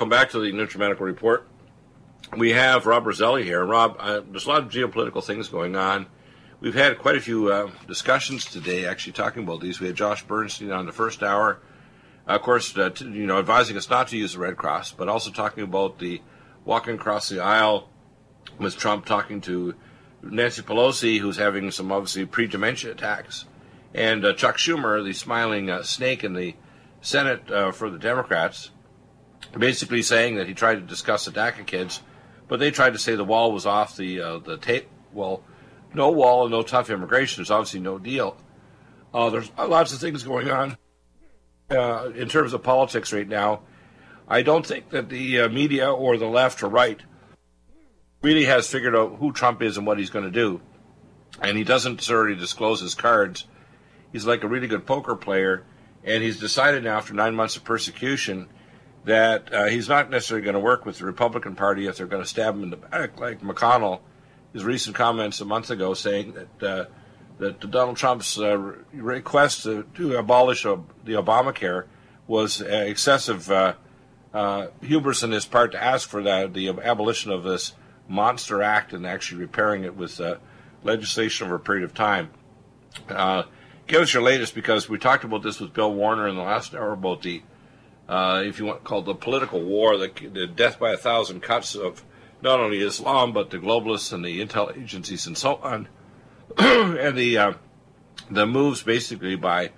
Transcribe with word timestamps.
welcome 0.00 0.08
back 0.08 0.30
to 0.30 0.38
the 0.38 0.50
NutriMedical 0.50 1.00
Report. 1.00 1.46
We 2.34 2.52
have 2.52 2.86
Rob 2.86 3.06
Roselli 3.06 3.44
here. 3.44 3.62
Rob, 3.62 3.96
uh, 3.98 4.22
there's 4.30 4.46
a 4.46 4.48
lot 4.48 4.62
of 4.62 4.70
geopolitical 4.70 5.22
things 5.22 5.48
going 5.48 5.76
on. 5.76 6.06
We've 6.58 6.72
had 6.72 6.98
quite 6.98 7.16
a 7.16 7.20
few 7.20 7.52
uh, 7.52 7.70
discussions 7.86 8.46
today, 8.46 8.86
actually 8.86 9.12
talking 9.12 9.42
about 9.42 9.60
these. 9.60 9.78
We 9.78 9.88
had 9.88 9.96
Josh 9.96 10.24
Bernstein 10.26 10.70
on 10.72 10.86
the 10.86 10.92
first 10.92 11.22
hour, 11.22 11.60
of 12.26 12.40
course, 12.40 12.74
uh, 12.78 12.92
you 13.00 13.26
know, 13.26 13.38
advising 13.38 13.76
us 13.76 13.90
not 13.90 14.08
to 14.08 14.16
use 14.16 14.32
the 14.32 14.38
Red 14.38 14.56
Cross, 14.56 14.92
but 14.92 15.10
also 15.10 15.30
talking 15.30 15.64
about 15.64 15.98
the 15.98 16.22
walking 16.64 16.94
across 16.94 17.28
the 17.28 17.40
aisle 17.40 17.90
with 18.58 18.78
Trump 18.78 19.04
talking 19.04 19.42
to 19.42 19.74
Nancy 20.22 20.62
Pelosi, 20.62 21.18
who's 21.18 21.36
having 21.36 21.70
some 21.70 21.92
obviously 21.92 22.24
pre-dementia 22.24 22.92
attacks, 22.92 23.44
and 23.92 24.24
uh, 24.24 24.32
Chuck 24.32 24.56
Schumer, 24.56 25.04
the 25.04 25.12
smiling 25.12 25.68
uh, 25.68 25.82
snake 25.82 26.24
in 26.24 26.32
the 26.32 26.54
Senate 27.02 27.50
uh, 27.50 27.70
for 27.70 27.90
the 27.90 27.98
Democrats, 27.98 28.70
basically 29.58 30.02
saying 30.02 30.36
that 30.36 30.46
he 30.46 30.54
tried 30.54 30.76
to 30.76 30.80
discuss 30.80 31.24
the 31.24 31.30
DACA 31.30 31.66
kids, 31.66 32.02
but 32.48 32.60
they 32.60 32.70
tried 32.70 32.92
to 32.92 32.98
say 32.98 33.14
the 33.14 33.24
wall 33.24 33.52
was 33.52 33.66
off 33.66 33.96
the 33.96 34.20
uh, 34.20 34.38
the 34.38 34.56
tape. 34.56 34.88
Well, 35.12 35.42
no 35.94 36.10
wall 36.10 36.42
and 36.42 36.52
no 36.52 36.62
tough 36.62 36.90
immigration. 36.90 37.40
There's 37.40 37.50
obviously 37.50 37.80
no 37.80 37.98
deal. 37.98 38.36
Uh, 39.12 39.30
there's 39.30 39.50
lots 39.58 39.92
of 39.92 40.00
things 40.00 40.22
going 40.22 40.50
on 40.50 40.76
uh, 41.70 42.10
in 42.14 42.28
terms 42.28 42.52
of 42.52 42.62
politics 42.62 43.12
right 43.12 43.28
now. 43.28 43.62
I 44.28 44.42
don't 44.42 44.64
think 44.64 44.90
that 44.90 45.08
the 45.08 45.40
uh, 45.40 45.48
media 45.48 45.90
or 45.90 46.16
the 46.16 46.26
left 46.26 46.62
or 46.62 46.68
right 46.68 47.00
really 48.22 48.44
has 48.44 48.68
figured 48.68 48.94
out 48.94 49.16
who 49.16 49.32
Trump 49.32 49.62
is 49.62 49.76
and 49.76 49.86
what 49.86 49.98
he's 49.98 50.10
going 50.10 50.24
to 50.24 50.30
do. 50.30 50.60
And 51.42 51.56
he 51.56 51.64
doesn't 51.64 51.94
necessarily 51.94 52.36
disclose 52.36 52.80
his 52.80 52.94
cards. 52.94 53.46
He's 54.12 54.26
like 54.26 54.44
a 54.44 54.48
really 54.48 54.66
good 54.66 54.86
poker 54.86 55.16
player, 55.16 55.64
and 56.04 56.22
he's 56.22 56.38
decided 56.38 56.84
now 56.84 56.98
after 56.98 57.14
nine 57.14 57.34
months 57.34 57.56
of 57.56 57.64
persecution 57.64 58.48
that 59.04 59.52
uh, 59.52 59.66
he's 59.66 59.88
not 59.88 60.10
necessarily 60.10 60.44
going 60.44 60.54
to 60.54 60.60
work 60.60 60.84
with 60.84 60.98
the 60.98 61.06
Republican 61.06 61.54
Party 61.56 61.86
if 61.86 61.96
they're 61.96 62.06
going 62.06 62.22
to 62.22 62.28
stab 62.28 62.54
him 62.54 62.62
in 62.62 62.70
the 62.70 62.76
back, 62.76 63.18
like 63.18 63.40
McConnell. 63.40 64.00
His 64.52 64.64
recent 64.64 64.96
comments 64.96 65.40
a 65.40 65.44
month 65.44 65.70
ago 65.70 65.94
saying 65.94 66.34
that 66.58 66.68
uh, 66.68 66.84
that 67.38 67.70
Donald 67.70 67.96
Trump's 67.96 68.38
uh, 68.38 68.58
request 68.92 69.62
to, 69.62 69.84
to, 69.94 70.16
abolish 70.16 70.62
the 70.62 71.12
Obamacare 71.12 71.86
was 72.26 72.60
excessive 72.60 73.50
uh, 73.50 73.74
uh, 74.32 74.68
hubris 74.82 75.24
on 75.24 75.30
his 75.30 75.46
part 75.46 75.72
to 75.72 75.82
ask 75.82 76.08
for 76.08 76.22
that, 76.22 76.52
the 76.52 76.68
abolition 76.68 77.32
of 77.32 77.42
this 77.42 77.72
monster 78.06 78.62
act 78.62 78.92
and 78.92 79.06
actually 79.06 79.40
repairing 79.40 79.84
it 79.84 79.96
with 79.96 80.20
uh, 80.20 80.36
legislation 80.82 81.46
over 81.46 81.56
a 81.56 81.60
period 81.60 81.84
of 81.84 81.94
time. 81.94 82.30
Uh, 83.08 83.44
give 83.86 84.02
us 84.02 84.12
your 84.12 84.22
latest 84.22 84.54
because 84.54 84.88
we 84.88 84.98
talked 84.98 85.24
about 85.24 85.42
this 85.42 85.60
with 85.60 85.72
Bill 85.72 85.92
Warner 85.92 86.28
in 86.28 86.36
the 86.36 86.42
last 86.42 86.74
hour 86.74 86.92
about 86.92 87.22
the, 87.22 87.42
uh, 88.10 88.42
if 88.44 88.58
you 88.58 88.64
want, 88.64 88.82
called 88.82 89.06
the 89.06 89.14
political 89.14 89.62
war, 89.62 89.96
the, 89.96 90.10
the 90.32 90.46
death 90.48 90.80
by 90.80 90.90
a 90.90 90.96
thousand 90.96 91.40
cuts 91.40 91.76
of 91.76 92.04
not 92.42 92.58
only 92.58 92.80
Islam 92.80 93.32
but 93.32 93.50
the 93.50 93.58
globalists 93.58 94.12
and 94.12 94.24
the 94.24 94.44
intel 94.44 94.76
agencies 94.76 95.28
and 95.28 95.38
so 95.38 95.56
on, 95.62 95.88
and 96.58 97.16
the 97.16 97.38
uh, 97.38 97.52
the 98.28 98.46
moves 98.46 98.82
basically 98.82 99.36
by 99.36 99.70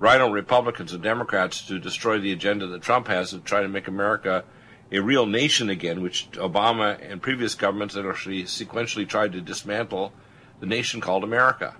RINO 0.00 0.30
Republicans 0.30 0.94
and 0.94 1.02
Democrats 1.02 1.60
to 1.68 1.78
destroy 1.78 2.18
the 2.18 2.32
agenda 2.32 2.66
that 2.68 2.80
Trump 2.80 3.06
has 3.08 3.34
of 3.34 3.44
trying 3.44 3.64
to 3.64 3.68
make 3.68 3.86
America 3.86 4.44
a 4.90 5.00
real 5.00 5.26
nation 5.26 5.68
again, 5.68 6.00
which 6.00 6.30
Obama 6.32 6.98
and 7.10 7.20
previous 7.20 7.54
governments 7.54 7.94
had 7.94 8.06
actually 8.06 8.44
sequentially 8.44 9.06
tried 9.06 9.32
to 9.32 9.42
dismantle 9.42 10.12
the 10.60 10.66
nation 10.66 11.02
called 11.02 11.22
America. 11.22 11.76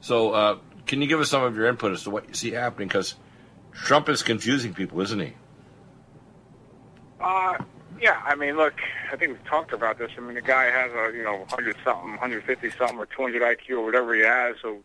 So, 0.00 0.32
uh, 0.32 0.58
can 0.88 1.02
you 1.02 1.06
give 1.06 1.20
us 1.20 1.30
some 1.30 1.44
of 1.44 1.54
your 1.54 1.66
input 1.66 1.92
as 1.92 2.02
to 2.04 2.10
what 2.10 2.28
you 2.28 2.34
see 2.34 2.50
happening? 2.50 2.88
Because 2.88 3.14
Trump 3.72 4.08
is 4.08 4.22
confusing 4.22 4.74
people, 4.74 5.00
isn't 5.00 5.20
he? 5.20 5.34
Uh, 7.20 7.54
yeah. 8.00 8.20
I 8.24 8.34
mean, 8.34 8.56
look, 8.56 8.74
I 9.12 9.16
think 9.16 9.32
we've 9.32 9.44
talked 9.44 9.72
about 9.72 9.98
this. 9.98 10.10
I 10.16 10.20
mean, 10.20 10.34
the 10.34 10.40
guy 10.40 10.64
has 10.64 10.90
a 10.92 11.16
you 11.16 11.22
know 11.22 11.38
100 11.38 11.76
something, 11.84 12.10
150 12.10 12.70
something, 12.70 12.98
or 12.98 13.06
200 13.06 13.42
IQ, 13.42 13.78
or 13.78 13.84
whatever 13.84 14.14
he 14.14 14.22
has. 14.22 14.56
So 14.62 14.78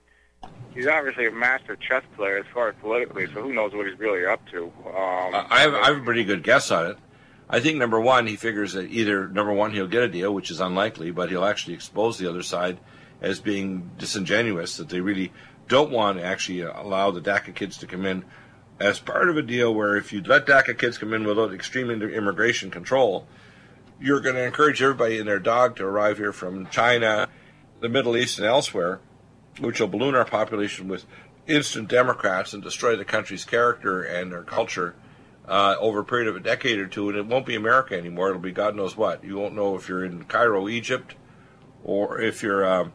he's 0.74 0.88
obviously 0.88 1.25
a 1.28 1.31
master 1.31 1.75
chess 1.78 2.03
player 2.16 2.38
as 2.38 2.46
far 2.53 2.69
as 2.69 2.75
politically. 2.81 3.25
So 3.28 3.42
who 3.42 3.53
knows 3.53 3.74
what 3.74 3.88
he's 3.88 3.97
really 3.97 4.25
up 4.25 4.42
to? 4.52 4.66
Um, 4.86 5.46
I, 5.50 5.62
have, 5.62 5.74
I 5.74 5.86
have 5.88 5.97
a 5.97 6.03
pretty 6.03 6.25
good 6.25 6.44
guess 6.44 6.69
on 6.69 6.92
it. 6.92 6.97
I 7.50 7.59
think 7.59 7.78
number 7.78 8.00
one, 8.00 8.28
he 8.28 8.36
figures 8.36 8.74
that 8.74 8.90
either 8.90 9.28
number 9.28 9.53
one 9.53 9.72
he'll 9.72 9.88
get 9.88 10.03
a 10.03 10.08
deal, 10.08 10.34
which 10.34 10.50
is 10.52 10.59
unlikely, 10.59 11.12
but 11.12 11.30
he'll 11.30 11.46
actually 11.46 11.75
expose 11.75 12.18
the 12.18 12.30
other 12.30 12.42
side 12.42 12.80
as 13.22 13.40
being 13.40 13.90
disingenuous 13.97 14.78
that 14.78 14.90
they 14.90 15.00
really 15.00 15.31
don't 15.68 15.91
want 15.91 16.18
to 16.18 16.24
actually 16.24 16.62
allow 16.62 17.12
the 17.12 17.22
DACA 17.22 17.56
kids 17.56 17.78
to 17.78 17.88
come 17.88 18.06
in 18.06 18.25
as 18.79 19.00
part 19.00 19.29
of 19.29 19.38
a 19.38 19.41
deal 19.41 19.74
where 19.74 19.96
if 19.96 20.12
you 20.12 20.22
let 20.22 20.46
DACA 20.46 20.78
kids 20.78 20.97
come 20.97 21.13
in 21.13 21.24
without 21.24 21.53
extreme 21.53 21.90
immigration 21.90 22.69
control, 22.69 23.28
you're 24.00 24.19
going 24.19 24.35
to 24.35 24.44
encourage 24.44 24.81
everybody 24.81 25.19
and 25.19 25.28
their 25.28 25.40
dog 25.40 25.75
to 25.78 25.85
arrive 25.85 26.18
here 26.18 26.34
from 26.34 26.68
China, 26.68 27.29
the 27.79 27.90
Middle 27.90 28.18
East, 28.18 28.40
and 28.40 28.47
elsewhere 28.47 29.00
which 29.59 29.79
will 29.79 29.88
balloon 29.88 30.16
our 30.16 30.25
population 30.25 30.88
with 30.88 31.06
instant 31.47 31.88
Democrats 31.88 32.53
and 32.53 32.63
destroy 32.63 32.95
the 32.95 33.06
country's 33.06 33.45
character 33.45 34.01
and 34.01 34.34
our 34.34 34.44
culture 34.44 34.95
uh, 35.47 35.75
over 35.80 36.00
a 36.00 36.06
period 36.06 36.28
of 36.28 36.35
a 36.35 36.40
decade 36.40 36.80
or 36.80 36.88
two, 36.88 37.09
and 37.09 37.18
it 37.18 37.25
won't 37.25 37.45
be 37.45 37.56
America 37.56 37.97
anymore. 37.97 38.30
It'll 38.30 38.41
be 38.41 38.51
God 38.51 38.75
knows 38.75 38.95
what. 38.95 39.24
You 39.24 39.38
won't 39.38 39.56
know 39.56 39.75
if 39.75 39.90
you're 39.90 40.06
in 40.06 40.24
Cairo, 40.24 40.69
Egypt, 40.69 41.16
or 41.84 42.22
if 42.22 42.41
you're 42.41 42.66
uh, 42.66 42.90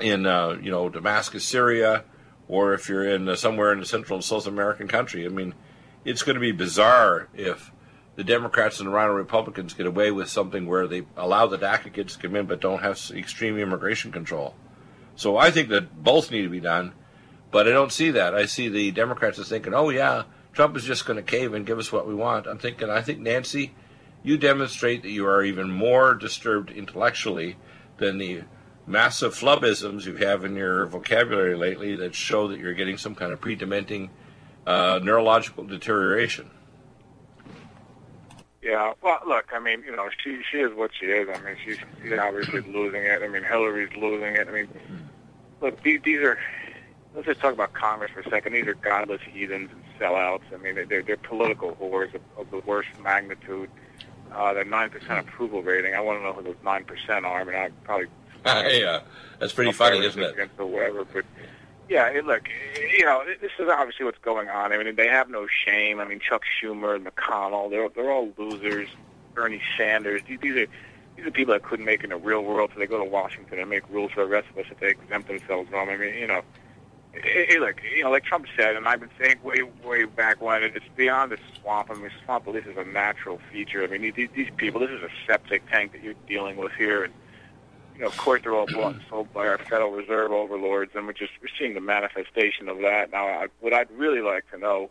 in 0.00 0.26
uh, 0.26 0.58
you 0.60 0.70
know 0.70 0.88
Damascus, 0.88 1.44
Syria, 1.44 2.04
or 2.48 2.74
if 2.74 2.88
you're 2.88 3.08
in 3.08 3.28
uh, 3.28 3.36
somewhere 3.36 3.72
in 3.72 3.80
the 3.80 3.86
Central 3.86 4.16
and 4.16 4.24
South 4.24 4.46
American 4.46 4.88
country. 4.88 5.24
I 5.24 5.28
mean, 5.28 5.54
it's 6.04 6.22
going 6.22 6.34
to 6.34 6.40
be 6.40 6.52
bizarre 6.52 7.28
if 7.34 7.72
the 8.16 8.24
Democrats 8.24 8.78
and 8.78 8.88
the 8.88 8.92
RINO 8.92 9.12
Republicans 9.12 9.74
get 9.74 9.86
away 9.86 10.10
with 10.10 10.28
something 10.28 10.66
where 10.66 10.86
they 10.86 11.02
allow 11.16 11.46
the 11.46 11.58
DACA 11.58 11.92
kids 11.92 12.14
to 12.14 12.22
come 12.22 12.36
in 12.36 12.46
but 12.46 12.60
don't 12.60 12.82
have 12.82 13.00
extreme 13.14 13.58
immigration 13.58 14.12
control. 14.12 14.54
So 15.16 15.36
I 15.36 15.50
think 15.50 15.68
that 15.70 16.02
both 16.02 16.30
need 16.30 16.42
to 16.42 16.48
be 16.48 16.60
done, 16.60 16.92
but 17.50 17.68
I 17.68 17.72
don't 17.72 17.92
see 17.92 18.10
that. 18.12 18.34
I 18.34 18.46
see 18.46 18.68
the 18.68 18.90
Democrats 18.90 19.38
as 19.38 19.48
thinking, 19.48 19.74
oh, 19.74 19.90
yeah, 19.90 20.24
Trump 20.52 20.76
is 20.76 20.84
just 20.84 21.06
going 21.06 21.16
to 21.16 21.22
cave 21.22 21.54
and 21.54 21.66
give 21.66 21.78
us 21.78 21.92
what 21.92 22.06
we 22.06 22.14
want. 22.14 22.46
I'm 22.46 22.58
thinking, 22.58 22.90
I 22.90 23.00
think, 23.00 23.20
Nancy, 23.20 23.74
you 24.22 24.38
demonstrate 24.38 25.02
that 25.02 25.10
you 25.10 25.26
are 25.26 25.42
even 25.42 25.70
more 25.70 26.14
disturbed 26.14 26.70
intellectually 26.70 27.56
than 27.98 28.18
the 28.18 28.42
massive 28.86 29.34
flubisms 29.34 30.04
you 30.04 30.16
have 30.16 30.44
in 30.44 30.56
your 30.56 30.86
vocabulary 30.86 31.56
lately 31.56 31.96
that 31.96 32.14
show 32.14 32.48
that 32.48 32.58
you're 32.58 32.74
getting 32.74 32.98
some 32.98 33.14
kind 33.14 33.32
of 33.32 33.40
pre-dementing 33.40 34.10
uh, 34.66 35.00
neurological 35.02 35.64
deterioration. 35.64 36.50
Yeah, 38.62 38.94
well, 39.02 39.20
look, 39.26 39.50
I 39.52 39.58
mean, 39.58 39.82
you 39.84 39.94
know, 39.94 40.08
she 40.22 40.40
she 40.50 40.58
is 40.58 40.72
what 40.74 40.90
she 40.98 41.06
is. 41.06 41.28
I 41.28 41.38
mean, 41.42 41.56
she's, 41.64 41.76
she's 42.02 42.18
obviously 42.18 42.62
losing 42.62 43.02
it. 43.02 43.22
I 43.22 43.28
mean, 43.28 43.42
Hillary's 43.42 43.94
losing 43.94 44.36
it. 44.36 44.48
I 44.48 44.50
mean, 44.50 44.68
look, 45.60 45.82
these, 45.82 46.00
these 46.02 46.20
are. 46.20 46.38
Let's 47.14 47.26
just 47.26 47.40
talk 47.40 47.52
about 47.52 47.74
Congress 47.74 48.10
for 48.10 48.20
a 48.20 48.30
second. 48.30 48.54
These 48.54 48.66
are 48.66 48.74
godless 48.74 49.20
heathens 49.22 49.70
and 49.70 49.84
sellouts. 50.00 50.42
I 50.52 50.56
mean, 50.56 50.86
they're 50.88 51.02
they're 51.02 51.16
political 51.18 51.76
whores 51.76 52.14
of, 52.14 52.22
of 52.38 52.50
the 52.50 52.58
worst 52.60 52.88
magnitude. 53.02 53.70
Uh, 54.32 54.54
their 54.54 54.64
nine 54.64 54.88
percent 54.88 55.20
approval 55.20 55.62
rating. 55.62 55.94
I 55.94 56.00
want 56.00 56.20
to 56.20 56.24
know 56.24 56.32
who 56.32 56.42
those 56.42 56.56
nine 56.64 56.84
percent 56.84 57.26
are. 57.26 57.42
I 57.42 57.44
mean, 57.44 57.54
I 57.54 57.68
probably. 57.84 58.06
yeah, 58.70 59.00
that's 59.38 59.52
pretty 59.52 59.72
funny, 59.72 60.04
isn't 60.04 60.22
it? 60.22 60.50
Or 60.58 60.66
whatever, 60.66 61.04
but 61.04 61.24
yeah, 61.88 62.20
look, 62.24 62.48
you 62.96 63.04
know, 63.04 63.22
this 63.40 63.52
is 63.58 63.68
obviously 63.68 64.04
what's 64.04 64.18
going 64.18 64.48
on. 64.48 64.72
I 64.72 64.82
mean, 64.82 64.96
they 64.96 65.08
have 65.08 65.28
no 65.28 65.46
shame. 65.46 66.00
I 66.00 66.04
mean, 66.04 66.18
Chuck 66.18 66.42
Schumer, 66.60 66.96
and 66.96 67.06
McConnell, 67.06 67.70
they're 67.70 67.88
they're 67.90 68.10
all 68.10 68.32
losers. 68.38 68.88
Bernie 69.34 69.60
Sanders, 69.76 70.22
these, 70.28 70.38
these 70.40 70.56
are 70.56 70.66
these 71.16 71.26
are 71.26 71.30
people 71.30 71.54
that 71.54 71.62
couldn't 71.62 71.84
make 71.84 72.00
it 72.00 72.04
in 72.04 72.10
the 72.10 72.16
real 72.16 72.42
world, 72.42 72.70
so 72.72 72.80
they 72.80 72.86
go 72.86 72.98
to 72.98 73.04
Washington 73.04 73.58
and 73.58 73.70
make 73.70 73.88
rules 73.90 74.12
for 74.12 74.24
the 74.24 74.30
rest 74.30 74.48
of 74.50 74.58
us 74.58 74.66
if 74.70 74.80
they 74.80 74.88
exempt 74.88 75.28
themselves 75.28 75.68
from. 75.70 75.88
I 75.88 75.96
mean, 75.96 76.14
you 76.14 76.26
know, 76.26 76.42
it, 77.12 77.50
it, 77.50 77.60
look, 77.60 77.80
you 77.96 78.02
know, 78.02 78.10
like 78.10 78.24
Trump 78.24 78.46
said, 78.56 78.76
and 78.76 78.86
I've 78.88 79.00
been 79.00 79.10
saying 79.20 79.36
way 79.42 79.62
way 79.84 80.04
back 80.04 80.40
when, 80.40 80.62
it's 80.62 80.84
beyond 80.96 81.32
the 81.32 81.38
swamp. 81.60 81.90
I 81.90 81.94
mean, 81.94 82.10
swamp 82.24 82.46
least 82.46 82.66
is 82.66 82.76
a 82.76 82.84
natural 82.84 83.40
feature. 83.52 83.84
I 83.84 83.98
mean, 83.98 84.12
these, 84.16 84.28
these 84.34 84.50
people, 84.56 84.80
this 84.80 84.90
is 84.90 85.02
a 85.02 85.10
septic 85.26 85.68
tank 85.70 85.92
that 85.92 86.02
you're 86.02 86.14
dealing 86.26 86.56
with 86.56 86.72
here, 86.72 87.04
and 87.04 87.12
you 87.94 88.00
know, 88.00 88.06
of 88.06 88.16
course, 88.16 88.42
they're 88.42 88.54
all 88.54 88.66
bought 88.66 88.94
and 88.94 89.02
sold 89.08 89.32
by 89.32 89.46
our 89.46 89.58
Federal 89.58 89.92
Reserve 89.92 90.32
overlords, 90.32 90.92
and 90.94 91.06
we're 91.06 91.12
just 91.12 91.32
we're 91.40 91.48
seeing 91.58 91.74
the 91.74 91.80
manifestation 91.80 92.68
of 92.68 92.78
that. 92.78 93.12
Now, 93.12 93.26
I, 93.26 93.46
what 93.60 93.72
I'd 93.72 93.90
really 93.92 94.20
like 94.20 94.50
to 94.50 94.58
know, 94.58 94.90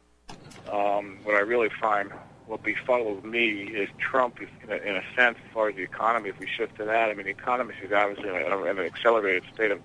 um, 0.71 1.19
what 1.23 1.35
I 1.35 1.39
really 1.39 1.69
find 1.81 2.11
will 2.47 2.57
befuddles 2.57 3.23
me 3.23 3.63
is 3.63 3.89
Trump 3.97 4.41
is, 4.41 4.50
in 4.63 4.71
a, 4.71 4.75
in 4.75 4.95
a 4.95 5.03
sense, 5.15 5.38
as 5.45 5.53
far 5.53 5.69
as 5.69 5.75
the 5.75 5.81
economy, 5.81 6.29
if 6.29 6.39
we 6.39 6.47
shift 6.47 6.75
to 6.77 6.85
that, 6.85 7.09
I 7.09 7.13
mean, 7.13 7.25
the 7.25 7.31
economy 7.31 7.73
is 7.83 7.91
obviously 7.91 8.29
in, 8.29 8.35
a, 8.35 8.63
in 8.63 8.79
an 8.79 8.85
accelerated 8.85 9.44
state 9.53 9.71
of 9.71 9.79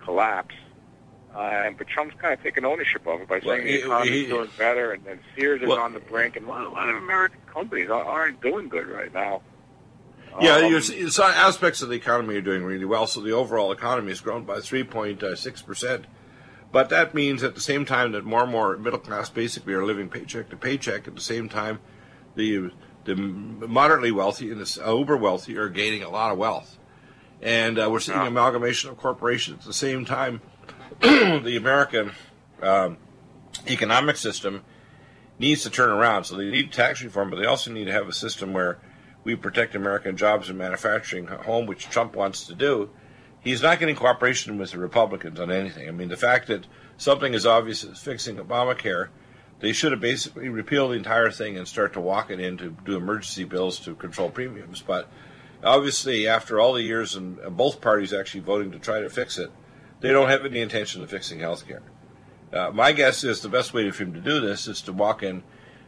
collapse. 0.00 0.54
Uh, 1.34 1.40
and 1.66 1.76
but 1.76 1.86
Trump's 1.86 2.14
kind 2.18 2.32
of 2.32 2.42
taking 2.42 2.64
ownership 2.64 3.06
of 3.06 3.20
it 3.20 3.28
by 3.28 3.40
saying 3.40 3.46
well, 3.46 3.60
the 3.64 3.78
economy 3.84 4.20
is 4.22 4.28
doing 4.28 4.48
better, 4.56 4.92
and, 4.92 5.06
and 5.06 5.20
Sears 5.36 5.60
is 5.60 5.68
on 5.68 5.92
the 5.92 6.00
brink, 6.00 6.36
and 6.36 6.46
a 6.46 6.48
lot, 6.48 6.66
a 6.66 6.70
lot 6.70 6.88
of 6.88 6.96
American 6.96 7.40
companies 7.52 7.90
aren't 7.90 8.40
doing 8.40 8.68
good 8.68 8.86
right 8.86 9.12
now. 9.12 9.42
Yeah, 10.40 10.56
um, 10.56 11.10
some 11.10 11.30
aspects 11.30 11.82
of 11.82 11.88
the 11.88 11.94
economy 11.94 12.36
are 12.36 12.40
doing 12.40 12.64
really 12.64 12.84
well. 12.84 13.06
So 13.06 13.20
the 13.20 13.32
overall 13.32 13.72
economy 13.72 14.08
has 14.08 14.20
grown 14.20 14.44
by 14.44 14.56
3.6 14.56 15.66
percent 15.66 16.06
But 16.72 16.88
that 16.90 17.14
means 17.14 17.42
at 17.42 17.54
the 17.54 17.60
same 17.60 17.84
time 17.84 18.12
that 18.12 18.24
more 18.24 18.42
and 18.42 18.52
more 18.52 18.76
middle 18.76 18.98
class 18.98 19.30
basically 19.30 19.74
are 19.74 19.84
living 19.84 20.08
paycheck 20.08 20.50
to 20.50 20.56
paycheck. 20.56 21.08
At 21.08 21.14
the 21.14 21.20
same 21.20 21.48
time, 21.48 21.80
the 22.34 22.70
the 23.04 23.14
moderately 23.14 24.10
wealthy 24.10 24.50
and 24.50 24.60
the 24.60 24.82
uber 24.86 25.16
wealthy 25.16 25.56
are 25.56 25.68
gaining 25.68 26.02
a 26.02 26.10
lot 26.10 26.32
of 26.32 26.38
wealth, 26.38 26.76
and 27.40 27.78
uh, 27.78 27.88
we're 27.90 28.00
seeing 28.00 28.18
yeah. 28.18 28.26
amalgamation 28.26 28.90
of 28.90 28.96
corporations. 28.96 29.60
At 29.60 29.66
the 29.66 29.72
same 29.72 30.04
time, 30.04 30.42
the 31.00 31.56
American 31.56 32.12
um, 32.60 32.96
economic 33.68 34.16
system 34.16 34.64
needs 35.38 35.62
to 35.62 35.70
turn 35.70 35.90
around. 35.90 36.24
So 36.24 36.36
they 36.36 36.50
need 36.50 36.72
tax 36.72 37.02
reform, 37.02 37.30
but 37.30 37.38
they 37.38 37.46
also 37.46 37.70
need 37.70 37.84
to 37.84 37.92
have 37.92 38.08
a 38.08 38.12
system 38.12 38.52
where 38.52 38.78
we 39.26 39.34
protect 39.34 39.74
American 39.74 40.16
jobs 40.16 40.48
and 40.48 40.56
manufacturing 40.56 41.28
at 41.28 41.40
home, 41.40 41.66
which 41.66 41.90
Trump 41.90 42.14
wants 42.14 42.46
to 42.46 42.54
do. 42.54 42.88
He's 43.40 43.60
not 43.60 43.80
getting 43.80 43.96
cooperation 43.96 44.56
with 44.56 44.70
the 44.70 44.78
Republicans 44.78 45.40
on 45.40 45.50
anything. 45.50 45.88
I 45.88 45.90
mean, 45.90 46.08
the 46.08 46.16
fact 46.16 46.46
that 46.46 46.68
something 46.96 47.34
as 47.34 47.44
obvious 47.44 47.82
as 47.82 47.98
fixing 47.98 48.36
Obamacare, 48.36 49.08
they 49.58 49.72
should 49.72 49.90
have 49.90 50.00
basically 50.00 50.48
repealed 50.48 50.92
the 50.92 50.96
entire 50.96 51.32
thing 51.32 51.58
and 51.58 51.66
start 51.66 51.92
to 51.94 52.00
walk 52.00 52.30
it 52.30 52.38
in 52.38 52.56
to 52.58 52.76
do 52.84 52.96
emergency 52.96 53.42
bills 53.42 53.80
to 53.80 53.96
control 53.96 54.30
premiums. 54.30 54.80
But 54.80 55.08
obviously, 55.64 56.28
after 56.28 56.60
all 56.60 56.74
the 56.74 56.82
years 56.82 57.16
and 57.16 57.36
both 57.56 57.80
parties 57.80 58.12
actually 58.12 58.42
voting 58.42 58.70
to 58.70 58.78
try 58.78 59.00
to 59.00 59.10
fix 59.10 59.38
it, 59.38 59.50
they 60.00 60.12
don't 60.12 60.28
have 60.28 60.46
any 60.46 60.60
intention 60.60 61.02
of 61.02 61.10
fixing 61.10 61.40
health 61.40 61.66
care. 61.66 61.82
Uh, 62.52 62.70
my 62.70 62.92
guess 62.92 63.24
is 63.24 63.40
the 63.40 63.48
best 63.48 63.74
way 63.74 63.90
for 63.90 64.04
him 64.04 64.12
to 64.12 64.20
do 64.20 64.40
this 64.40 64.68
is 64.68 64.82
to 64.82 64.92
walk 64.92 65.24
in 65.24 65.42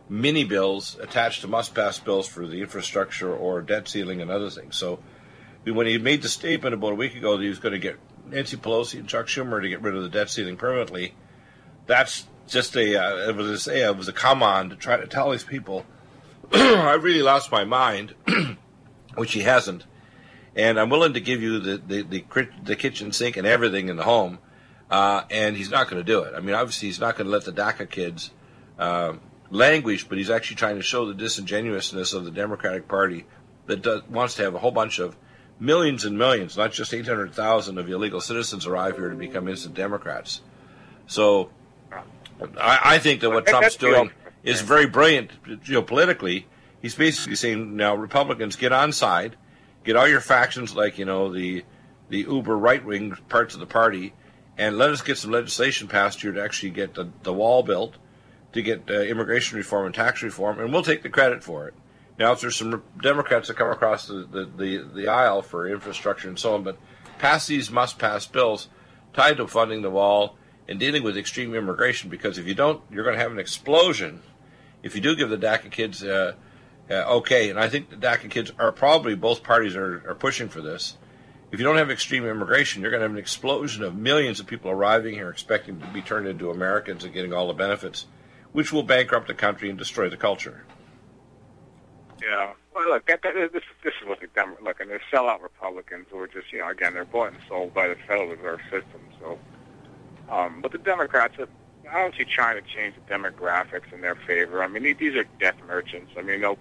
mini 0.09 0.45
bills 0.45 0.97
attached 1.01 1.43
to 1.43 1.49
must 1.49 1.75
pass 1.75 1.99
bills 1.99 2.27
for 2.27 2.47
the 2.47 2.61
infrastructure 2.61 3.35
or 3.35 3.61
debt 3.61 3.89
ceiling 3.89 4.21
and 4.21 4.31
other 4.31 4.51
things. 4.51 4.77
So 4.77 5.01
when 5.65 5.87
he 5.87 5.99
made 5.99 6.23
the 6.23 6.29
statement 6.29 6.75
about 6.75 6.93
a 6.93 6.97
week 6.97 7.15
ago 7.15 7.37
that 7.37 7.43
he 7.43 7.49
was 7.49 7.59
going 7.59 7.73
to 7.73 7.79
get 7.79 7.99
Nancy 8.27 8.57
Pelosi 8.57 8.99
and 8.99 9.09
Chuck 9.09 9.27
Schumer 9.27 9.61
to 9.61 9.69
get 9.69 9.83
rid 9.83 9.95
of 9.95 10.03
the 10.03 10.09
debt 10.09 10.31
ceiling 10.31 10.57
permanently, 10.57 11.15
that's 11.87 12.27
just 12.47 12.77
a 12.77 12.97
uh, 12.97 13.29
it 13.31 13.37
was 13.37 13.69
a 13.69 13.89
it 13.89 13.97
was 13.97 14.09
a 14.09 14.13
come 14.13 14.43
on 14.43 14.71
to 14.71 14.77
try 14.77 14.97
to 14.97 15.07
tell 15.07 15.31
these 15.31 15.45
people 15.45 15.85
I 16.53 16.95
really 16.95 17.23
lost 17.23 17.53
my 17.53 17.65
mind, 17.65 18.15
which 19.17 19.33
he 19.33 19.41
hasn't, 19.41 19.85
and 20.57 20.81
I'm 20.81 20.89
willing 20.89 21.13
to 21.15 21.21
give 21.21 21.43
you 21.43 21.59
the 21.59 21.77
the, 21.77 22.03
the, 22.03 22.49
the 22.63 22.77
kitchen 22.77 23.13
sink 23.13 23.37
and 23.37 23.47
everything 23.47 23.89
in 23.89 23.97
the 23.97 24.05
home 24.05 24.39
uh, 24.91 25.25
and 25.31 25.57
he's 25.57 25.71
not 25.71 25.89
going 25.89 26.03
to 26.03 26.05
do 26.05 26.23
it. 26.23 26.35
I 26.35 26.41
mean, 26.41 26.55
obviously, 26.55 26.89
he's 26.89 27.01
not 27.01 27.17
going 27.17 27.27
to 27.27 27.31
let 27.31 27.45
the 27.45 27.53
DACA 27.53 27.89
kids 27.91 28.31
uh, 28.79 29.15
languish, 29.51 30.05
but 30.05 30.19
he's 30.19 30.31
actually 30.31 30.57
trying 30.57 30.77
to 30.77 30.83
show 30.83 31.07
the 31.07 31.15
disingenuousness 31.15 32.13
of 32.13 32.25
the 32.25 32.31
Democratic 32.31 32.89
Party 32.89 33.25
that 33.67 33.83
does, 33.83 34.03
wants 34.09 34.35
to 34.37 34.43
have 34.43 34.55
a 34.55 34.59
whole 34.59 34.71
bunch 34.71 34.99
of 34.99 35.17
millions 35.61 36.05
and 36.05 36.17
millions, 36.19 36.57
not 36.57 36.73
just 36.73 36.93
800,000 36.93 37.79
of 37.79 37.89
illegal 37.89 38.21
citizens 38.21 38.67
arrive 38.67 38.97
here 38.97 39.09
to 39.09 39.17
become 39.17 39.49
instant 39.49 39.75
Democrats. 39.75 40.41
So 41.07 41.51
I, 42.61 42.81
I 42.85 42.99
think 42.99 43.21
that 43.23 43.31
what 43.31 43.47
Trump's 43.47 43.77
doing 43.77 44.11
is 44.43 44.61
very 44.61 44.87
brilliant 44.87 45.31
geopolitically. 45.65 46.45
He's 46.81 46.95
basically 46.95 47.37
saying 47.37 47.77
now 47.77 47.95
Republicans 47.95 48.57
get 48.57 48.73
on 48.73 48.93
side, 48.93 49.37
get 49.85 49.97
all 49.97 50.07
your 50.07 50.21
factions 50.21 50.77
like 50.77 50.99
you 50.99 51.05
know 51.05 51.33
the 51.33 51.65
the 52.09 52.19
uber 52.19 52.57
right 52.57 52.85
wing 52.85 53.17
parts 53.29 53.55
of 53.55 53.61
the 53.61 53.67
party, 53.67 54.15
and 54.57 54.79
let 54.79 54.91
us 54.91 55.03
get 55.03 55.19
some 55.19 55.31
legislation 55.31 55.89
passed 55.89 56.23
here 56.23 56.33
to 56.33 56.43
actually 56.43 56.71
get 56.71 56.95
the, 56.95 57.09
the 57.23 57.33
wall 57.33 57.63
built, 57.63 57.97
to 58.59 58.77
get 58.77 58.91
uh, 58.91 59.01
immigration 59.03 59.57
reform 59.57 59.87
and 59.87 59.95
tax 59.95 60.23
reform, 60.23 60.59
and 60.61 60.73
we'll 60.73 60.83
take 60.83 61.03
the 61.03 61.09
credit 61.09 61.43
for 61.43 61.69
it. 61.69 61.75
Now, 62.19 62.33
if 62.33 62.41
there's 62.41 62.57
some 62.57 62.83
Democrats 63.01 63.49
that 63.49 63.57
come 63.57 63.71
across 63.71 64.07
the, 64.07 64.27
the, 64.31 64.45
the, 64.45 64.91
the 64.95 65.09
aisle 65.09 65.43
for 65.43 65.69
infrastructure 65.69 66.29
and 66.29 66.39
so 66.39 66.55
on, 66.55 66.65
but 66.65 66.77
pass 67.19 67.47
these 67.47 67.71
must 67.71 67.99
pass 67.99 68.27
bills 68.27 68.69
tied 69.13 69.37
to 69.37 69.47
funding 69.47 69.83
the 69.83 69.91
wall 69.91 70.37
and 70.69 70.81
dealing 70.81 71.03
with 71.03 71.17
extreme 71.17 71.55
immigration, 71.55 72.11
because 72.11 72.37
if 72.39 72.47
you 72.47 72.55
don't, 72.55 72.83
you're 72.91 73.05
going 73.05 73.17
to 73.17 73.23
have 73.23 73.33
an 73.33 73.39
explosion. 73.39 74.23
If 74.83 74.95
you 74.95 75.01
do 75.01 75.17
give 75.17 75.31
the 75.31 75.39
DACA 75.39 75.71
kids 75.71 76.03
uh, 76.03 76.35
uh, 76.91 76.95
okay, 77.19 77.51
and 77.51 77.59
I 77.59 77.69
think 77.69 77.91
the 77.91 77.97
DACA 77.97 78.31
kids 78.31 78.53
are 78.59 78.73
probably 78.73 79.15
both 79.15 79.43
parties 79.43 79.77
are, 79.77 80.03
are 80.09 80.15
pushing 80.15 80.49
for 80.49 80.61
this 80.61 80.97
if 81.51 81.59
you 81.59 81.65
don't 81.65 81.77
have 81.77 81.91
extreme 81.91 82.27
immigration, 82.27 82.83
you're 82.83 82.91
going 82.91 83.01
to 83.01 83.05
have 83.05 83.13
an 83.13 83.19
explosion 83.19 83.83
of 83.83 83.97
millions 83.97 84.39
of 84.39 84.47
people 84.47 84.71
arriving 84.71 85.15
here 85.15 85.31
expecting 85.31 85.81
to 85.81 85.87
be 85.89 86.03
turned 86.03 86.27
into 86.27 86.51
Americans 86.51 87.05
and 87.05 87.15
getting 87.15 87.33
all 87.33 87.49
the 87.49 87.55
benefits, 87.55 88.07
which 88.53 88.73
will 88.73 88.83
bankrupt 88.83 89.27
the 89.29 89.35
country 89.35 89.69
and 89.69 89.79
destroy 89.79 90.09
the 90.09 90.17
culture. 90.17 90.65
Yeah. 92.23 92.53
Well, 92.75 92.89
look, 92.89 93.07
that, 93.07 93.23
that, 93.23 93.35
this, 93.53 93.63
this 93.83 93.95
is 94.01 94.09
what 94.09 94.21
the 94.21 94.29
Dem- 94.29 94.57
look, 94.63 94.81
and 94.81 94.91
they're 94.91 95.01
sellout 95.13 95.43
Republicans 95.43 96.07
who 96.11 96.19
are 96.19 96.29
just, 96.29 96.53
you 96.53 96.61
know, 96.61 96.69
again, 96.69 96.95
they're 96.95 97.05
bought 97.05 97.33
and 97.33 97.39
sold 97.49 97.75
by 97.75 97.89
the 97.89 97.97
Federal 98.07 98.29
Reserve 98.29 98.61
System. 98.71 99.01
So, 99.21 99.39
um, 100.31 100.61
but 100.61 100.73
the 100.73 100.79
Democrats, 100.79 101.37
I 101.91 101.99
don't 102.01 102.15
see 102.15 102.25
trying 102.25 102.63
to 102.63 102.69
change 102.69 102.95
the 102.95 103.13
demographics 103.13 103.93
in 103.93 104.01
their 104.01 104.15
favor. 104.15 104.63
I 104.63 104.69
mean, 104.69 104.83
these 104.99 105.15
are 105.15 105.25
death 105.41 105.57
merchants. 105.67 106.13
I 106.17 106.23
mean, 106.23 106.41
they'll 106.41 106.59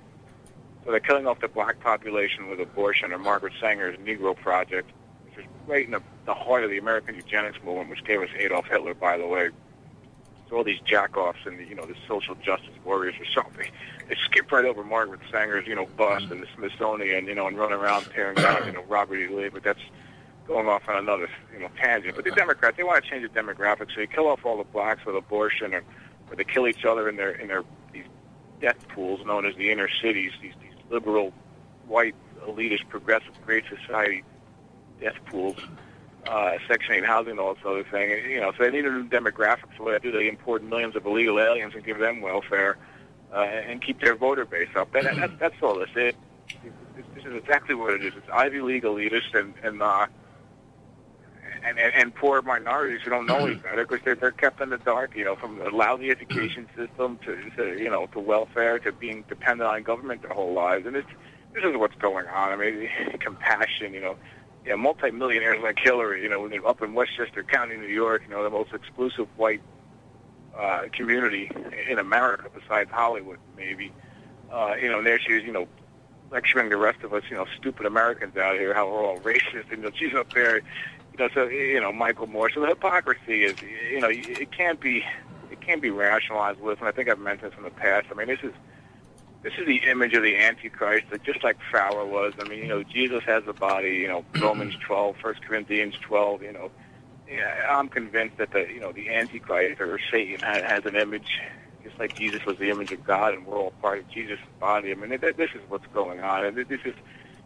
so 0.87 0.91
they're 0.91 1.01
killing 1.01 1.27
off 1.27 1.41
the 1.41 1.49
black 1.49 1.81
population 1.81 2.47
with 2.47 2.61
abortion 2.61 3.11
or 3.11 3.17
Margaret 3.17 3.51
Sanger's 3.59 3.97
Negro 3.97 4.33
Project, 4.33 4.89
which 5.25 5.43
is 5.43 5.51
right 5.67 5.83
in 5.83 5.91
the, 5.91 6.01
the 6.25 6.33
heart 6.33 6.63
of 6.63 6.69
the 6.69 6.77
American 6.77 7.13
eugenics 7.13 7.57
movement, 7.61 7.89
which 7.89 8.05
gave 8.05 8.21
us 8.21 8.29
Adolf 8.37 8.67
Hitler, 8.67 8.93
by 8.93 9.17
the 9.17 9.27
way. 9.27 9.49
So 10.49 10.57
all 10.57 10.63
these 10.63 10.79
jackoffs 10.79 11.45
and 11.45 11.59
the, 11.59 11.65
you 11.65 11.75
know 11.75 11.85
the 11.85 11.95
social 12.07 12.35
justice 12.35 12.73
warriors 12.85 13.15
or 13.19 13.25
something, 13.25 13.69
they 14.07 14.15
skip 14.25 14.51
right 14.51 14.65
over 14.65 14.83
Margaret 14.83 15.19
Sanger's 15.31 15.67
you 15.67 15.75
know 15.75 15.87
bust 15.97 16.25
and 16.31 16.41
the 16.41 16.47
Smithsonian, 16.55 17.25
you 17.27 17.35
know, 17.35 17.47
and 17.47 17.57
run 17.57 17.73
around 17.73 18.05
tearing 18.13 18.35
down 18.35 18.65
you 18.65 18.71
know 18.71 18.83
Robert 18.87 19.17
E. 19.17 19.27
Lee. 19.27 19.49
But 19.49 19.63
that's 19.63 19.81
going 20.47 20.67
off 20.67 20.87
on 20.87 20.97
another 20.97 21.29
you 21.53 21.59
know 21.59 21.69
tangent. 21.77 22.15
But 22.15 22.25
the 22.25 22.31
Democrats 22.31 22.77
they 22.77 22.83
want 22.83 23.03
to 23.03 23.09
change 23.09 23.23
the 23.23 23.39
demographics, 23.39 23.93
so 23.93 23.97
they 23.97 24.07
kill 24.07 24.27
off 24.27 24.45
all 24.45 24.57
the 24.57 24.63
blacks 24.63 25.05
with 25.05 25.15
abortion, 25.15 25.73
or, 25.73 25.83
or 26.29 26.35
they 26.35 26.45
kill 26.45 26.67
each 26.67 26.85
other 26.85 27.09
in 27.09 27.17
their 27.17 27.31
in 27.31 27.47
their 27.47 27.63
these 27.91 28.05
death 28.61 28.87
pools 28.89 29.25
known 29.25 29.45
as 29.45 29.55
the 29.55 29.71
inner 29.71 29.89
cities. 30.01 30.31
These 30.41 30.53
liberal, 30.89 31.33
white, 31.87 32.15
elitist, 32.45 32.87
progressive, 32.87 33.33
great 33.45 33.65
society 33.67 34.23
death 34.99 35.15
pools, 35.25 35.57
uh, 36.27 36.57
Section 36.67 36.95
8 36.95 37.05
housing, 37.05 37.39
all 37.39 37.53
this 37.53 37.63
other 37.65 37.83
thing. 37.83 38.11
And, 38.11 38.31
you 38.31 38.39
know, 38.39 38.51
so 38.57 38.63
they 38.63 38.71
need 38.71 38.85
a 38.85 38.91
new 38.91 39.07
demographic. 39.07 39.65
So 39.77 39.83
what 39.83 40.01
they 40.01 40.11
do, 40.11 40.17
they 40.17 40.27
import 40.27 40.63
millions 40.63 40.95
of 40.95 41.05
illegal 41.05 41.39
aliens 41.39 41.73
and 41.75 41.83
give 41.83 41.99
them 41.99 42.21
welfare 42.21 42.77
uh, 43.33 43.39
and 43.39 43.81
keep 43.81 44.01
their 44.01 44.15
voter 44.15 44.45
base 44.45 44.69
up. 44.75 44.93
And 44.95 45.05
that's, 45.05 45.33
that's 45.39 45.55
all 45.61 45.79
this 45.79 45.89
is. 45.95 46.13
This 47.15 47.25
is 47.25 47.33
exactly 47.35 47.75
what 47.75 47.93
it 47.93 48.03
is. 48.03 48.13
It's 48.15 48.29
Ivy 48.31 48.61
League 48.61 48.83
elitists 48.83 49.33
and, 49.33 49.53
and 49.63 49.81
uh, 49.81 50.07
and, 51.63 51.79
and, 51.79 51.93
and 51.93 52.15
poor 52.15 52.41
minorities 52.41 53.01
who 53.01 53.09
don't 53.09 53.25
know 53.25 53.45
any 53.45 53.55
better 53.55 53.85
because 53.85 54.03
they're, 54.05 54.15
they're 54.15 54.31
kept 54.31 54.61
in 54.61 54.69
the 54.69 54.77
dark, 54.77 55.15
you 55.15 55.25
know, 55.25 55.35
from 55.35 55.59
a 55.61 55.69
lousy 55.69 56.09
education 56.09 56.67
system 56.75 57.19
to, 57.25 57.49
to, 57.57 57.81
you 57.81 57.89
know, 57.89 58.07
to 58.07 58.19
welfare 58.19 58.79
to 58.79 58.91
being 58.91 59.23
dependent 59.27 59.69
on 59.69 59.83
government 59.83 60.21
their 60.21 60.33
whole 60.33 60.53
lives. 60.53 60.85
And 60.85 60.95
this, 60.95 61.05
this 61.53 61.63
is 61.63 61.75
what's 61.75 61.95
going 61.95 62.27
on. 62.27 62.51
I 62.51 62.55
mean, 62.55 62.89
compassion, 63.19 63.93
you 63.93 64.01
know, 64.01 64.15
yeah, 64.67 64.75
multimillionaires 64.75 65.63
like 65.63 65.79
Hillary, 65.79 66.21
you 66.21 66.29
know, 66.29 66.45
up 66.67 66.81
in 66.81 66.93
Westchester 66.93 67.41
County, 67.41 67.77
New 67.77 67.87
York, 67.87 68.23
you 68.27 68.35
know, 68.35 68.43
the 68.43 68.49
most 68.49 68.73
exclusive 68.73 69.27
white 69.37 69.61
uh, 70.57 70.83
community 70.91 71.49
in 71.89 71.99
America 71.99 72.49
besides 72.53 72.91
Hollywood, 72.91 73.39
maybe. 73.55 73.93
Uh, 74.51 74.75
you 74.81 74.89
know, 74.89 74.97
and 74.97 75.07
there 75.07 75.19
she 75.19 75.33
is, 75.33 75.43
you 75.43 75.53
know, 75.53 75.67
lecturing 76.31 76.69
the 76.69 76.75
rest 76.75 77.01
of 77.03 77.13
us, 77.13 77.23
you 77.29 77.37
know, 77.37 77.45
stupid 77.57 77.85
Americans 77.85 78.35
out 78.35 78.55
here, 78.55 78.73
how 78.73 78.91
we're 78.91 79.05
all 79.05 79.19
racist, 79.19 79.71
and 79.71 79.83
you 79.83 79.89
know, 79.89 79.91
she's 79.95 80.13
up 80.13 80.33
there, 80.33 80.57
you 80.57 81.17
know, 81.17 81.29
so 81.33 81.47
you 81.47 81.79
know, 81.79 81.93
Michael 81.93 82.27
Moore. 82.27 82.49
So 82.49 82.59
the 82.59 82.67
hypocrisy 82.67 83.45
is, 83.45 83.55
you 83.89 84.01
know, 84.01 84.09
it 84.11 84.51
can't 84.51 84.81
be, 84.81 85.05
it 85.49 85.61
can't 85.61 85.81
be 85.81 85.91
rationalized 85.91 86.59
with. 86.59 86.79
And 86.79 86.89
I 86.89 86.91
think 86.91 87.09
I've 87.09 87.19
mentioned 87.19 87.51
this 87.51 87.57
in 87.57 87.63
the 87.63 87.69
past. 87.69 88.07
I 88.11 88.15
mean, 88.15 88.27
this 88.27 88.39
is, 88.43 88.53
this 89.47 89.59
is 89.59 89.65
the 89.65 89.89
image 89.89 90.13
of 90.13 90.23
the 90.23 90.35
Antichrist, 90.35 91.05
that 91.09 91.23
just 91.23 91.41
like 91.41 91.55
Pharaoh 91.71 92.05
was. 92.05 92.33
I 92.37 92.49
mean, 92.49 92.59
you 92.59 92.67
know, 92.67 92.83
Jesus 92.83 93.23
has 93.23 93.43
a 93.47 93.53
body. 93.53 93.91
You 93.91 94.09
know, 94.09 94.25
Romans 94.41 94.75
12, 94.85 95.15
1 95.21 95.35
Corinthians 95.47 95.95
12. 96.01 96.41
You 96.41 96.51
know, 96.51 96.71
yeah, 97.31 97.65
I'm 97.69 97.87
convinced 97.87 98.37
that 98.39 98.51
the, 98.51 98.67
you 98.67 98.81
know, 98.81 98.91
the 98.91 99.07
Antichrist 99.07 99.79
or 99.79 99.99
Satan 100.11 100.41
has, 100.41 100.63
has 100.63 100.85
an 100.85 100.97
image. 100.97 101.39
Just 101.81 101.97
like 101.97 102.17
Jesus 102.17 102.45
was 102.45 102.57
the 102.57 102.69
image 102.69 102.91
of 102.91 103.05
God, 103.05 103.35
and 103.35 103.45
we're 103.45 103.57
all 103.57 103.71
part 103.81 103.99
of 103.99 104.09
Jesus' 104.09 104.39
body. 104.59 104.91
I 104.91 104.95
mean, 104.95 105.17
this 105.17 105.51
is 105.55 105.61
what's 105.69 105.87
going 105.93 106.19
on, 106.19 106.43
and 106.43 106.57
this 106.57 106.81
is 106.83 106.93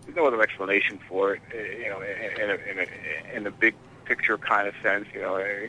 there's 0.05 0.15
no 0.15 0.25
other 0.25 0.41
explanation 0.41 0.97
for 1.07 1.35
it. 1.35 1.41
Eh, 1.53 1.83
you 1.83 1.89
know, 1.89 2.01
in 2.01 2.49
a, 2.49 2.53
in 2.53 2.79
a, 2.79 3.37
in 3.37 3.45
a 3.45 3.51
big 3.51 3.75
picture 4.05 4.39
kind 4.39 4.67
of 4.67 4.73
sense. 4.81 5.05
You 5.13 5.21
know, 5.21 5.35
eh, 5.35 5.67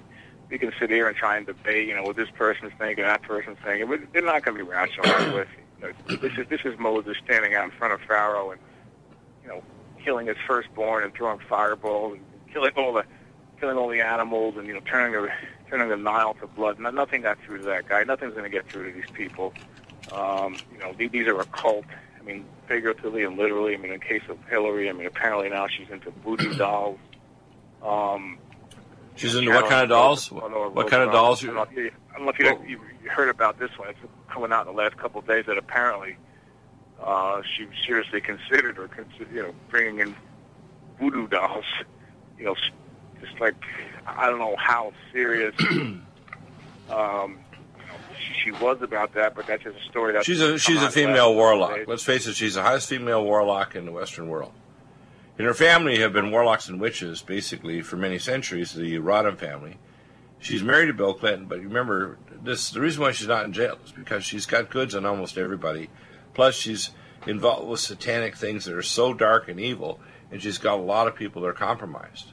we 0.48 0.56
can 0.56 0.72
sit 0.80 0.88
here 0.88 1.08
and 1.08 1.14
try 1.14 1.36
and 1.36 1.44
debate. 1.44 1.86
You 1.86 1.94
know, 1.94 2.04
what 2.04 2.16
this 2.16 2.30
person's 2.30 2.72
thinking, 2.78 3.04
that 3.04 3.20
person's 3.20 3.58
thinking, 3.62 3.86
but 3.86 4.00
they're 4.14 4.22
not 4.22 4.42
going 4.42 4.56
to 4.56 4.64
be 4.64 4.70
rational 4.70 5.34
with. 5.34 5.48
Know, 5.82 6.16
this 6.16 6.32
is 6.38 6.48
this 6.48 6.60
is 6.64 6.78
Moses 6.78 7.16
standing 7.24 7.54
out 7.54 7.64
in 7.64 7.70
front 7.72 7.92
of 7.92 8.00
Pharaoh 8.02 8.52
and 8.52 8.60
you 9.42 9.48
know 9.48 9.62
killing 10.04 10.26
his 10.26 10.36
firstborn 10.46 11.04
and 11.04 11.14
throwing 11.14 11.40
fireballs 11.48 12.14
and 12.14 12.52
killing 12.52 12.72
all 12.76 12.92
the 12.92 13.04
killing 13.60 13.76
all 13.76 13.88
the 13.88 14.00
animals 14.00 14.56
and 14.56 14.66
you 14.66 14.74
know 14.74 14.80
turning 14.80 15.12
the 15.12 15.28
turning 15.68 15.88
the 15.88 15.96
Nile 15.96 16.34
to 16.34 16.46
blood. 16.46 16.78
Nothing 16.78 17.22
got 17.22 17.38
through 17.40 17.58
to 17.58 17.64
that 17.64 17.88
guy. 17.88 18.04
Nothing's 18.04 18.32
going 18.32 18.44
to 18.44 18.50
get 18.50 18.68
through 18.68 18.92
to 18.92 18.94
these 18.94 19.10
people. 19.12 19.54
Um, 20.12 20.56
you 20.72 20.78
know, 20.78 20.92
these 20.96 21.10
these 21.10 21.26
are 21.26 21.40
a 21.40 21.44
cult. 21.46 21.86
I 22.18 22.24
mean, 22.24 22.44
figuratively 22.68 23.24
and 23.24 23.36
literally. 23.36 23.74
I 23.74 23.78
mean, 23.78 23.92
in 23.92 24.00
case 24.00 24.22
of 24.28 24.38
Hillary, 24.48 24.88
I 24.88 24.92
mean, 24.92 25.06
apparently 25.06 25.48
now 25.48 25.66
she's 25.66 25.90
into 25.90 26.10
voodoo 26.24 26.54
dolls. 26.56 26.98
Um, 27.82 28.38
She's 29.16 29.34
into 29.34 29.50
what 29.50 29.68
kind 29.68 29.82
of 29.82 29.90
dolls? 29.90 30.30
What 30.30 30.88
kind 30.88 31.02
of 31.02 31.12
dolls? 31.12 31.42
I 31.44 31.48
don't 31.48 31.56
know 31.56 31.62
if 31.62 31.76
you, 31.76 31.90
I 32.10 32.16
don't 32.16 32.24
know 32.24 32.32
if 32.34 32.68
you, 32.68 32.80
you 33.02 33.10
heard 33.10 33.28
about 33.28 33.58
this 33.58 33.70
one. 33.78 33.90
It's 33.90 33.98
coming 34.32 34.52
out 34.52 34.66
in 34.66 34.74
the 34.74 34.82
last 34.82 34.96
couple 34.96 35.20
of 35.20 35.26
days 35.26 35.44
that 35.46 35.58
apparently 35.58 36.16
uh, 37.02 37.42
she 37.56 37.66
seriously 37.86 38.20
considered 38.20 38.78
or 38.78 38.88
consider, 38.88 39.30
you 39.32 39.42
know 39.42 39.54
bringing 39.68 40.00
in 40.00 40.14
voodoo 40.98 41.26
dolls. 41.28 41.64
You 42.38 42.48
know, 42.48 42.56
just 43.20 43.38
like 43.40 43.54
I 44.04 44.28
don't 44.28 44.40
know 44.40 44.56
how 44.58 44.92
serious 45.12 45.54
um, 46.90 47.38
she, 48.18 48.44
she 48.44 48.50
was 48.50 48.82
about 48.82 49.14
that, 49.14 49.36
but 49.36 49.46
that's 49.46 49.62
just 49.62 49.76
a 49.76 49.90
story. 49.90 50.12
That's 50.12 50.26
she's 50.26 50.40
a 50.40 50.58
she's 50.58 50.82
a 50.82 50.90
female 50.90 51.32
warlock. 51.34 51.80
Let's 51.86 52.02
face 52.02 52.26
it, 52.26 52.34
she's 52.34 52.54
the 52.54 52.62
highest 52.62 52.88
female 52.88 53.22
warlock 53.22 53.76
in 53.76 53.84
the 53.84 53.92
Western 53.92 54.28
world. 54.28 54.52
In 55.38 55.44
her 55.44 55.54
family 55.54 56.00
have 56.00 56.12
been 56.12 56.32
warlocks 56.32 56.68
and 56.68 56.80
witches, 56.80 57.22
basically, 57.22 57.80
for 57.80 57.96
many 57.96 58.18
centuries, 58.18 58.72
the 58.72 58.96
Rodham 58.96 59.38
family. 59.38 59.78
She's 60.40 60.62
married 60.64 60.86
to 60.86 60.94
Bill 60.94 61.14
Clinton, 61.14 61.46
but 61.46 61.60
remember, 61.60 62.18
this 62.42 62.70
the 62.70 62.80
reason 62.80 63.02
why 63.02 63.12
she's 63.12 63.28
not 63.28 63.44
in 63.44 63.52
jail 63.52 63.78
is 63.84 63.92
because 63.92 64.24
she's 64.24 64.46
got 64.46 64.70
goods 64.70 64.94
on 64.94 65.06
almost 65.06 65.38
everybody. 65.38 65.90
Plus, 66.34 66.54
she's 66.54 66.90
involved 67.26 67.68
with 67.68 67.80
satanic 67.80 68.36
things 68.36 68.64
that 68.64 68.74
are 68.74 68.82
so 68.82 69.14
dark 69.14 69.48
and 69.48 69.60
evil, 69.60 70.00
and 70.30 70.42
she's 70.42 70.58
got 70.58 70.78
a 70.78 70.82
lot 70.82 71.06
of 71.06 71.14
people 71.14 71.42
that 71.42 71.48
are 71.48 71.52
compromised. 71.52 72.32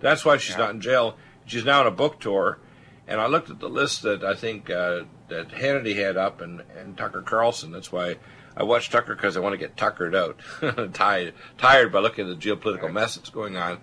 That's 0.00 0.24
why 0.24 0.36
she's 0.36 0.56
yeah. 0.56 0.62
not 0.62 0.70
in 0.70 0.80
jail. 0.80 1.16
She's 1.46 1.64
now 1.64 1.80
on 1.80 1.86
a 1.86 1.90
book 1.90 2.20
tour, 2.20 2.58
and 3.06 3.20
I 3.20 3.26
looked 3.26 3.50
at 3.50 3.60
the 3.60 3.68
list 3.68 4.02
that 4.02 4.22
I 4.22 4.34
think 4.34 4.70
uh, 4.70 5.02
that 5.28 5.48
Hannity 5.48 5.96
had 5.96 6.16
up 6.16 6.40
and, 6.40 6.62
and 6.76 6.96
Tucker 6.96 7.22
Carlson. 7.22 7.72
That's 7.72 7.90
why 7.90 8.16
I 8.56 8.62
watch 8.62 8.90
Tucker 8.90 9.14
because 9.14 9.36
I 9.36 9.40
want 9.40 9.54
to 9.54 9.58
get 9.58 9.76
tuckered 9.76 10.14
out, 10.14 10.38
tired, 10.94 11.34
tired 11.58 11.92
by 11.92 12.00
looking 12.00 12.30
at 12.30 12.38
the 12.38 12.50
geopolitical 12.50 12.92
mess 12.92 13.16
that's 13.16 13.30
going 13.30 13.56
on. 13.56 13.78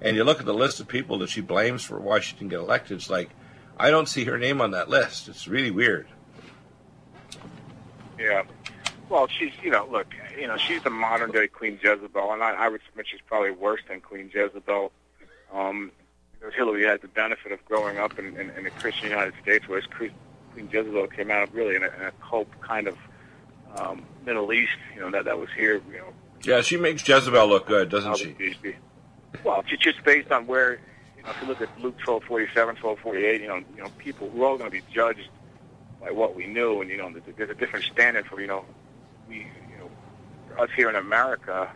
And 0.00 0.16
you 0.16 0.24
look 0.24 0.40
at 0.40 0.46
the 0.46 0.54
list 0.54 0.80
of 0.80 0.88
people 0.88 1.18
that 1.18 1.28
she 1.28 1.40
blames 1.40 1.82
for 1.82 1.98
why 1.98 2.20
she 2.20 2.34
didn't 2.34 2.50
get 2.50 2.60
elected. 2.60 2.98
It's 2.98 3.10
like 3.10 3.30
I 3.78 3.90
don't 3.90 4.08
see 4.08 4.24
her 4.24 4.38
name 4.38 4.60
on 4.60 4.72
that 4.72 4.88
list. 4.88 5.28
It's 5.28 5.46
really 5.46 5.70
weird. 5.70 6.08
Yeah. 8.18 8.42
Well, 9.08 9.28
she's 9.28 9.52
you 9.62 9.70
know 9.70 9.88
look 9.90 10.08
you 10.38 10.46
know 10.46 10.56
she's 10.56 10.82
the 10.82 10.90
modern 10.90 11.30
day 11.30 11.48
Queen 11.48 11.78
Jezebel, 11.82 12.32
and 12.32 12.42
I, 12.42 12.52
I 12.52 12.68
would 12.68 12.80
submit 12.88 13.06
she's 13.10 13.20
probably 13.26 13.52
worse 13.52 13.80
than 13.88 14.00
Queen 14.00 14.30
Jezebel. 14.32 14.92
Um, 15.52 15.92
Hillary 16.54 16.84
had 16.84 17.00
the 17.00 17.08
benefit 17.08 17.52
of 17.52 17.64
growing 17.64 17.98
up 17.98 18.18
in, 18.18 18.36
in, 18.38 18.50
in 18.50 18.64
the 18.64 18.70
Christian 18.70 19.08
United 19.08 19.34
States, 19.42 19.66
whereas 19.66 19.86
Queen 19.86 20.12
Jezebel 20.56 21.08
came 21.08 21.30
out 21.30 21.52
really 21.52 21.74
in 21.74 21.82
a, 21.82 21.86
in 21.86 22.02
a 22.02 22.12
cult 22.28 22.48
kind 22.60 22.86
of 22.86 22.96
um, 23.76 24.04
Middle 24.24 24.52
East, 24.52 24.72
you 24.94 25.00
know, 25.00 25.10
that 25.10 25.24
that 25.24 25.38
was 25.38 25.48
here, 25.56 25.80
you 25.90 25.98
know. 25.98 26.12
Yeah, 26.42 26.60
she 26.60 26.76
makes 26.76 27.06
Jezebel 27.06 27.46
look 27.48 27.66
good, 27.66 27.88
doesn't 27.88 28.16
she? 28.18 28.56
Well, 29.44 29.62
just 29.80 30.02
based 30.04 30.30
on 30.30 30.46
where, 30.46 30.80
if 31.30 31.40
you 31.40 31.48
look 31.48 31.60
at 31.60 31.68
Luke 31.80 31.98
12, 31.98 32.24
47, 32.24 32.76
12, 32.76 32.98
48, 32.98 33.40
you 33.40 33.48
know, 33.48 33.56
you 33.56 33.82
know, 33.82 33.88
people, 33.98 34.28
we're 34.28 34.46
all 34.46 34.58
going 34.58 34.70
to 34.70 34.76
be 34.76 34.82
judged 34.92 35.28
by 36.00 36.10
what 36.10 36.34
we 36.34 36.46
knew, 36.46 36.80
and, 36.80 36.90
you 36.90 36.96
know, 36.96 37.12
there's 37.36 37.50
a 37.50 37.54
different 37.54 37.84
standard 37.84 38.26
for, 38.26 38.40
you 38.40 38.46
know, 38.46 38.64
we, 39.28 39.38
you 39.38 39.78
know, 39.78 40.62
us 40.62 40.70
here 40.76 40.88
in 40.88 40.96
America, 40.96 41.70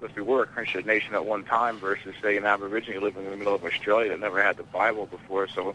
because 0.00 0.14
we 0.16 0.22
were 0.22 0.42
a 0.42 0.46
Christian 0.46 0.84
nation 0.86 1.14
at 1.14 1.24
one 1.24 1.44
time 1.44 1.78
versus, 1.78 2.14
say, 2.22 2.36
an 2.36 2.44
Aborigine 2.44 3.00
living 3.00 3.24
in 3.24 3.30
the 3.30 3.36
middle 3.36 3.54
of 3.54 3.64
Australia 3.64 4.10
that 4.10 4.20
never 4.20 4.42
had 4.42 4.56
the 4.56 4.64
Bible 4.64 5.06
before, 5.06 5.48
so 5.48 5.74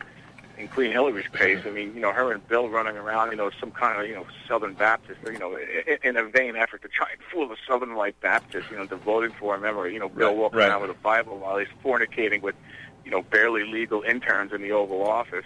in 0.59 0.67
Queen 0.67 0.91
Hillary's 0.91 1.27
case, 1.29 1.59
I 1.65 1.71
mean, 1.71 1.95
you 1.95 2.01
know, 2.01 2.11
her 2.11 2.33
and 2.33 2.45
Bill 2.49 2.67
running 2.67 2.97
around, 2.97 3.31
you 3.31 3.37
know, 3.37 3.49
some 3.61 3.71
kind 3.71 4.01
of, 4.01 4.07
you 4.07 4.15
know, 4.15 4.25
Southern 4.45 4.73
Baptist, 4.73 5.21
you 5.25 5.39
know, 5.39 5.57
in 6.03 6.17
a 6.17 6.23
vain 6.25 6.57
effort 6.57 6.81
to 6.81 6.89
try 6.89 7.07
and 7.13 7.21
fool 7.31 7.47
the 7.47 7.55
Southern 7.65 7.95
White 7.95 8.19
Baptist, 8.19 8.69
you 8.69 8.75
know, 8.75 8.85
to 8.85 8.97
voting 8.97 9.31
for 9.39 9.55
him. 9.55 9.61
Remember, 9.61 9.89
you 9.89 9.99
know, 9.99 10.09
Bill 10.09 10.35
walking 10.35 10.59
right. 10.59 10.67
around 10.67 10.81
with 10.81 10.91
a 10.91 11.01
Bible 11.01 11.39
while 11.39 11.57
he's 11.57 11.69
fornicating 11.81 12.41
with, 12.41 12.55
you 13.09 13.15
know, 13.15 13.23
barely 13.23 13.63
legal 13.63 14.03
interns 14.03 14.53
in 14.53 14.61
the 14.61 14.71
Oval 14.71 15.03
Office. 15.03 15.45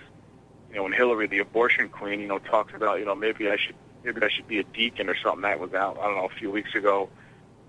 You 0.70 0.75
know, 0.75 0.84
when 0.84 0.91
Hillary, 0.91 1.27
the 1.27 1.39
abortion 1.39 1.88
queen, 1.88 2.20
you 2.20 2.27
know, 2.27 2.39
talks 2.39 2.74
about, 2.74 3.00
you 3.00 3.05
know, 3.05 3.15
maybe 3.15 3.50
I 3.50 3.55
should, 3.55 3.75
maybe 4.03 4.22
I 4.22 4.27
should 4.27 4.48
be 4.48 4.60
a 4.60 4.63
deacon 4.63 5.08
or 5.08 5.15
something. 5.15 5.43
That 5.43 5.60
was 5.60 5.74
out, 5.74 5.98
I 5.98 6.03
don't 6.08 6.15
know, 6.15 6.25
a 6.25 6.39
few 6.39 6.51
weeks 6.51 6.75
ago 6.75 7.10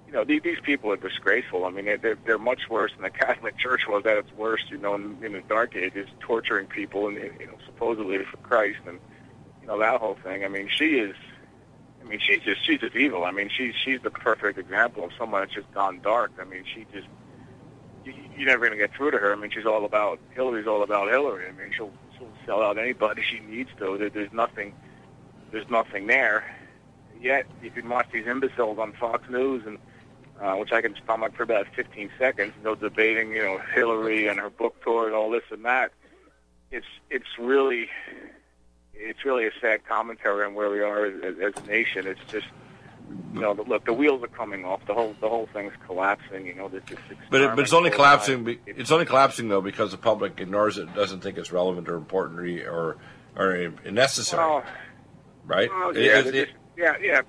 you 0.07 0.13
know, 0.13 0.25
these, 0.25 0.43
these 0.43 0.61
people 0.61 0.93
are 0.93 0.97
disgraceful. 0.97 1.65
I 1.65 1.71
mean, 1.71 1.87
they're, 1.87 2.17
they're 2.25 2.39
much 2.39 2.69
worse 2.69 2.93
than 2.93 3.03
the 3.03 3.11
Catholic 3.11 3.57
Church 3.57 3.89
was 3.89 4.05
at 4.07 4.17
its 4.17 4.33
worst, 4.37 4.71
you 4.71 4.79
know, 4.79 4.95
in, 4.95 5.19
in 5.23 5.33
the 5.33 5.41
Dark 5.41 5.75
Ages, 5.75 6.09
torturing 6.21 6.67
people 6.67 7.09
and, 7.09 7.17
you 7.17 7.47
know, 7.47 7.59
supposedly 7.67 8.19
for 8.25 8.37
Christ 8.39 8.79
and, 8.87 8.99
you 9.61 9.67
know, 9.67 9.79
that 9.79 10.01
whole 10.01 10.17
thing. 10.23 10.45
I 10.45 10.49
mean, 10.49 10.69
she 10.69 10.99
is, 10.99 11.17
I 12.01 12.09
mean, 12.09 12.21
she's 12.21 12.41
just, 12.43 12.65
she's 12.65 12.81
just 12.81 12.95
evil. 12.95 13.25
I 13.25 13.31
mean, 13.31 13.49
she's, 13.49 13.75
she's 13.75 14.01
the 14.03 14.11
perfect 14.11 14.59
example 14.59 15.05
of 15.05 15.11
someone 15.19 15.41
that's 15.43 15.55
just 15.55 15.73
gone 15.73 16.01
dark. 16.01 16.33
I 16.41 16.45
mean, 16.45 16.65
she 16.73 16.87
just, 16.93 17.09
you, 18.05 18.15
you're 18.37 18.47
never 18.47 18.67
going 18.67 18.79
to 18.79 18.87
get 18.87 18.95
through 18.95 19.13
to 19.13 19.19
her. 19.19 19.33
I 19.33 19.37
mean, 19.37 19.51
she's 19.51 19.67
all 19.67 19.85
about, 19.85 20.19
Hillary's 20.35 20.67
all 20.67 20.83
about 20.83 21.09
Hillary. 21.09 21.47
I 21.49 21.53
mean, 21.53 21.73
she'll, 21.73 21.93
she'll 22.17 22.29
sell 22.47 22.63
out 22.63 22.79
anybody 22.79 23.23
she 23.23 23.41
needs 23.41 23.71
to. 23.79 23.99
There, 23.99 24.11
there's 24.11 24.33
nothing, 24.33 24.75
there's 25.51 25.69
nothing 25.69 26.07
there. 26.07 26.57
Yet, 27.21 27.47
you 27.63 27.71
can 27.71 27.89
watch 27.89 28.09
these 28.13 28.27
imbeciles 28.27 28.79
on 28.79 28.93
Fox 28.93 29.29
News 29.31 29.65
and, 29.67 29.79
uh, 30.41 30.55
which 30.57 30.73
I 30.73 30.83
can 30.83 30.95
stomach 31.03 31.35
for 31.35 31.43
about 31.43 31.67
15 31.75 32.11
seconds, 32.19 32.53
you 32.59 32.65
know, 32.65 32.75
debating, 32.75 33.31
you 33.31 33.43
know, 33.43 33.59
Hillary 33.59 34.27
and 34.27 34.39
her 34.39 34.51
book 34.51 34.83
tour 34.83 35.07
and 35.07 35.15
all 35.15 35.31
this 35.31 35.45
and 35.51 35.65
that. 35.65 35.93
It's 36.71 36.87
it's 37.09 37.39
really 37.39 37.89
it's 38.95 39.25
really 39.25 39.47
a 39.47 39.53
sad 39.61 39.87
commentary 39.87 40.45
on 40.45 40.55
where 40.55 40.71
we 40.71 40.81
are 40.81 41.07
as, 41.07 41.39
as 41.41 41.63
a 41.63 41.67
nation. 41.67 42.07
It's 42.07 42.21
just 42.29 42.47
you 43.35 43.41
know, 43.41 43.53
look, 43.53 43.85
the 43.85 43.93
wheels 43.93 44.23
are 44.23 44.29
coming 44.29 44.65
off. 44.65 44.81
The 44.87 44.95
whole 44.95 45.15
the 45.21 45.29
whole 45.29 45.49
thing's 45.53 45.73
collapsing. 45.87 46.47
You 46.47 46.55
know, 46.55 46.69
this 46.69 46.83
is. 46.91 46.99
But 47.31 47.41
it, 47.41 47.51
but 47.51 47.61
it's 47.61 47.73
only 47.73 47.91
collapsing. 47.91 48.59
it's 48.67 48.91
only 48.91 49.07
collapsing 49.07 49.49
though 49.49 49.61
because 49.61 49.91
the 49.91 49.99
public 49.99 50.41
ignores 50.41 50.79
it, 50.79 50.95
doesn't 50.95 51.21
think 51.21 51.39
it's 51.39 51.53
relevant 51.53 51.89
or 51.89 51.97
important 51.97 52.41
or 52.67 52.97
or, 53.37 53.73
necessary. 53.91 54.43
Well, 54.43 54.65
right? 55.45 55.71
Well, 55.71 55.97
yeah, 55.97 56.21
it, 56.21 56.35
it, 56.35 56.49
yeah, 56.77 56.95
yeah. 57.01 57.23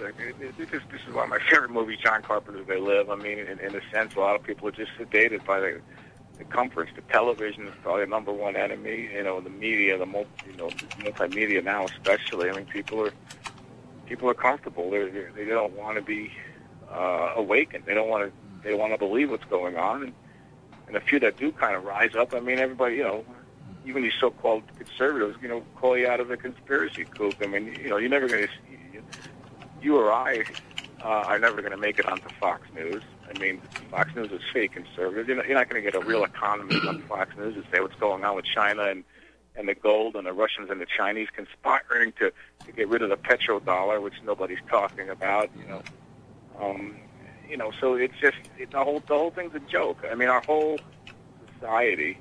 Like, 0.00 0.16
this, 0.38 0.68
is, 0.72 0.80
this 0.92 1.00
is 1.08 1.14
one 1.14 1.24
of 1.24 1.30
my 1.30 1.40
favorite 1.50 1.72
movies, 1.72 1.98
John 2.02 2.22
Carpenter's 2.22 2.66
They 2.68 2.78
Live. 2.78 3.10
I 3.10 3.16
mean, 3.16 3.40
in, 3.40 3.58
in 3.58 3.74
a 3.74 3.80
sense, 3.92 4.14
a 4.14 4.20
lot 4.20 4.36
of 4.36 4.44
people 4.44 4.68
are 4.68 4.72
just 4.72 4.92
sedated 4.96 5.44
by 5.44 5.58
the, 5.58 5.80
the 6.38 6.44
comforts. 6.44 6.92
The 6.94 7.02
television 7.02 7.66
is 7.66 7.74
probably 7.82 8.04
the 8.04 8.10
number 8.10 8.32
one 8.32 8.54
enemy. 8.54 9.10
You 9.12 9.24
know, 9.24 9.40
the 9.40 9.50
media, 9.50 9.98
the 9.98 10.06
multi, 10.06 10.30
you 10.48 10.56
know, 10.56 10.68
multimedia 10.68 11.64
now 11.64 11.84
especially. 11.86 12.48
I 12.48 12.54
mean, 12.54 12.66
people 12.66 13.04
are 13.04 13.12
people 14.06 14.28
are 14.28 14.34
comfortable. 14.34 14.90
They're, 14.90 15.10
they 15.34 15.44
don't 15.44 15.74
want 15.74 15.96
to 15.96 16.02
be 16.02 16.32
uh, 16.90 17.32
awakened. 17.36 17.84
They 17.86 17.94
don't 17.94 18.08
want 18.08 18.24
to. 18.24 18.32
They 18.62 18.74
want 18.74 18.92
to 18.92 18.98
believe 18.98 19.30
what's 19.30 19.44
going 19.46 19.76
on. 19.76 20.04
And, 20.04 20.12
and 20.86 20.94
the 20.94 21.00
few 21.00 21.18
that 21.20 21.36
do 21.36 21.50
kind 21.50 21.74
of 21.74 21.84
rise 21.84 22.14
up, 22.14 22.32
I 22.32 22.38
mean, 22.38 22.60
everybody, 22.60 22.96
you 22.96 23.02
know, 23.02 23.24
even 23.84 24.04
these 24.04 24.12
so-called 24.20 24.62
conservatives, 24.78 25.36
you 25.42 25.48
know, 25.48 25.64
call 25.74 25.98
you 25.98 26.06
out 26.06 26.20
of 26.20 26.28
the 26.28 26.36
conspiracy 26.36 27.04
kook. 27.04 27.34
I 27.42 27.46
mean, 27.46 27.76
you 27.80 27.88
know, 27.88 27.96
you're 27.96 28.08
never 28.08 28.28
going 28.28 28.46
to 28.46 28.52
you 29.82 29.96
or 29.96 30.12
I 30.12 30.44
uh, 31.02 31.06
are 31.08 31.38
never 31.38 31.60
going 31.60 31.72
to 31.72 31.78
make 31.78 31.98
it 31.98 32.06
onto 32.06 32.28
Fox 32.40 32.62
News. 32.74 33.02
I 33.28 33.38
mean, 33.38 33.60
Fox 33.90 34.14
News 34.14 34.30
is 34.30 34.40
fake 34.52 34.72
conservative. 34.72 35.26
You're 35.26 35.36
not, 35.36 35.46
you're 35.46 35.58
not 35.58 35.68
going 35.68 35.82
to 35.82 35.90
get 35.90 36.00
a 36.00 36.04
real 36.04 36.24
economist 36.24 36.86
on 36.86 37.02
Fox 37.02 37.36
News 37.36 37.54
to 37.54 37.64
say 37.72 37.80
what's 37.80 37.96
going 37.96 38.24
on 38.24 38.36
with 38.36 38.44
China 38.44 38.84
and 38.84 39.04
and 39.56 39.68
the 39.68 39.74
gold 39.74 40.16
and 40.16 40.26
the 40.26 40.32
Russians 40.32 40.70
and 40.70 40.80
the 40.80 40.86
Chinese 40.86 41.28
conspiring 41.34 42.12
to 42.18 42.32
to 42.66 42.72
get 42.72 42.88
rid 42.88 43.02
of 43.02 43.10
the 43.10 43.16
petrodollar, 43.16 44.00
which 44.02 44.14
nobody's 44.24 44.62
talking 44.68 45.08
about. 45.08 45.50
You 45.58 45.66
know, 45.68 45.82
um, 46.60 46.96
you 47.48 47.56
know. 47.56 47.72
So 47.80 47.94
it's 47.94 48.18
just 48.20 48.36
it, 48.58 48.70
the 48.70 48.82
whole 48.82 49.00
the 49.00 49.14
whole 49.14 49.30
thing's 49.30 49.54
a 49.54 49.60
joke. 49.60 50.04
I 50.10 50.14
mean, 50.14 50.28
our 50.28 50.40
whole 50.42 50.78
society 51.54 52.18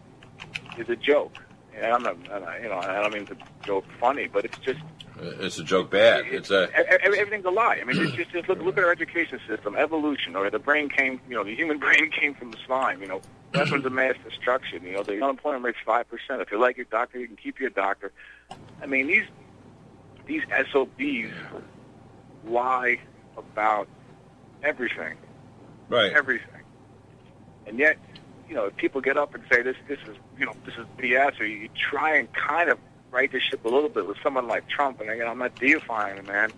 is 0.78 0.90
a 0.90 0.96
joke. 0.96 1.38
And 1.74 1.86
I'm 1.86 2.04
not, 2.04 2.18
you 2.62 2.68
know, 2.68 2.78
I 2.78 3.02
don't 3.02 3.14
mean 3.14 3.26
to 3.28 3.38
joke 3.66 3.86
funny, 4.00 4.28
but 4.28 4.44
it's 4.44 4.58
just 4.58 4.80
it's 5.22 5.60
a 5.60 5.64
joke 5.64 5.92
bad. 5.92 6.26
It's 6.28 6.52
a 6.52 6.70
everything's 7.04 7.46
a 7.46 7.50
lie. 7.50 7.80
I 7.82 7.84
mean, 7.84 7.96
just, 8.16 8.32
just 8.32 8.50
look 8.50 8.60
look 8.60 8.78
at 8.78 8.84
our 8.84 8.92
education 8.92 9.40
system, 9.48 9.76
evolution, 9.76 10.36
or 10.36 10.50
the 10.50 10.60
brain 10.60 10.90
came, 10.90 11.22
you 11.30 11.36
know, 11.36 11.44
the 11.44 11.56
human 11.56 11.78
brain 11.86 12.12
came 12.12 12.34
from 12.34 12.52
the 12.52 12.58
slime. 12.66 13.02
You 13.02 13.08
know, 13.08 13.22
weapons 13.54 13.74
of 13.74 13.84
the 13.84 13.90
mass 13.90 14.16
destruction. 14.28 14.84
You 14.84 14.94
know, 14.94 15.04
the 15.04 15.22
unemployment 15.22 15.64
rate's 15.64 15.78
five 15.86 16.10
percent. 16.10 16.42
If 16.42 16.52
you 16.52 16.60
like 16.60 16.78
your 16.78 16.86
doctor, 16.86 17.20
you 17.20 17.28
can 17.28 17.36
keep 17.36 17.60
your 17.60 17.70
doctor. 17.70 18.12
I 18.82 18.86
mean, 18.86 19.08
these 19.08 19.26
these 20.26 20.44
SOBs 20.72 21.34
lie 22.46 23.00
about 23.38 23.88
everything, 24.64 25.18
right? 25.90 26.12
Everything, 26.14 26.62
and 27.68 27.78
yet, 27.80 27.98
you 28.50 28.56
know, 28.56 28.66
if 28.66 28.76
people 28.76 29.02
get 29.02 29.18
up 29.18 29.34
and 29.36 29.44
say 29.52 29.62
this, 29.62 29.76
this 29.88 30.00
is, 30.08 30.18
you 30.38 30.46
know, 30.46 30.54
this 30.66 30.76
is 30.76 30.86
BS, 30.98 31.40
or 31.40 31.46
you 31.46 31.70
try 31.76 32.18
and 32.18 32.32
kind 32.34 32.70
of 32.70 32.78
right 33.12 33.32
the 33.32 33.40
ship 33.40 33.64
a 33.66 33.68
little 33.68 33.90
bit 33.90 34.08
with 34.08 34.18
someone 34.24 34.48
like 34.48 34.68
Trump, 34.70 35.02
and 35.02 35.10
again, 35.10 35.28
I'm 35.28 35.38
not 35.38 35.56
deifying 35.56 36.18
the 36.18 36.24
man. 36.24 36.52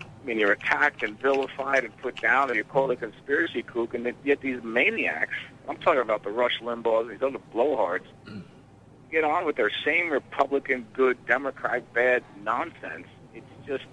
I 0.00 0.26
mean, 0.26 0.38
you're 0.38 0.52
attacked 0.52 1.02
and 1.02 1.18
vilified 1.20 1.84
and 1.84 1.96
put 1.98 2.20
down, 2.20 2.48
and 2.48 2.56
you're 2.56 2.64
called 2.64 2.90
a 2.90 2.96
conspiracy 2.96 3.62
kook, 3.62 3.94
and 3.94 4.12
yet 4.24 4.40
these 4.40 4.62
maniacs, 4.62 5.36
I'm 5.68 5.76
talking 5.76 6.00
about 6.00 6.24
the 6.24 6.30
Rush 6.30 6.60
Limbaughs, 6.60 7.10
these 7.10 7.22
other 7.22 7.38
blowhards, 7.54 8.06
get 9.10 9.24
on 9.24 9.44
with 9.44 9.56
their 9.56 9.70
same 9.84 10.10
Republican 10.10 10.86
good, 10.92 11.24
Democrat 11.26 11.92
bad 11.92 12.24
nonsense. 12.42 13.06
It's 13.34 13.46
just, 13.66 13.86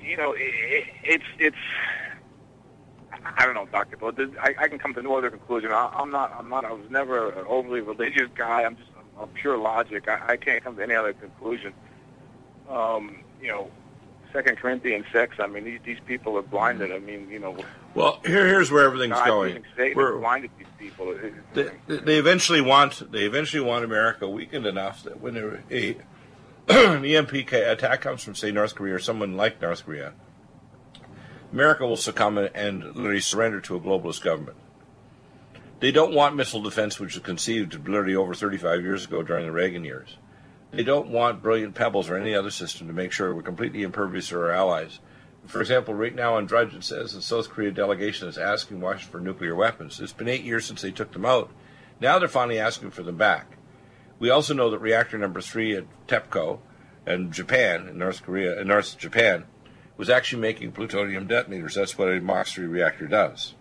you 0.00 0.16
know, 0.16 0.32
it, 0.32 0.40
it, 0.40 0.84
it's, 1.04 1.24
it's, 1.38 1.56
I 3.24 3.44
don't 3.44 3.54
know, 3.54 3.66
Doctor, 3.66 3.96
but 3.96 4.18
I, 4.40 4.54
I 4.58 4.68
can 4.68 4.78
come 4.78 4.94
to 4.94 5.02
no 5.02 5.16
other 5.16 5.30
conclusion. 5.30 5.70
I, 5.72 5.90
I'm 5.94 6.10
not. 6.10 6.34
I'm 6.36 6.48
not. 6.48 6.64
I 6.64 6.72
was 6.72 6.90
never 6.90 7.30
an 7.30 7.44
overly 7.46 7.80
religious 7.80 8.28
guy. 8.34 8.64
I'm 8.64 8.76
just 8.76 8.88
I'm, 8.96 9.22
I'm 9.22 9.28
pure 9.28 9.56
logic. 9.56 10.08
I, 10.08 10.32
I 10.32 10.36
can't 10.36 10.64
come 10.64 10.76
to 10.76 10.82
any 10.82 10.94
other 10.94 11.12
conclusion. 11.12 11.72
Um, 12.68 13.18
you 13.40 13.48
know, 13.48 13.70
Second 14.32 14.56
Corinthians 14.56 15.04
six. 15.12 15.36
I 15.38 15.46
mean, 15.46 15.64
these 15.64 15.80
these 15.84 16.00
people 16.06 16.36
are 16.38 16.42
blinded. 16.42 16.90
I 16.92 16.98
mean, 16.98 17.28
you 17.30 17.38
know. 17.38 17.56
Well, 17.94 18.20
here 18.24 18.46
here's 18.46 18.70
where 18.70 18.84
everything's 18.84 19.12
God 19.14 19.26
going. 19.26 19.64
We're- 19.94 20.18
blinded 20.18 20.50
these 20.58 20.66
people. 20.78 21.14
They, 21.54 21.70
they 21.86 22.16
eventually 22.16 22.60
want 22.62 23.10
they 23.12 23.24
eventually 23.24 23.62
want 23.62 23.84
America 23.84 24.28
weakened 24.28 24.66
enough 24.66 25.02
that 25.04 25.20
when 25.20 25.36
a, 25.36 25.58
a 25.70 25.96
an 26.68 27.04
EMP 27.04 27.32
attack 27.52 28.00
comes 28.00 28.22
from 28.22 28.34
say 28.34 28.50
North 28.50 28.74
Korea 28.74 28.94
or 28.94 28.98
someone 28.98 29.36
like 29.36 29.60
North 29.60 29.84
Korea, 29.84 30.14
America 31.52 31.86
will 31.86 31.96
succumb 31.96 32.38
and- 32.38 32.50
and 32.54 32.84
literally 32.96 33.20
surrender 33.20 33.60
to 33.60 33.76
a 33.76 33.80
globalist 33.80 34.22
government. 34.22 34.56
They 35.80 35.90
don't 35.90 36.14
want 36.14 36.36
missile 36.36 36.62
defense, 36.62 37.00
which 37.00 37.14
was 37.14 37.22
conceived 37.24 37.74
literally 37.88 38.14
over 38.14 38.34
35 38.34 38.82
years 38.82 39.04
ago 39.04 39.22
during 39.22 39.44
the 39.46 39.52
Reagan 39.52 39.84
years. 39.84 40.16
They 40.72 40.82
don't 40.82 41.10
want 41.10 41.42
brilliant 41.42 41.74
pebbles 41.74 42.08
or 42.08 42.16
any 42.16 42.34
other 42.34 42.50
system 42.50 42.86
to 42.86 42.92
make 42.92 43.12
sure 43.12 43.34
we're 43.34 43.42
completely 43.42 43.82
impervious 43.82 44.28
to 44.28 44.40
our 44.40 44.50
allies. 44.50 45.00
For 45.46 45.60
example, 45.60 45.94
right 45.94 46.14
now 46.14 46.36
on 46.36 46.46
Drudge 46.46 46.74
it 46.74 46.82
says 46.82 47.12
the 47.12 47.20
South 47.22 47.50
Korea 47.50 47.70
delegation 47.70 48.28
is 48.28 48.38
asking 48.38 48.80
Washington 48.80 49.10
for 49.10 49.20
nuclear 49.20 49.54
weapons. 49.54 50.00
It's 50.00 50.12
been 50.12 50.28
eight 50.28 50.44
years 50.44 50.64
since 50.64 50.80
they 50.80 50.90
took 50.90 51.12
them 51.12 51.26
out. 51.26 51.50
Now 52.00 52.18
they're 52.18 52.28
finally 52.28 52.58
asking 52.58 52.90
for 52.90 53.02
them 53.02 53.16
back. 53.16 53.58
We 54.18 54.30
also 54.30 54.54
know 54.54 54.70
that 54.70 54.78
reactor 54.78 55.18
number 55.18 55.40
three 55.40 55.76
at 55.76 55.84
TEPCO 56.06 56.60
in 57.06 57.32
Japan, 57.32 57.88
in 57.88 57.98
North 57.98 58.22
Korea, 58.22 58.60
in 58.60 58.68
North 58.68 58.96
Japan, 58.96 59.44
was 59.96 60.08
actually 60.08 60.42
making 60.42 60.72
plutonium 60.72 61.26
detonators. 61.26 61.74
That's 61.74 61.98
what 61.98 62.08
a 62.08 62.20
Mach 62.20 62.46
3 62.46 62.66
reactor 62.66 63.06
does. 63.06 63.54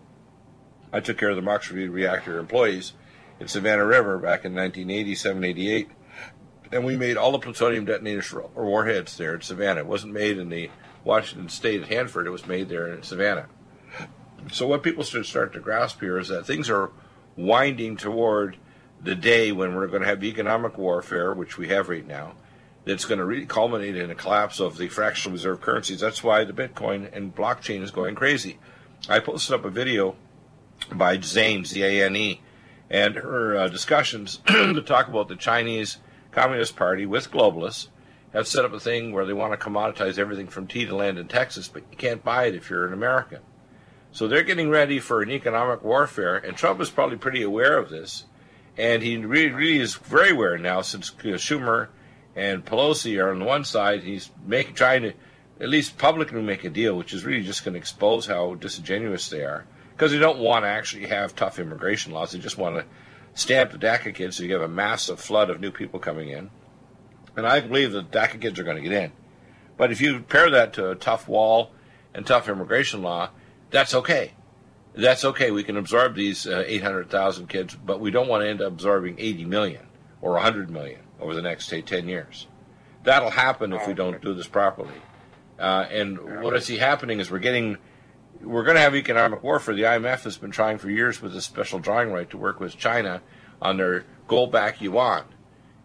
I 0.93 0.99
took 0.99 1.17
care 1.17 1.29
of 1.29 1.35
the 1.35 1.41
Mach 1.41 1.63
3 1.63 1.87
reactor 1.87 2.39
employees 2.39 2.93
in 3.39 3.47
Savannah 3.47 3.85
River 3.85 4.17
back 4.17 4.45
in 4.45 4.55
1987, 4.55 5.43
88, 5.43 5.89
and 6.71 6.85
we 6.85 6.95
made 6.95 7.17
all 7.17 7.31
the 7.31 7.39
plutonium 7.39 7.85
detonators 7.85 8.25
for 8.25 8.41
or 8.55 8.65
warheads 8.65 9.17
there 9.17 9.35
in 9.35 9.41
Savannah. 9.41 9.81
It 9.81 9.87
wasn't 9.87 10.13
made 10.13 10.37
in 10.37 10.49
the 10.49 10.69
Washington 11.03 11.49
State 11.49 11.81
at 11.81 11.89
Hanford. 11.89 12.27
It 12.27 12.31
was 12.31 12.45
made 12.45 12.69
there 12.69 12.87
in 12.87 13.03
Savannah. 13.03 13.47
So 14.51 14.67
what 14.67 14.83
people 14.83 15.03
should 15.03 15.25
start 15.25 15.53
to 15.53 15.59
grasp 15.59 15.99
here 15.99 16.17
is 16.17 16.29
that 16.29 16.45
things 16.45 16.69
are 16.69 16.91
winding 17.35 17.97
toward 17.97 18.57
the 19.03 19.15
day 19.15 19.51
when 19.51 19.75
we're 19.75 19.87
going 19.87 20.01
to 20.01 20.07
have 20.07 20.23
economic 20.23 20.77
warfare, 20.77 21.33
which 21.33 21.57
we 21.57 21.67
have 21.69 21.89
right 21.89 22.05
now, 22.05 22.33
that's 22.85 23.05
going 23.05 23.19
to 23.19 23.25
really 23.25 23.45
culminate 23.45 23.95
in 23.95 24.09
a 24.09 24.15
collapse 24.15 24.59
of 24.59 24.77
the 24.77 24.87
fractional 24.87 25.33
reserve 25.33 25.61
currencies. 25.61 25.99
That's 25.99 26.23
why 26.23 26.43
the 26.43 26.53
Bitcoin 26.53 27.09
and 27.15 27.35
blockchain 27.35 27.81
is 27.81 27.91
going 27.91 28.15
crazy. 28.15 28.59
I 29.09 29.19
posted 29.19 29.55
up 29.55 29.65
a 29.65 29.69
video 29.69 30.15
by 30.91 31.19
Zane, 31.19 31.65
Z-A-N-E, 31.65 32.41
and 32.89 33.15
her 33.15 33.57
uh, 33.57 33.67
discussions 33.67 34.39
to 34.47 34.81
talk 34.81 35.07
about 35.07 35.27
the 35.27 35.35
Chinese 35.35 35.97
Communist 36.31 36.75
Party 36.75 37.05
with 37.05 37.31
globalists 37.31 37.87
have 38.33 38.47
set 38.47 38.65
up 38.65 38.73
a 38.73 38.79
thing 38.79 39.11
where 39.11 39.25
they 39.25 39.33
want 39.33 39.51
to 39.51 39.69
commoditize 39.69 40.17
everything 40.17 40.47
from 40.47 40.67
tea 40.67 40.85
to 40.85 40.95
land 40.95 41.17
in 41.17 41.27
Texas, 41.27 41.67
but 41.67 41.83
you 41.91 41.97
can't 41.97 42.23
buy 42.23 42.45
it 42.45 42.55
if 42.55 42.69
you're 42.69 42.87
an 42.87 42.93
American. 42.93 43.39
So 44.13 44.27
they're 44.27 44.43
getting 44.43 44.69
ready 44.69 44.99
for 44.99 45.21
an 45.21 45.31
economic 45.31 45.83
warfare, 45.83 46.37
and 46.37 46.55
Trump 46.55 46.81
is 46.81 46.89
probably 46.89 47.17
pretty 47.17 47.41
aware 47.43 47.77
of 47.77 47.89
this. 47.89 48.25
And 48.77 49.03
he 49.03 49.17
really, 49.17 49.51
really 49.51 49.79
is 49.79 49.95
very 49.95 50.31
aware 50.31 50.57
now 50.57 50.81
since 50.81 51.11
Schumer 51.11 51.89
and 52.35 52.65
Pelosi 52.65 53.21
are 53.21 53.31
on 53.31 53.39
the 53.39 53.45
one 53.45 53.65
side. 53.65 54.03
He's 54.03 54.29
making, 54.45 54.75
trying 54.75 55.01
to 55.03 55.13
at 55.59 55.69
least 55.69 55.97
publicly 55.97 56.41
make 56.41 56.63
a 56.63 56.69
deal, 56.69 56.97
which 56.97 57.13
is 57.13 57.25
really 57.25 57.43
just 57.43 57.65
going 57.65 57.73
to 57.73 57.79
expose 57.79 58.25
how 58.25 58.55
disingenuous 58.55 59.29
they 59.29 59.43
are. 59.43 59.65
Because 59.91 60.11
they 60.11 60.19
don't 60.19 60.39
want 60.39 60.63
to 60.63 60.69
actually 60.69 61.07
have 61.07 61.35
tough 61.35 61.59
immigration 61.59 62.13
laws. 62.13 62.31
They 62.31 62.39
just 62.39 62.57
want 62.57 62.77
to 62.77 62.85
stamp 63.33 63.71
the 63.71 63.77
DACA 63.77 64.13
kids 64.13 64.37
so 64.37 64.43
you 64.43 64.53
have 64.53 64.61
a 64.61 64.67
massive 64.67 65.19
flood 65.19 65.49
of 65.49 65.59
new 65.59 65.71
people 65.71 65.99
coming 65.99 66.29
in. 66.29 66.49
And 67.35 67.47
I 67.47 67.61
believe 67.61 67.91
the 67.91 68.03
DACA 68.03 68.41
kids 68.41 68.59
are 68.59 68.63
going 68.63 68.77
to 68.77 68.83
get 68.83 68.91
in. 68.91 69.11
But 69.77 69.91
if 69.91 70.01
you 70.01 70.19
pair 70.21 70.49
that 70.49 70.73
to 70.73 70.91
a 70.91 70.95
tough 70.95 71.27
wall 71.27 71.71
and 72.13 72.25
tough 72.25 72.49
immigration 72.49 73.01
law, 73.01 73.29
that's 73.69 73.95
okay. 73.95 74.33
That's 74.93 75.23
okay. 75.23 75.51
We 75.51 75.63
can 75.63 75.77
absorb 75.77 76.15
these 76.15 76.45
uh, 76.45 76.63
800,000 76.67 77.47
kids, 77.47 77.75
but 77.75 77.99
we 77.99 78.11
don't 78.11 78.27
want 78.27 78.43
to 78.43 78.49
end 78.49 78.61
up 78.61 78.73
absorbing 78.73 79.15
80 79.17 79.45
million 79.45 79.87
or 80.21 80.33
100 80.33 80.69
million 80.69 80.99
over 81.19 81.33
the 81.33 81.41
next, 81.41 81.67
say, 81.67 81.81
10 81.81 82.07
years. 82.07 82.47
That'll 83.03 83.31
happen 83.31 83.73
if 83.73 83.87
we 83.87 83.93
don't 83.93 84.21
do 84.21 84.33
this 84.33 84.47
properly. 84.47 84.93
Uh, 85.57 85.85
and 85.89 86.43
what 86.43 86.55
I 86.55 86.59
see 86.59 86.77
happening 86.77 87.19
is 87.19 87.31
we're 87.31 87.39
getting, 87.39 87.77
we're 88.43 88.63
going 88.63 88.75
to 88.75 88.81
have 88.81 88.95
economic 88.95 89.43
warfare. 89.43 89.75
The 89.75 89.83
IMF 89.83 90.23
has 90.23 90.37
been 90.37 90.51
trying 90.51 90.77
for 90.77 90.89
years 90.89 91.21
with 91.21 91.35
a 91.35 91.41
special 91.41 91.79
drawing 91.79 92.11
right 92.11 92.29
to 92.29 92.37
work 92.37 92.59
with 92.59 92.77
China 92.77 93.21
on 93.61 93.77
their 93.77 94.05
gold 94.27 94.51
back 94.51 94.81
yuan. 94.81 95.25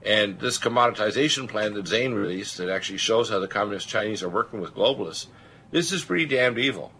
And 0.03 0.39
this 0.39 0.59
commoditization 0.59 1.49
plan 1.49 1.75
that 1.75 1.89
Zane 1.89 2.15
released 2.15 2.59
that 2.59 2.69
actually 2.69 2.99
shows 2.99 3.29
how 3.29 3.41
the 3.41 3.49
communist 3.49 3.89
Chinese 3.89 4.23
are 4.23 4.29
working 4.29 4.61
with 4.61 4.75
globalists, 4.75 5.27
this 5.71 5.91
is 5.93 6.05
pretty 6.05 6.27
damned 6.27 6.59
evil. 6.59 6.93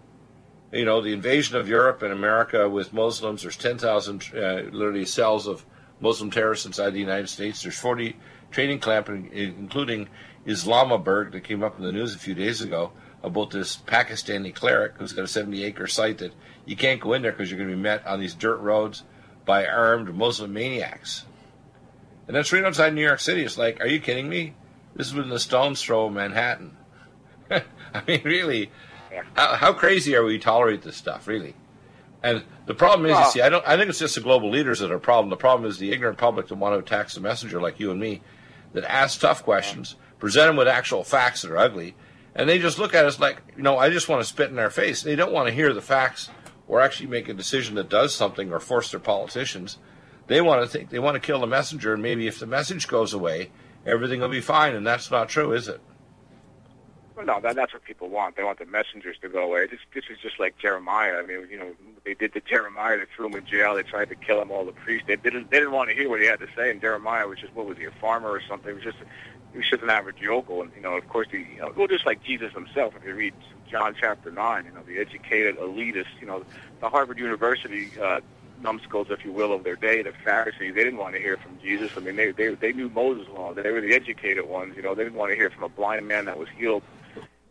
You 0.73 0.85
know, 0.85 1.01
the 1.01 1.13
invasion 1.13 1.57
of 1.57 1.69
Europe 1.69 2.03
and 2.03 2.13
America 2.13 2.69
with 2.69 2.93
Muslims, 2.93 3.43
there's 3.43 3.57
10,000 3.57 4.31
uh, 4.35 4.39
literally 4.73 5.05
cells 5.05 5.47
of 5.47 5.65
Muslim 6.01 6.31
terrorists 6.31 6.67
inside 6.67 6.91
the 6.91 7.01
United 7.01 7.29
States. 7.29 7.63
There's 7.63 7.79
40 7.79 8.17
training 8.51 8.81
camps, 8.81 9.11
including 9.33 10.09
Islamberg, 10.45 11.33
that 11.33 11.45
came 11.45 11.63
up 11.63 11.79
in 11.79 11.85
the 11.85 11.93
news 11.93 12.15
a 12.15 12.19
few 12.19 12.35
days 12.35 12.61
ago 12.61 12.93
about 13.27 13.51
this 13.51 13.77
Pakistani 13.77 14.55
cleric 14.55 14.95
who's 14.97 15.13
got 15.13 15.25
a 15.25 15.29
70 15.29 15.65
acre 15.65 15.89
site 15.89 16.19
that 16.19 16.33
you 16.65 16.77
can't 16.77 17.01
go 17.01 17.13
in 17.13 17.23
there 17.23 17.33
because 17.33 17.51
you're 17.51 17.59
going 17.59 17.69
to 17.69 17.77
be 17.77 17.83
met 17.83 18.07
on 18.07 18.21
these 18.21 18.35
dirt 18.35 18.59
roads 18.59 19.03
by 19.45 19.67
armed 19.67 20.15
Muslim 20.15 20.53
maniacs. 20.53 21.25
And 22.29 22.37
that's 22.37 22.53
right 22.53 22.65
outside 22.65 22.95
New 22.95 23.05
York 23.05 23.21
City. 23.21 23.43
It's 23.43 23.59
like, 23.59 23.81
are 23.81 23.89
you 23.89 24.01
kidding 24.01 24.29
me? 24.29 24.55
This 24.95 25.09
is 25.09 25.15
within 25.15 25.31
the 25.31 25.41
stone's 25.41 25.83
throw 25.83 26.07
of 26.07 26.13
Manhattan. 26.13 26.77
I 27.51 27.63
mean, 28.07 28.23
really, 28.25 28.71
how, 29.35 29.57
how 29.57 29.73
crazy 29.73 30.15
are 30.17 30.25
we 30.25 30.39
to 30.39 30.45
tolerate 30.45 30.83
this 30.83 30.97
stuff, 30.97 31.27
really? 31.27 31.55
And 32.23 32.45
the 32.67 32.75
problem 32.75 33.11
is, 33.11 33.19
you 33.19 33.31
see, 33.31 33.41
I 33.43 33.49
don't. 33.49 33.67
I 33.67 33.77
think 33.77 33.91
it's 33.91 33.99
just 33.99 34.15
the 34.17 34.21
global 34.21 34.51
leaders 34.51 34.81
that 34.81 34.91
are 34.91 34.97
a 34.97 35.01
problem. 35.01 35.31
The 35.31 35.37
problem 35.37 35.69
is 35.71 35.79
the 35.79 35.93
ignorant 35.93 36.19
public 36.19 36.49
that 36.49 36.57
want 36.57 36.75
to 36.75 36.79
attack 36.79 37.11
the 37.11 37.21
messenger, 37.21 37.61
like 37.61 37.79
you 37.79 37.91
and 37.91 38.01
me, 38.01 38.23
that 38.73 38.85
ask 38.85 39.21
tough 39.21 39.45
questions, 39.45 39.95
present 40.19 40.49
them 40.49 40.57
with 40.57 40.67
actual 40.67 41.05
facts 41.05 41.43
that 41.43 41.53
are 41.53 41.59
ugly, 41.59 41.95
and 42.37 42.49
they 42.49 42.59
just 42.59 42.79
look 42.79 42.95
at 42.95 43.07
us 43.07 43.19
like, 43.19 43.43
you 43.57 43.63
know, 43.63 43.79
I 43.79 43.89
just 43.89 44.09
want 44.09 44.21
to 44.21 44.29
spit 44.29 44.51
in 44.51 44.57
their 44.57 44.71
face. 44.71 45.03
They 45.03 45.17
don't 45.17 45.33
want 45.33 45.49
to 45.49 45.55
hear 45.55 45.73
the 45.73 45.81
facts 45.81 46.29
or 46.69 46.83
actually 46.83 47.09
make 47.09 47.29
a 47.29 47.35
decision 47.35 47.75
that 47.77 47.89
does 47.89 48.15
something 48.15 48.53
or 48.53 48.61
force 48.61 48.91
their 48.91 49.01
politicians. 49.01 49.79
They 50.27 50.41
want 50.43 50.63
to 50.63 50.69
think 50.69 50.91
they 50.91 50.99
want 50.99 51.15
to 51.15 51.21
kill 51.21 51.41
the 51.41 51.47
messenger, 51.47 51.95
and 51.95 52.03
maybe 52.03 52.27
if 52.27 52.39
the 52.39 52.47
message 52.47 52.89
goes 52.89 53.15
away, 53.15 53.51
everything 53.87 54.21
will 54.21 54.29
be 54.29 54.41
fine. 54.41 54.75
And 54.75 54.87
that's 54.87 55.11
not 55.11 55.29
true, 55.29 55.53
is 55.53 55.69
it? 55.69 55.81
Well, 57.17 57.25
no, 57.25 57.41
that, 57.41 57.57
that's 57.57 57.73
what 57.73 57.83
people 57.85 58.11
want. 58.11 58.37
They 58.37 58.43
want 58.43 58.59
the 58.59 58.67
messengers 58.67 59.17
to 59.23 59.29
go 59.31 59.45
away. 59.45 59.67
This, 59.67 59.81
this 59.95 60.05
is 60.11 60.19
just 60.21 60.39
like 60.39 60.59
Jeremiah. 60.59 61.17
I 61.17 61.23
mean, 61.23 61.49
you 61.51 61.59
know, 61.59 61.73
they 62.05 62.13
did 62.13 62.35
to 62.35 62.41
Jeremiah. 62.43 62.99
They 62.99 63.05
threw 63.17 63.27
him 63.27 63.37
in 63.37 63.47
jail. 63.47 63.75
They 63.75 63.85
tried 63.85 64.11
to 64.11 64.15
kill 64.17 64.43
him. 64.43 64.51
All 64.51 64.67
the 64.67 64.73
priests. 64.73 65.07
They 65.07 65.17
didn't. 65.17 65.51
They 65.51 65.59
didn't 65.61 65.73
want 65.73 65.89
to 65.89 65.95
hear 65.95 66.11
what 66.11 66.21
he 66.21 66.27
had 66.27 66.41
to 66.41 66.49
say. 66.55 66.71
And 66.71 66.81
Jeremiah 66.81 67.27
was 67.27 67.39
just 67.39 67.55
what 67.55 67.67
was 67.67 67.79
he, 67.79 67.85
a 67.85 67.91
farmer 67.93 68.29
or 68.29 68.43
something? 68.47 68.69
He 68.69 68.75
was 68.75 68.85
just. 68.85 68.99
Just 69.57 69.83
an 69.83 69.91
average 69.91 70.21
yokel. 70.21 70.63
And 70.63 70.71
you 70.77 70.83
know, 70.83 70.97
of 70.97 71.09
course, 71.09 71.29
the 71.31 71.39
you 71.39 71.61
know, 71.61 71.73
well, 71.77 71.87
just 71.87 72.07
like 72.07 72.23
Jesus 72.23 72.53
himself. 72.53 72.95
If 72.97 73.05
you 73.05 73.15
read 73.15 73.35
John 73.71 73.95
chapter 73.99 74.31
nine, 74.31 74.65
you 74.67 74.73
know, 74.73 74.83
the 74.83 74.99
educated 74.99 75.57
elitists. 75.59 76.21
You 76.21 76.27
know, 76.27 76.45
the 76.81 76.89
Harvard 76.89 77.19
University. 77.19 77.91
Uh, 78.01 78.21
numbskulls, 78.63 79.09
if 79.11 79.23
you 79.23 79.33
will, 79.33 79.53
of 79.53 79.65
their 79.65 79.77
day, 79.77 80.03
the 80.03 80.13
Pharisees, 80.25 80.75
they 80.75 80.83
didn't 80.83 80.99
want 80.99 81.15
to 81.15 81.21
hear 81.21 81.37
from 81.37 81.59
Jesus. 81.61 81.91
I 81.95 82.01
mean, 82.01 82.17
they 82.17 82.31
they 82.31 82.55
they 82.55 82.73
knew 82.73 82.89
Moses' 82.89 83.29
law. 83.29 83.53
They 83.53 83.71
were 83.71 83.83
the 83.83 83.93
educated 83.93 84.49
ones. 84.49 84.77
You 84.77 84.83
know, 84.83 84.95
they 84.95 85.05
didn't 85.05 85.19
want 85.19 85.31
to 85.31 85.37
hear 85.37 85.51
from 85.51 85.65
a 85.65 85.69
blind 85.69 86.09
man 86.09 86.25
that 86.25 86.39
was 86.39 86.49
healed. 86.57 86.83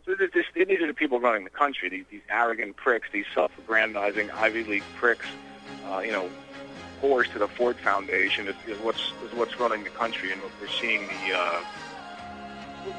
So 0.05 0.13
this, 0.15 0.31
this, 0.33 0.45
these 0.53 0.81
are 0.81 0.87
the 0.87 0.93
people 0.93 1.19
running 1.19 1.43
the 1.43 1.49
country. 1.49 1.89
These, 1.89 2.05
these 2.11 2.21
arrogant 2.29 2.75
pricks, 2.75 3.07
these 3.11 3.25
self-aggrandizing 3.33 4.29
Ivy 4.31 4.63
League 4.63 4.83
pricks. 4.95 5.25
Uh, 5.87 5.99
you 5.99 6.11
know, 6.11 6.29
whores 7.01 7.31
to 7.33 7.39
the 7.39 7.47
Ford 7.47 7.77
Foundation 7.77 8.47
is, 8.47 8.55
is 8.67 8.77
what's 8.79 9.11
is 9.23 9.33
what's 9.33 9.59
running 9.59 9.83
the 9.83 9.89
country, 9.89 10.31
and 10.31 10.41
we're 10.61 10.67
seeing 10.67 11.07
the 11.07 11.37
uh, 11.37 11.63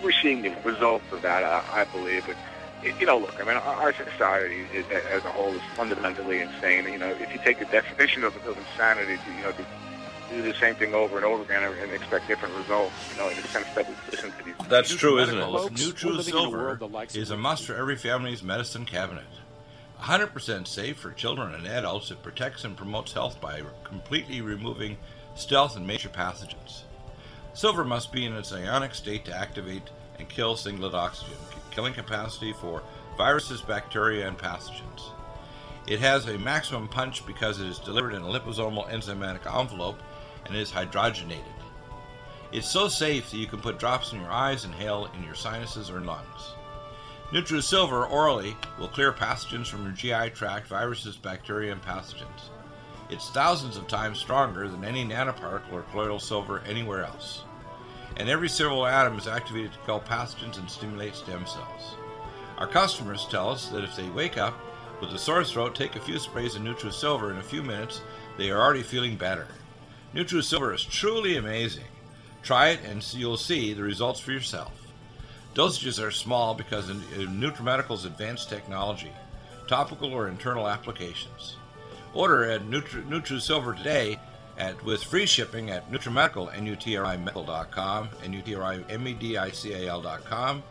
we're 0.03 0.13
seeing 0.13 0.43
the 0.43 0.55
results 0.65 1.05
of 1.13 1.23
that. 1.23 1.43
Uh, 1.43 1.63
I 1.73 1.85
believe, 1.85 2.25
but 2.27 2.37
you 3.01 3.07
know, 3.07 3.19
look, 3.19 3.41
I 3.41 3.45
mean, 3.45 3.57
our 3.57 3.93
society 3.93 4.67
is, 4.73 4.85
as 4.91 5.25
a 5.25 5.31
whole 5.31 5.53
is 5.53 5.61
fundamentally 5.75 6.41
insane. 6.41 6.85
You 6.85 6.99
know, 6.99 7.09
if 7.09 7.33
you 7.33 7.41
take 7.43 7.59
the 7.59 7.65
definition 7.67 8.25
of, 8.25 8.37
of 8.47 8.57
insanity, 8.57 9.19
you 9.37 9.43
know, 9.43 9.53
to 9.53 9.65
do 10.31 10.43
the 10.43 10.55
same 10.55 10.75
thing 10.75 10.95
over 10.95 11.17
and 11.17 11.25
over 11.25 11.43
again 11.43 11.63
and 11.63 11.93
expect 11.93 12.29
different 12.29 12.55
results, 12.57 12.93
you 13.13 13.21
know, 13.21 13.29
in 13.29 13.37
the 13.37 13.43
sense 13.49 13.67
that 13.75 13.89
we 13.89 13.95
listen 14.11 14.33
to 14.33 14.45
these. 14.45 14.55
That's 14.69 14.95
true, 14.95 15.19
isn't 15.19 15.37
it? 15.37 15.41
Folks, 15.41 15.71
we're 15.71 15.87
Neutral 15.87 16.13
living 16.15 16.35
in 16.35 16.39
a 16.39 16.43
Silver 16.43 16.59
world 16.59 16.79
that 16.81 16.93
likes 16.93 17.15
is 17.15 17.31
a 17.31 17.37
must 17.37 17.65
for 17.65 17.75
every 17.75 17.97
family's 17.97 18.43
medicine 18.43 18.85
cabinet. 18.85 19.25
100% 20.01 20.67
safe 20.67 20.99
for 20.99 21.13
children 21.13 21.55
and 21.55 21.67
adults, 21.67 22.11
it 22.11 22.23
protects 22.23 22.65
and 22.65 22.77
promotes 22.77 23.13
health 23.13 23.41
by 23.41 23.63
completely 23.85 24.43
removing 24.43 24.99
stealth 25.35 25.77
and 25.77 25.87
major 25.87 26.09
pathogens. 26.09 26.83
Silver 27.57 27.87
must 27.87 28.13
be 28.13 28.27
in 28.27 28.35
its 28.35 28.53
ionic 28.53 28.95
state 28.95 29.25
to 29.25 29.35
activate 29.35 29.89
and 30.19 30.29
kill 30.29 30.57
singlet 30.57 30.93
oxygen, 30.93 31.39
killing 31.71 31.95
capacity 31.95 32.53
for 32.53 32.83
viruses, 33.17 33.63
bacteria, 33.63 34.29
and 34.29 34.37
pathogens. 34.37 35.13
It 35.87 35.99
has 36.01 36.27
a 36.27 36.37
maximum 36.37 36.87
punch 36.87 37.27
because 37.27 37.59
it 37.59 37.67
is 37.67 37.79
delivered 37.79 38.13
in 38.13 38.21
a 38.21 38.27
liposomal 38.27 38.87
enzymatic 38.91 39.51
envelope 39.51 39.99
and 40.45 40.55
is 40.55 40.71
hydrogenated. 40.71 41.41
It's 42.53 42.71
so 42.71 42.89
safe 42.89 43.31
that 43.31 43.39
you 43.39 43.47
can 43.47 43.63
put 43.63 43.79
drops 43.79 44.13
in 44.13 44.21
your 44.21 44.31
eyes 44.31 44.67
inhale 44.67 45.11
in 45.17 45.25
your 45.25 45.35
sinuses 45.35 45.89
or 45.89 46.01
lungs. 46.01 46.53
NutriSilver 47.31 48.11
orally 48.11 48.55
will 48.79 48.89
clear 48.89 49.15
pathogens 49.15 49.69
from 49.69 49.83
your 49.83 49.93
GI 49.93 50.35
tract, 50.35 50.67
viruses, 50.69 51.17
bacteria, 51.17 51.73
and 51.73 51.81
pathogens. 51.81 52.51
It's 53.09 53.31
thousands 53.31 53.79
of 53.79 53.89
times 53.89 54.19
stronger 54.19 54.69
than 54.69 54.85
any 54.85 55.07
nanoparticle 55.07 55.73
or 55.73 55.83
colloidal 55.85 56.21
silver 56.21 56.61
anywhere 56.67 57.05
else. 57.07 57.45
And 58.17 58.29
every 58.29 58.49
silver 58.49 58.89
atom 58.89 59.19
is 59.19 59.27
activated 59.27 59.73
to 59.73 59.79
kill 59.81 60.01
pathogens 60.01 60.59
and 60.59 60.71
stimulate 60.71 61.15
stem 61.15 61.47
cells. 61.47 61.97
Our 62.59 62.67
customers 62.67 63.27
tell 63.31 63.51
us 63.51 63.69
that 63.69 63.85
if 63.85 63.95
they 63.95 64.09
wake 64.09 64.39
up 64.39 64.55
with 65.01 65.11
a 65.11 65.19
sore 65.19 65.45
throat, 65.45 65.75
take 65.75 65.95
a 65.95 66.01
few 66.01 66.19
sprays 66.19 66.57
of 66.57 66.63
NutriSilver 66.63 67.31
in 67.31 67.37
a 67.37 67.43
few 67.43 67.63
minutes, 67.63 68.01
they 68.39 68.51
are 68.51 68.61
already 68.61 68.83
feeling 68.83 69.17
better. 69.17 69.47
NutriSilver 70.15 70.75
is 70.75 70.85
truly 70.85 71.37
amazing. 71.37 71.85
Try 72.43 72.69
it 72.69 72.81
and 72.85 73.05
you'll 73.15 73.37
see 73.37 73.75
the 73.75 73.83
results 73.83 74.21
for 74.21 74.33
yourself. 74.33 74.73
Dosages 75.55 76.03
are 76.03 76.11
small 76.11 76.55
because 76.55 76.89
of 76.89 76.97
NutriMedical's 76.97 78.07
advanced 78.07 78.49
technology, 78.49 79.13
topical 79.69 80.13
or 80.13 80.29
internal 80.29 80.69
applications. 80.69 81.57
Order 82.15 82.51
at 82.51 82.63
Nutri- 82.63 83.07
NutriSilver 83.07 83.77
today 83.77 84.19
at 84.59 84.85
with 84.85 85.03
free 85.03 85.25
shipping 85.27 85.71
at 85.71 85.91
NutriMedical, 85.91 86.57
N-U-T-R-I-Medical.com, 86.57 88.09
N-U-T-R-I-M-E-D-I-C-A-L.com, 88.25 90.63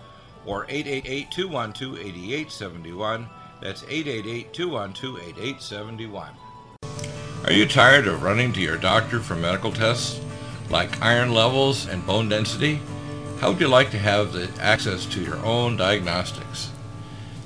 or 0.45 0.65
888-212-8871. 0.67 3.27
That's 3.61 3.83
888-212-8871. 3.83 6.29
Are 7.45 7.53
you 7.53 7.67
tired 7.67 8.07
of 8.07 8.23
running 8.23 8.51
to 8.53 8.59
your 8.59 8.77
doctor 8.77 9.19
for 9.19 9.35
medical 9.35 9.71
tests 9.71 10.19
like 10.69 11.01
iron 11.01 11.33
levels 11.33 11.87
and 11.87 12.05
bone 12.05 12.29
density? 12.29 12.79
How 13.39 13.51
would 13.51 13.59
you 13.59 13.67
like 13.67 13.91
to 13.91 13.99
have 13.99 14.31
the 14.33 14.49
access 14.59 15.05
to 15.07 15.21
your 15.21 15.37
own 15.45 15.77
diagnostics? 15.77 16.71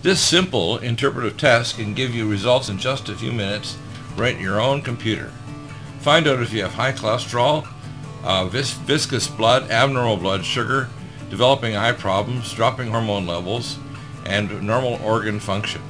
This 0.02 0.22
simple 0.22 0.78
interpretive 0.78 1.36
test 1.36 1.76
can 1.76 1.94
give 1.94 2.16
you 2.16 2.30
results 2.30 2.70
in 2.70 2.78
just 2.78 3.10
a 3.10 3.16
few 3.16 3.34
minutes 3.34 3.78
right 4.16 4.36
in 4.36 4.42
your 4.42 4.62
own 4.62 4.82
computer. 4.82 5.34
Find 6.00 6.28
out 6.28 6.42
if 6.42 6.54
you 6.54 6.62
have 6.62 6.74
high 6.74 6.94
cholesterol, 6.94 7.68
uh, 8.24 8.46
vis- 8.46 8.74
viscous 8.74 9.28
blood, 9.28 9.70
abnormal 9.70 10.18
blood 10.18 10.46
sugar, 10.46 10.90
developing 11.30 11.76
eye 11.76 11.92
problems, 11.92 12.54
dropping 12.54 12.90
hormone 12.90 13.28
levels, 13.28 13.78
and 14.26 14.62
normal 14.62 15.00
organ 15.04 15.40
function. 15.40 15.82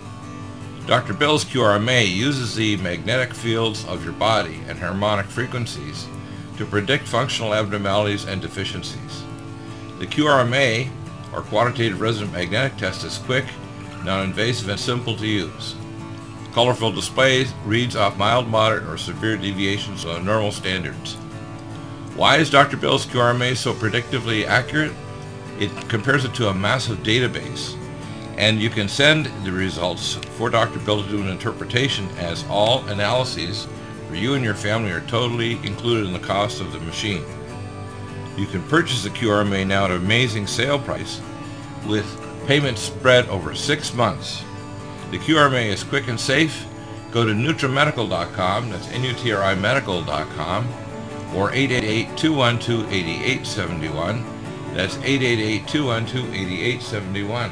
Dr. 0.88 1.14
Bill's 1.14 1.46
QRMA 1.46 2.12
uses 2.12 2.56
the 2.56 2.78
magnetic 2.78 3.34
fields 3.34 3.86
of 3.86 4.04
your 4.04 4.14
body 4.14 4.60
and 4.68 4.80
harmonic 4.80 5.28
frequencies 5.28 6.08
to 6.58 6.66
predict 6.66 7.08
functional 7.08 7.54
abnormalities 7.54 8.26
and 8.26 8.42
deficiencies. 8.42 9.24
The 10.00 10.08
QRMA, 10.08 10.90
or 11.32 11.42
Quantitative 11.42 12.02
Resonant 12.02 12.34
Magnetic 12.34 12.78
Test, 12.78 13.04
is 13.04 13.20
quick, 13.20 13.46
non-invasive, 14.04 14.70
and 14.70 14.80
simple 14.80 15.16
to 15.18 15.28
use. 15.28 15.76
Colorful 16.54 16.92
displays 16.92 17.54
reads 17.66 17.96
off 17.96 18.18
mild, 18.18 18.48
moderate, 18.48 18.88
or 18.88 18.98
severe 18.98 19.38
deviations 19.38 20.04
of 20.06 20.24
normal 20.24 20.52
standards. 20.52 21.16
Why 22.16 22.38
is 22.38 22.50
Dr. 22.50 22.76
Bill's 22.76 23.06
QRMA 23.06 23.56
so 23.56 23.74
predictively 23.74 24.46
accurate? 24.46 24.92
It 25.60 25.72
compares 25.90 26.26
it 26.26 26.34
to 26.36 26.50
a 26.50 26.54
massive 26.54 27.00
database, 27.00 27.78
and 28.38 28.60
you 28.60 28.70
can 28.70 28.88
send 28.88 29.28
the 29.46 29.52
results 29.52 30.16
for 30.38 30.50
Dr. 30.50 30.80
Bill 30.80 31.04
to 31.04 31.10
do 31.10 31.22
an 31.22 31.30
interpretation 31.30 32.10
as 32.18 32.46
all 32.50 32.86
analyses 32.88 33.68
for 34.08 34.16
you 34.16 34.34
and 34.34 34.44
your 34.44 34.56
family 34.56 34.92
are 34.92 35.02
totally 35.02 35.54
included 35.66 36.08
in 36.08 36.14
the 36.14 36.20
cost 36.20 36.62
of 36.62 36.74
the 36.74 36.80
machine. 36.80 37.24
You 38.38 38.48
can 38.48 38.64
purchase 38.64 39.04
the 39.04 39.12
QRMA 39.12 39.68
now 39.68 39.86
at 39.86 39.92
an 39.92 39.98
amazing 39.98 40.48
sale 40.48 40.80
price 40.80 41.22
with 41.86 42.08
payments 42.48 42.82
spread 42.82 43.28
over 43.28 43.54
six 43.54 43.94
months. 43.94 44.44
The 45.12 45.18
QRMA 45.18 45.66
is 45.66 45.84
quick 45.84 46.08
and 46.08 46.20
safe. 46.20 46.66
Go 47.12 47.26
to 47.26 47.34
NutriMedical.com, 47.34 48.70
that's 48.70 48.88
N-U-T-R-I 48.90 49.56
Medical.com, 49.56 50.68
or 51.36 51.52
888-212-8871. 51.52 54.24
That's 54.76 54.96
888-212-8871. 54.98 57.50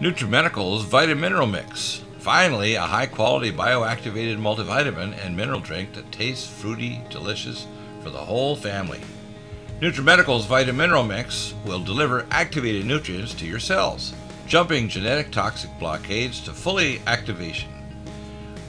NutriMedical's 0.00 0.86
Vitamineral 0.86 1.50
Mix. 1.50 2.02
Finally, 2.18 2.74
a 2.74 2.80
high-quality 2.80 3.52
bioactivated 3.52 4.38
multivitamin 4.38 5.14
and 5.24 5.36
mineral 5.36 5.60
drink 5.60 5.92
that 5.92 6.10
tastes 6.10 6.48
fruity, 6.48 7.02
delicious 7.10 7.66
for 8.02 8.08
the 8.08 8.18
whole 8.18 8.56
family. 8.56 9.02
NutriMedical's 9.80 10.46
Vitamineral 10.46 11.06
Mix 11.06 11.52
will 11.66 11.80
deliver 11.80 12.24
activated 12.30 12.86
nutrients 12.86 13.34
to 13.34 13.44
your 13.44 13.60
cells, 13.60 14.14
jumping 14.46 14.88
genetic 14.88 15.30
toxic 15.30 15.70
blockades 15.78 16.40
to 16.40 16.52
fully 16.52 17.00
activation. 17.06 17.70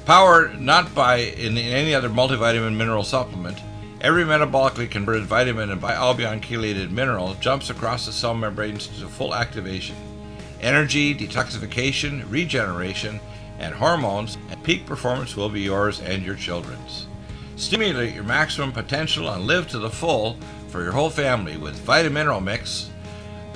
Powered 0.06 0.60
not 0.60 0.94
by 0.94 1.18
in 1.18 1.58
any 1.58 1.96
other 1.96 2.10
multivitamin 2.10 2.76
mineral 2.76 3.04
supplement, 3.04 3.58
every 4.02 4.24
metabolically 4.24 4.90
converted 4.90 5.26
vitamin 5.26 5.72
and 5.72 5.82
bialbion 5.82 6.42
chelated 6.42 6.92
mineral 6.92 7.36
jumps 7.36 7.70
across 7.70 8.06
the 8.06 8.12
cell 8.12 8.34
membranes 8.34 8.88
to 8.88 9.08
full 9.08 9.34
activation. 9.34 9.96
Energy, 10.62 11.16
detoxification, 11.16 12.30
regeneration, 12.30 13.20
and 13.60 13.74
hormones 13.74 14.38
and 14.50 14.62
peak 14.64 14.86
performance 14.86 15.36
will 15.36 15.50
be 15.50 15.62
yours 15.62 16.02
and 16.02 16.24
your 16.24 16.36
children's. 16.36 17.08
Stimulate 17.56 18.14
your 18.14 18.24
maximum 18.24 18.72
potential 18.72 19.30
and 19.30 19.46
live 19.46 19.68
to 19.70 19.80
the 19.80 19.90
full 19.90 20.38
for 20.70 20.84
your 20.84 20.92
whole 20.92 21.10
family 21.10 21.56
with 21.56 21.86
Vitamineral 21.86 22.44
Mix. 22.44 22.90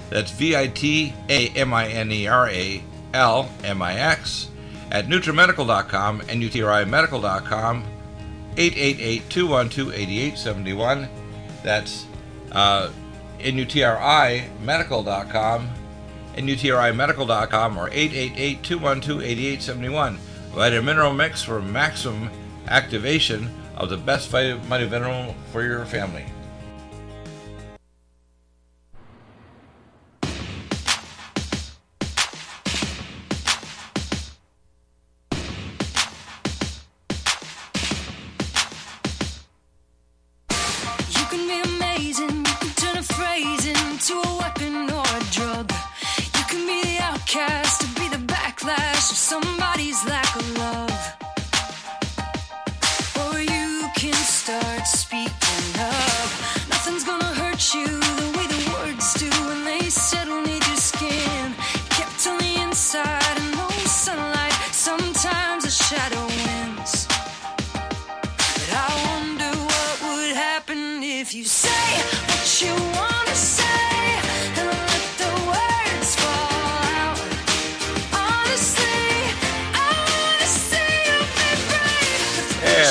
That's 0.09 0.31
V 0.31 0.55
I 0.55 0.67
T 0.67 1.13
A 1.29 1.49
M 1.49 1.73
I 1.73 1.87
N 1.87 2.11
E 2.11 2.27
R 2.27 2.47
A 2.49 2.83
L 3.13 3.49
M 3.63 3.81
I 3.81 3.95
X 3.95 4.49
at 4.91 5.07
NutriMedical.com 5.07 6.21
and 6.29 6.41
UTRIMedical.com 6.41 7.83
888-212-8871. 8.55 11.09
That's 11.63 12.05
uh, 12.51 12.91
NUTRIMedical.com 13.39 15.69
NUTRIMedical.com 16.37 17.77
or 17.77 17.89
888-212-8871. 17.89 20.17
Vitamineral 20.51 21.15
Mix 21.15 21.41
for 21.43 21.61
maximum 21.61 22.29
activation 22.67 23.49
of 23.75 23.89
the 23.89 23.97
best 23.97 24.29
vitamin 24.29 24.69
mineral 24.69 25.35
for 25.51 25.63
your 25.63 25.85
family. 25.85 26.25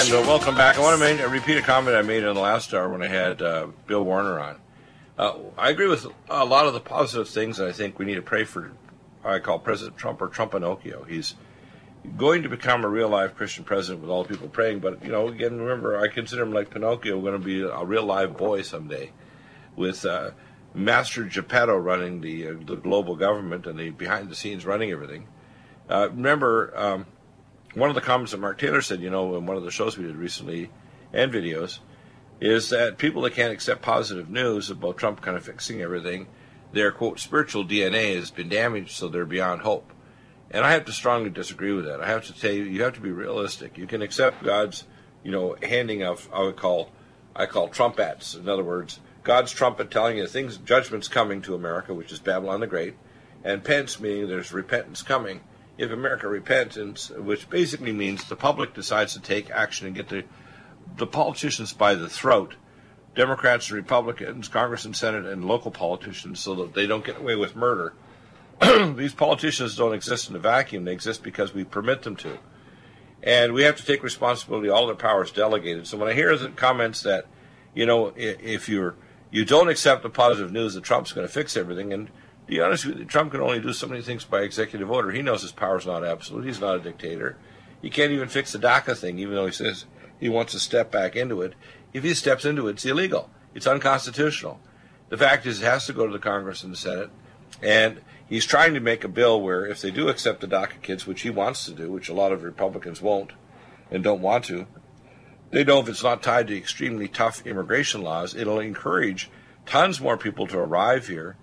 And 0.06 0.14
uh, 0.14 0.20
welcome 0.20 0.54
back. 0.54 0.76
I 0.76 0.80
want 0.82 1.00
to 1.00 1.04
make, 1.04 1.32
repeat 1.32 1.56
a 1.56 1.62
comment 1.62 1.96
I 1.96 2.02
made 2.02 2.22
in 2.22 2.32
the 2.32 2.40
last 2.40 2.72
hour 2.72 2.88
when 2.88 3.02
I 3.02 3.08
had 3.08 3.42
uh, 3.42 3.66
Bill 3.88 4.04
Warner 4.04 4.38
on. 4.38 4.60
Uh, 5.18 5.34
I 5.58 5.70
agree 5.70 5.88
with 5.88 6.06
a 6.30 6.44
lot 6.44 6.66
of 6.66 6.74
the 6.74 6.80
positive 6.80 7.28
things, 7.28 7.58
and 7.58 7.68
I 7.68 7.72
think 7.72 7.98
we 7.98 8.04
need 8.04 8.14
to 8.14 8.22
pray 8.22 8.44
for. 8.44 8.70
I 9.24 9.40
call 9.40 9.58
President 9.58 9.96
Trump 9.96 10.22
or 10.22 10.28
Trump 10.28 10.52
Pinocchio. 10.52 11.02
He's 11.02 11.34
going 12.16 12.44
to 12.44 12.48
become 12.48 12.84
a 12.84 12.88
real 12.88 13.08
live 13.08 13.34
Christian 13.34 13.64
president 13.64 14.00
with 14.00 14.08
all 14.08 14.22
the 14.22 14.28
people 14.28 14.48
praying. 14.48 14.78
But 14.78 15.02
you 15.02 15.10
know, 15.10 15.26
again, 15.26 15.58
remember, 15.58 15.98
I 15.98 16.06
consider 16.06 16.42
him 16.42 16.52
like 16.52 16.70
Pinocchio, 16.70 17.20
going 17.20 17.32
to 17.32 17.44
be 17.44 17.62
a 17.62 17.84
real 17.84 18.04
live 18.04 18.36
boy 18.36 18.62
someday, 18.62 19.10
with 19.74 20.04
uh, 20.04 20.30
Master 20.72 21.24
Geppetto 21.24 21.76
running 21.76 22.20
the 22.20 22.50
uh, 22.50 22.54
the 22.64 22.76
global 22.76 23.16
government 23.16 23.66
and 23.66 23.76
the 23.76 23.90
behind 23.90 24.28
the 24.28 24.36
scenes 24.36 24.64
running 24.64 24.92
everything. 24.92 25.26
Uh, 25.90 26.10
remember, 26.10 26.72
um, 26.76 27.06
one 27.76 27.90
of 27.90 27.94
the 27.94 28.00
comments 28.00 28.32
that 28.32 28.40
Mark 28.40 28.58
Taylor 28.58 28.80
said, 28.80 29.02
you 29.02 29.10
know, 29.10 29.36
in 29.36 29.44
one 29.44 29.58
of 29.58 29.62
the 29.62 29.70
shows 29.70 29.98
we 29.98 30.06
did 30.06 30.16
recently 30.16 30.70
and 31.12 31.30
videos, 31.30 31.80
is 32.40 32.70
that 32.70 32.96
people 32.96 33.20
that 33.22 33.34
can't 33.34 33.52
accept 33.52 33.82
positive 33.82 34.30
news 34.30 34.70
about 34.70 34.96
Trump 34.96 35.20
kind 35.20 35.36
of 35.36 35.44
fixing 35.44 35.82
everything, 35.82 36.26
their 36.72 36.90
quote 36.90 37.20
spiritual 37.20 37.66
DNA 37.66 38.16
has 38.16 38.30
been 38.30 38.48
damaged, 38.48 38.92
so 38.92 39.08
they're 39.08 39.26
beyond 39.26 39.60
hope. 39.60 39.92
And 40.50 40.64
I 40.64 40.72
have 40.72 40.86
to 40.86 40.92
strongly 40.92 41.28
disagree 41.28 41.72
with 41.72 41.84
that. 41.84 42.00
I 42.00 42.06
have 42.06 42.24
to 42.26 42.38
tell 42.38 42.50
you, 42.50 42.62
you 42.62 42.82
have 42.82 42.94
to 42.94 43.00
be 43.00 43.10
realistic. 43.10 43.76
You 43.76 43.86
can 43.86 44.00
accept 44.00 44.42
God's, 44.42 44.84
you 45.22 45.30
know, 45.30 45.56
handing 45.62 46.02
of 46.02 46.30
I 46.32 46.42
would 46.42 46.56
call, 46.56 46.90
I 47.34 47.44
call 47.44 47.68
trumpets. 47.68 48.34
In 48.34 48.48
other 48.48 48.64
words, 48.64 49.00
God's 49.22 49.52
trumpet 49.52 49.90
telling 49.90 50.16
you 50.16 50.26
things, 50.26 50.56
judgment's 50.56 51.08
coming 51.08 51.42
to 51.42 51.54
America, 51.54 51.92
which 51.92 52.10
is 52.10 52.20
Babylon 52.20 52.60
the 52.60 52.66
Great, 52.66 52.94
and 53.44 53.62
pence 53.62 54.00
meaning 54.00 54.28
there's 54.28 54.52
repentance 54.52 55.02
coming. 55.02 55.42
If 55.78 55.90
America 55.90 56.28
repents, 56.28 57.10
which 57.10 57.50
basically 57.50 57.92
means 57.92 58.24
the 58.24 58.36
public 58.36 58.74
decides 58.74 59.12
to 59.12 59.20
take 59.20 59.50
action 59.50 59.86
and 59.86 59.96
get 59.96 60.08
the 60.08 60.24
the 60.96 61.06
politicians 61.06 61.72
by 61.72 61.94
the 61.94 62.08
throat, 62.08 62.54
Democrats 63.14 63.68
and 63.68 63.76
Republicans, 63.76 64.48
Congress 64.48 64.84
and 64.84 64.96
Senate, 64.96 65.26
and 65.26 65.44
local 65.44 65.70
politicians, 65.70 66.40
so 66.40 66.54
that 66.54 66.74
they 66.74 66.86
don't 66.86 67.04
get 67.04 67.18
away 67.18 67.34
with 67.34 67.56
murder. 67.56 67.92
These 68.94 69.14
politicians 69.14 69.76
don't 69.76 69.92
exist 69.92 70.30
in 70.30 70.36
a 70.36 70.38
vacuum; 70.38 70.84
they 70.84 70.92
exist 70.92 71.22
because 71.22 71.52
we 71.52 71.64
permit 71.64 72.02
them 72.02 72.16
to, 72.16 72.38
and 73.22 73.52
we 73.52 73.64
have 73.64 73.76
to 73.76 73.84
take 73.84 74.02
responsibility. 74.02 74.68
All 74.68 74.86
their 74.86 74.96
powers 74.96 75.30
delegated. 75.30 75.86
So 75.86 75.98
when 75.98 76.08
I 76.08 76.14
hear 76.14 76.36
the 76.36 76.48
comments 76.50 77.02
that, 77.02 77.26
you 77.74 77.84
know, 77.84 78.12
if 78.16 78.68
you're 78.68 78.94
you 79.30 79.44
don't 79.44 79.68
accept 79.68 80.02
the 80.02 80.10
positive 80.10 80.52
news 80.52 80.74
that 80.74 80.84
Trump's 80.84 81.12
going 81.12 81.26
to 81.26 81.32
fix 81.32 81.56
everything, 81.56 81.92
and 81.92 82.10
be 82.46 82.60
honest 82.60 82.86
with 82.86 82.98
you, 82.98 83.04
Trump 83.04 83.32
can 83.32 83.40
only 83.40 83.60
do 83.60 83.72
so 83.72 83.86
many 83.86 84.02
things 84.02 84.24
by 84.24 84.40
executive 84.40 84.90
order. 84.90 85.10
He 85.10 85.22
knows 85.22 85.42
his 85.42 85.52
power 85.52 85.78
is 85.78 85.86
not 85.86 86.04
absolute. 86.04 86.44
He's 86.44 86.60
not 86.60 86.76
a 86.76 86.80
dictator. 86.80 87.36
He 87.82 87.90
can't 87.90 88.12
even 88.12 88.28
fix 88.28 88.52
the 88.52 88.58
DACA 88.58 88.96
thing, 88.96 89.18
even 89.18 89.34
though 89.34 89.46
he 89.46 89.52
says 89.52 89.84
he 90.18 90.28
wants 90.28 90.52
to 90.52 90.60
step 90.60 90.90
back 90.90 91.16
into 91.16 91.42
it. 91.42 91.54
If 91.92 92.04
he 92.04 92.14
steps 92.14 92.44
into 92.44 92.68
it, 92.68 92.72
it's 92.72 92.84
illegal. 92.84 93.30
It's 93.54 93.66
unconstitutional. 93.66 94.60
The 95.08 95.16
fact 95.16 95.46
is, 95.46 95.60
it 95.60 95.64
has 95.64 95.86
to 95.86 95.92
go 95.92 96.06
to 96.06 96.12
the 96.12 96.18
Congress 96.18 96.62
and 96.62 96.72
the 96.72 96.76
Senate, 96.76 97.10
and 97.62 98.00
he's 98.28 98.44
trying 98.44 98.74
to 98.74 98.80
make 98.80 99.04
a 99.04 99.08
bill 99.08 99.40
where, 99.40 99.66
if 99.66 99.80
they 99.80 99.90
do 99.90 100.08
accept 100.08 100.40
the 100.40 100.48
DACA 100.48 100.82
kids, 100.82 101.06
which 101.06 101.22
he 101.22 101.30
wants 101.30 101.64
to 101.66 101.72
do, 101.72 101.90
which 101.90 102.08
a 102.08 102.14
lot 102.14 102.32
of 102.32 102.42
Republicans 102.42 103.00
won't 103.00 103.32
and 103.90 104.02
don't 104.02 104.20
want 104.20 104.44
to, 104.46 104.66
they 105.50 105.64
know 105.64 105.78
if 105.78 105.88
it's 105.88 106.02
not 106.02 106.22
tied 106.22 106.48
to 106.48 106.56
extremely 106.56 107.08
tough 107.08 107.46
immigration 107.46 108.02
laws, 108.02 108.34
it'll 108.34 108.58
encourage 108.58 109.30
tons 109.64 110.00
more 110.00 110.16
people 110.16 110.46
to 110.48 110.58
arrive 110.58 111.06
here, 111.06 111.36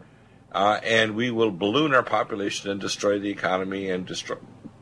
uh, 0.54 0.80
and 0.84 1.16
we 1.16 1.32
will 1.32 1.52
balloon 1.52 1.94
our 1.94 2.04
population 2.04 2.70
and 2.70 2.80
destroy 2.80 3.20
the 3.20 3.30
economy 3.30 3.90
and 3.90 4.06
destroy 4.06 4.38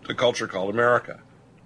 the 0.07 0.13
culture 0.13 0.47
called 0.47 0.73
America. 0.73 1.21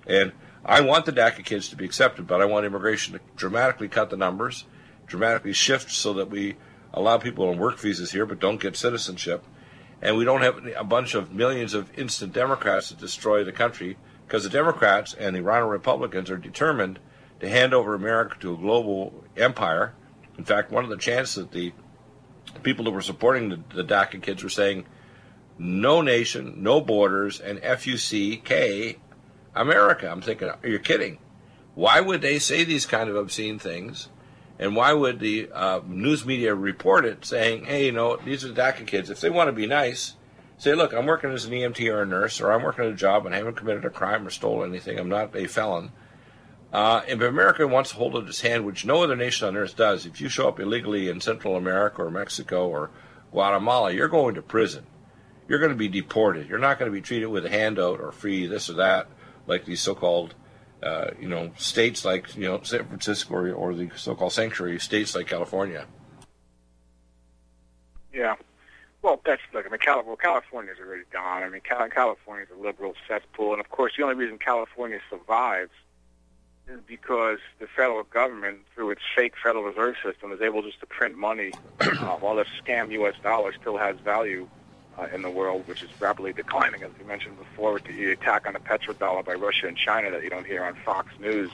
And 0.06 0.32
I 0.64 0.82
want 0.82 1.06
the 1.06 1.12
DACA 1.12 1.44
kids 1.44 1.70
to 1.70 1.76
be 1.76 1.86
accepted, 1.86 2.28
but 2.28 2.42
I 2.42 2.46
want 2.46 2.66
immigration 2.66 3.14
to 3.14 3.20
dramatically 3.36 3.88
cut 3.88 4.10
the 4.10 4.18
numbers, 4.18 4.66
dramatically 5.08 5.54
shift 5.54 5.92
so 5.92 6.14
that 6.14 6.30
we 6.30 6.56
allow 6.94 7.18
people 7.18 7.50
on 7.50 7.58
work 7.58 7.80
visas 7.80 8.12
here 8.12 8.26
but 8.26 8.40
don't 8.40 8.62
get 8.62 8.76
citizenship. 8.76 9.44
And 10.02 10.18
we 10.18 10.26
don't 10.26 10.42
have 10.42 10.60
a 10.78 10.84
bunch 10.84 11.16
of 11.16 11.34
millions 11.34 11.74
of 11.74 11.98
instant 11.98 12.34
Democrats 12.34 12.90
to 12.90 12.96
destroy 12.96 13.44
the 13.44 13.52
country 13.52 13.98
because 14.28 14.44
the 14.44 14.50
Democrats 14.50 15.14
and 15.14 15.36
the 15.36 15.42
RINO 15.42 15.68
Republicans 15.68 16.30
are 16.30 16.38
determined 16.38 17.00
to 17.40 17.50
hand 17.50 17.74
over 17.74 17.96
America 17.96 18.36
to 18.40 18.54
a 18.54 18.58
global 18.58 19.24
empire. 19.36 19.94
In 20.38 20.44
fact, 20.44 20.72
one 20.72 20.84
of 20.84 20.90
the 20.90 20.98
chants 20.98 21.36
that 21.36 21.52
the 21.52 21.74
people 22.64 22.86
that 22.86 22.92
were 22.92 23.02
supporting 23.02 23.50
the, 23.50 23.60
the 23.74 23.84
DACA 23.84 24.22
kids 24.22 24.44
were 24.44 24.50
saying, 24.50 24.86
no 25.58 26.02
nation, 26.02 26.56
no 26.58 26.82
borders, 26.82 27.40
and 27.40 27.60
FUCK 27.60 29.00
America. 29.56 30.10
I'm 30.10 30.22
thinking, 30.22 30.50
are 30.50 30.68
you 30.68 30.80
kidding? 30.80 31.20
Why 31.76 32.02
would 32.02 32.22
they 32.22 32.40
say 32.40 32.64
these 32.64 32.86
kind 32.86 33.10
of 33.10 33.16
obscene 33.16 33.60
things? 33.60 34.10
And 34.58 34.76
why 34.76 34.94
would 34.94 35.20
the 35.20 35.50
uh, 35.54 35.82
news 35.86 36.26
media 36.26 36.56
report 36.56 37.06
it 37.06 37.26
saying, 37.26 37.66
hey, 37.66 37.86
you 37.88 37.92
know, 37.92 38.18
these 38.18 38.46
are 38.46 38.50
the 38.50 38.62
DACA 38.62 38.88
kids. 38.88 39.10
If 39.10 39.20
they 39.20 39.30
want 39.30 39.50
to 39.50 39.54
be 39.54 39.68
nice, 39.68 40.16
say, 40.58 40.74
look, 40.74 40.94
I'm 40.94 41.06
working 41.06 41.32
as 41.32 41.46
an 41.46 41.52
EMT 41.52 41.92
or 41.92 42.02
a 42.02 42.06
nurse, 42.06 42.40
or 42.40 42.52
I'm 42.52 42.64
working 42.64 42.86
a 42.86 42.94
job 42.94 43.26
and 43.26 43.36
I 43.36 43.40
haven't 43.40 43.58
committed 43.58 43.84
a 43.84 43.90
crime 43.90 44.26
or 44.26 44.30
stolen 44.30 44.70
anything. 44.70 44.98
I'm 44.98 45.10
not 45.10 45.36
a 45.36 45.48
felon. 45.48 45.92
Uh, 46.76 47.04
if 47.08 47.22
America 47.22 47.66
wants 47.66 47.92
to 47.92 47.96
hold 47.96 48.18
out 48.18 48.28
its 48.28 48.42
hand, 48.42 48.66
which 48.66 48.86
no 48.86 49.02
other 49.02 49.16
nation 49.16 49.48
on 49.48 49.56
earth 49.56 49.78
does, 49.78 50.06
if 50.06 50.20
you 50.20 50.28
show 50.28 50.50
up 50.50 50.60
illegally 50.60 51.08
in 51.08 51.22
Central 51.22 51.56
America 51.56 52.04
or 52.04 52.12
Mexico 52.12 52.68
or 52.68 52.92
Guatemala, 53.32 53.94
you're 53.94 54.10
going 54.10 54.36
to 54.36 54.42
prison. 54.42 54.86
You're 55.48 55.60
going 55.60 55.72
to 55.72 55.78
be 55.78 55.88
deported. 55.88 56.50
You're 56.50 56.60
not 56.60 56.78
going 56.78 56.92
to 56.92 56.94
be 56.94 57.00
treated 57.00 57.28
with 57.28 57.46
a 57.46 57.50
handout 57.50 58.02
or 58.02 58.12
free 58.12 58.46
this 58.46 58.70
or 58.70 58.74
that 58.74 59.08
like 59.48 59.64
these 59.64 59.80
so-called, 59.80 60.36
uh, 60.84 61.12
you 61.18 61.30
know, 61.30 61.54
states 61.56 62.04
like 62.04 62.36
you 62.36 62.44
know 62.44 62.62
San 62.64 62.86
Francisco 62.88 63.36
or, 63.36 63.54
or 63.54 63.74
the 63.74 63.90
so-called 63.96 64.34
sanctuary 64.34 64.78
states 64.82 65.16
like 65.16 65.28
California. 65.28 65.86
Yeah. 68.14 68.36
Well, 69.02 69.22
that's 69.26 69.42
look. 69.54 69.66
I 69.66 69.70
mean, 69.70 69.80
well, 70.06 70.18
California's 70.18 70.80
already 70.86 71.04
gone. 71.10 71.42
I 71.44 71.48
mean, 71.48 71.62
Cal- 71.62 71.88
California's 71.88 72.50
a 72.54 72.62
liberal 72.62 72.96
cesspool, 73.08 73.54
and 73.54 73.62
of 73.62 73.70
course, 73.70 73.94
the 73.98 74.04
only 74.04 74.16
reason 74.16 74.38
California 74.40 75.00
survives 75.10 75.72
because 76.88 77.40
the 77.60 77.68
federal 77.68 78.04
government, 78.04 78.60
through 78.74 78.92
its 78.92 79.02
fake 79.16 79.34
Federal 79.42 79.64
Reserve 79.64 79.96
System, 80.04 80.32
is 80.32 80.42
able 80.42 80.62
just 80.62 80.80
to 80.80 80.86
print 80.86 81.18
money 81.18 81.52
uh, 81.80 82.18
while 82.18 82.36
the 82.36 82.46
scam 82.62 82.92
U.S. 82.92 83.16
dollar 83.24 83.54
still 83.54 83.78
has 83.78 83.98
value 84.00 84.48
uh, 84.98 85.08
in 85.14 85.22
the 85.22 85.30
world, 85.30 85.68
which 85.68 85.84
is 85.84 85.90
rapidly 86.00 86.34
declining, 86.34 86.84
as 86.84 86.92
we 87.00 87.06
mentioned 87.06 87.38
before, 87.38 87.74
with 87.74 87.84
the 87.84 88.12
attack 88.12 88.48
on 88.48 88.54
the 88.54 88.60
petrodollar 88.60 89.24
by 89.24 89.34
Russia 89.34 89.68
and 89.68 89.78
China 89.78 90.10
that 90.12 90.24
you 90.24 90.30
don't 90.30 90.46
hear 90.46 90.64
on 90.64 90.76
Fox 90.86 91.10
News. 91.20 91.52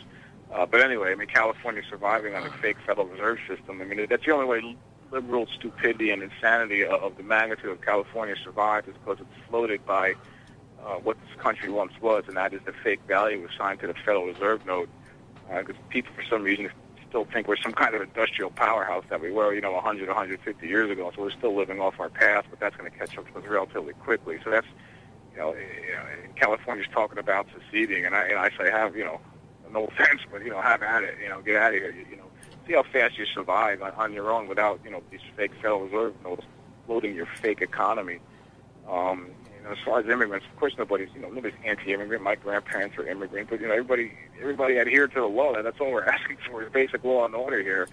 Uh, 0.51 0.65
but 0.65 0.81
anyway, 0.81 1.11
I 1.11 1.15
mean, 1.15 1.27
California 1.27 1.81
surviving 1.89 2.35
on 2.35 2.45
a 2.45 2.49
fake 2.49 2.77
Federal 2.85 3.07
Reserve 3.07 3.39
System. 3.47 3.81
I 3.81 3.85
mean, 3.85 4.05
that's 4.09 4.25
the 4.25 4.31
only 4.31 4.45
way 4.45 4.77
liberal 5.11 5.47
stupidity 5.57 6.11
and 6.11 6.23
insanity 6.23 6.85
of 6.85 7.17
the 7.17 7.23
magnitude 7.23 7.69
of 7.69 7.81
California 7.81 8.35
survives 8.43 8.87
is 8.87 8.93
because 9.03 9.19
it's 9.19 9.49
floated 9.49 9.85
by 9.85 10.13
uh, 10.85 10.95
what 10.95 11.17
this 11.27 11.41
country 11.41 11.69
once 11.69 11.93
was, 12.01 12.23
and 12.27 12.37
that 12.37 12.53
is 12.53 12.61
the 12.65 12.73
fake 12.83 13.01
value 13.07 13.47
assigned 13.47 13.79
to 13.79 13.87
the 13.87 13.93
Federal 13.93 14.25
Reserve 14.25 14.65
note. 14.65 14.89
Because 15.59 15.75
uh, 15.75 15.89
people, 15.89 16.13
for 16.15 16.23
some 16.23 16.43
reason, 16.43 16.69
still 17.09 17.25
think 17.25 17.47
we're 17.47 17.57
some 17.57 17.73
kind 17.73 17.93
of 17.93 18.01
industrial 18.01 18.51
powerhouse 18.51 19.03
that 19.09 19.21
we 19.21 19.31
were, 19.31 19.53
you 19.53 19.61
know, 19.61 19.73
100, 19.73 20.07
150 20.07 20.67
years 20.67 20.89
ago. 20.89 21.11
So 21.13 21.23
we're 21.23 21.31
still 21.31 21.55
living 21.55 21.79
off 21.79 21.99
our 21.99 22.09
past, 22.09 22.47
but 22.49 22.59
that's 22.59 22.75
going 22.77 22.89
to 22.89 22.97
catch 22.97 23.17
up 23.17 23.31
to 23.31 23.39
us 23.39 23.45
relatively 23.45 23.93
quickly. 23.93 24.39
So 24.43 24.49
that's, 24.49 24.67
you 25.33 25.39
know, 25.39 25.53
you 25.53 25.93
know 25.93 26.03
California's 26.35 26.87
talking 26.93 27.17
about 27.19 27.47
seceding, 27.53 28.05
and 28.05 28.15
I, 28.15 28.27
and 28.27 28.39
I 28.39 28.49
say 28.57 28.71
have, 28.71 28.95
you 28.95 29.03
know, 29.03 29.19
no 29.71 29.85
offense, 29.97 30.21
but 30.31 30.43
you 30.43 30.51
know, 30.51 30.61
have 30.61 30.81
at 30.83 31.03
it. 31.03 31.15
You 31.21 31.29
know, 31.29 31.41
get 31.41 31.57
out 31.57 31.73
of 31.73 31.79
here. 31.79 31.91
You, 31.91 32.05
you 32.09 32.17
know, 32.17 32.31
see 32.67 32.73
how 32.73 32.83
fast 32.83 33.17
you 33.17 33.25
survive 33.25 33.81
on, 33.81 33.91
on 33.91 34.13
your 34.13 34.31
own 34.31 34.47
without, 34.47 34.79
you 34.83 34.91
know, 34.91 35.03
these 35.11 35.21
fake 35.35 35.53
Federal 35.55 35.81
Reserve 35.81 36.13
notes 36.23 36.45
loading 36.87 37.15
your 37.15 37.25
fake 37.25 37.61
economy. 37.61 38.19
Um, 38.89 39.31
you 39.61 39.67
know, 39.67 39.73
as 39.73 39.77
far 39.85 39.99
as 39.99 40.07
immigrants, 40.07 40.45
of 40.51 40.59
course, 40.59 40.73
nobody's 40.77 41.09
you 41.13 41.21
know 41.21 41.29
nobody's 41.29 41.57
anti-immigrant. 41.65 42.23
My 42.23 42.35
grandparents 42.35 42.97
are 42.97 43.07
immigrant, 43.07 43.49
but 43.49 43.61
you 43.61 43.67
know 43.67 43.73
everybody 43.73 44.11
everybody 44.39 44.79
adhered 44.79 45.13
to 45.13 45.19
the 45.19 45.27
law. 45.27 45.53
And 45.53 45.65
that's 45.65 45.79
all 45.79 45.91
we're 45.91 46.05
asking 46.05 46.37
for 46.47 46.63
is 46.63 46.71
basic 46.71 47.03
law 47.03 47.25
and 47.25 47.35
order 47.35 47.61
here. 47.61 47.87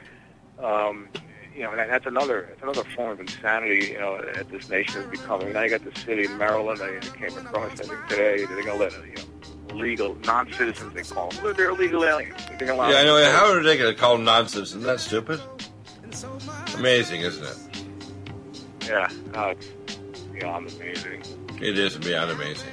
Um, 0.58 1.08
you 1.54 1.64
know, 1.64 1.74
that, 1.76 1.88
that's 1.88 2.06
another 2.06 2.46
that's 2.48 2.62
another 2.62 2.88
form 2.96 3.10
of 3.10 3.20
insanity. 3.20 3.88
You 3.92 3.98
know, 3.98 4.22
that 4.34 4.48
this 4.50 4.68
nation 4.70 5.02
is 5.02 5.10
becoming. 5.10 5.52
Now 5.52 5.62
you 5.62 5.70
got 5.70 5.84
the 5.84 5.98
city 6.00 6.24
in 6.24 6.38
Maryland. 6.38 6.80
I 6.80 7.00
came 7.00 7.36
across 7.36 7.72
I 7.72 7.84
think 7.84 8.06
today. 8.08 8.44
They're 8.46 8.64
gonna 8.64 8.78
let 8.78 8.92
you 8.92 9.14
know 9.16 9.74
legal 9.74 10.14
non-citizens 10.24 10.94
they 10.94 11.02
call 11.02 11.30
them. 11.30 11.54
They're 11.54 11.70
illegal 11.70 12.04
aliens. 12.04 12.40
They're 12.58 12.74
yeah, 12.74 12.98
I 12.98 13.04
know. 13.04 13.30
How 13.30 13.52
are 13.52 13.62
they 13.62 13.76
going 13.76 13.94
to 13.94 14.00
call 14.00 14.16
them 14.16 14.24
non-citizens? 14.24 14.84
That's 14.84 15.02
stupid. 15.02 15.40
Amazing, 16.74 17.20
isn't 17.20 17.44
it? 17.44 18.88
Yeah, 18.88 19.10
uh, 19.34 19.54
it's 19.86 20.20
beyond 20.32 20.72
amazing. 20.72 21.22
It 21.60 21.78
is 21.78 21.96
beyond 21.96 22.30
amazing. 22.30 22.68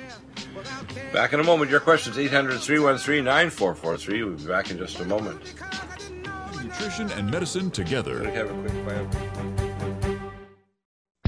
Back 1.11 1.33
in 1.33 1.39
a 1.39 1.43
moment. 1.43 1.71
Your 1.71 1.79
questions 1.79 2.17
800 2.17 2.59
313 2.59 3.23
9443. 3.23 4.23
We'll 4.23 4.37
be 4.37 4.45
back 4.45 4.69
in 4.69 4.77
just 4.77 4.99
a 4.99 5.05
moment. 5.05 5.53
Nutrition 6.61 7.09
and 7.11 7.29
medicine 7.31 7.71
together. 7.71 8.21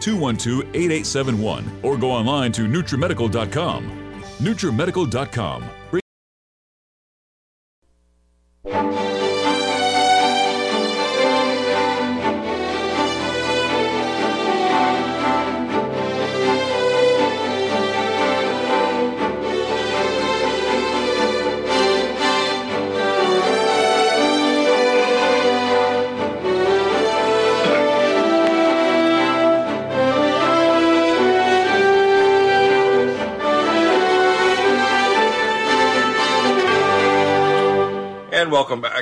212 0.00 0.74
8871 0.74 1.80
or 1.82 1.96
go 1.96 2.10
online 2.10 2.52
to 2.52 2.62
NutriMedical.com. 2.62 3.90
NutriMedical.com. 4.38 5.64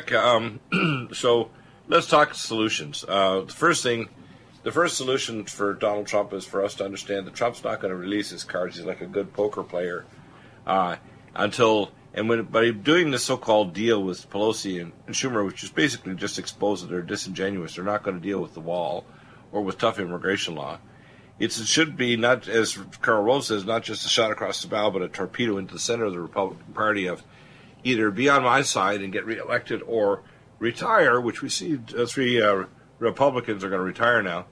back. 0.04 0.24
Um, 0.24 1.08
so 1.12 1.50
let's 1.88 2.06
talk 2.06 2.34
solutions. 2.34 3.04
Uh, 3.06 3.42
the 3.42 3.52
first 3.52 3.82
thing, 3.82 4.08
the 4.62 4.72
first 4.72 4.96
solution 4.96 5.44
for 5.44 5.74
Donald 5.74 6.06
Trump 6.06 6.32
is 6.32 6.44
for 6.44 6.64
us 6.64 6.74
to 6.76 6.84
understand 6.84 7.26
that 7.26 7.34
Trump's 7.34 7.62
not 7.64 7.80
going 7.80 7.90
to 7.90 7.96
release 7.96 8.30
his 8.30 8.44
cards. 8.44 8.76
He's 8.76 8.86
like 8.86 9.00
a 9.00 9.06
good 9.06 9.32
poker 9.32 9.62
player 9.62 10.04
uh, 10.66 10.96
until 11.34 11.90
and 12.12 12.28
when 12.28 12.44
by 12.44 12.70
doing 12.70 13.10
this 13.10 13.24
so-called 13.24 13.74
deal 13.74 14.02
with 14.02 14.30
Pelosi 14.30 14.80
and, 14.80 14.92
and 15.06 15.14
Schumer, 15.14 15.44
which 15.44 15.64
is 15.64 15.70
basically 15.70 16.14
just 16.14 16.38
expose 16.38 16.82
that 16.82 16.88
they're 16.88 17.02
disingenuous. 17.02 17.74
They're 17.74 17.84
not 17.84 18.02
going 18.02 18.16
to 18.16 18.22
deal 18.22 18.40
with 18.40 18.54
the 18.54 18.60
wall 18.60 19.04
or 19.52 19.62
with 19.62 19.78
tough 19.78 19.98
immigration 19.98 20.54
law. 20.54 20.78
It's, 21.36 21.58
it 21.58 21.66
should 21.66 21.96
be 21.96 22.16
not, 22.16 22.46
as 22.46 22.78
Karl 23.00 23.24
Rove 23.24 23.44
says, 23.44 23.64
not 23.64 23.82
just 23.82 24.06
a 24.06 24.08
shot 24.08 24.30
across 24.30 24.62
the 24.62 24.68
bow, 24.68 24.90
but 24.90 25.02
a 25.02 25.08
torpedo 25.08 25.58
into 25.58 25.74
the 25.74 25.80
center 25.80 26.04
of 26.04 26.12
the 26.12 26.20
Republican 26.20 26.72
Party 26.74 27.06
of 27.06 27.24
either 27.84 28.10
be 28.10 28.28
on 28.28 28.42
my 28.42 28.62
side 28.62 29.02
and 29.02 29.12
get 29.12 29.26
reelected 29.26 29.82
or 29.86 30.22
retire, 30.58 31.20
which 31.20 31.42
we 31.42 31.48
see 31.48 31.78
uh, 31.96 32.06
three 32.06 32.40
uh, 32.40 32.64
Republicans 32.98 33.62
are 33.62 33.68
going 33.68 33.80
to 33.80 33.84
retire 33.84 34.22
now. 34.22 34.46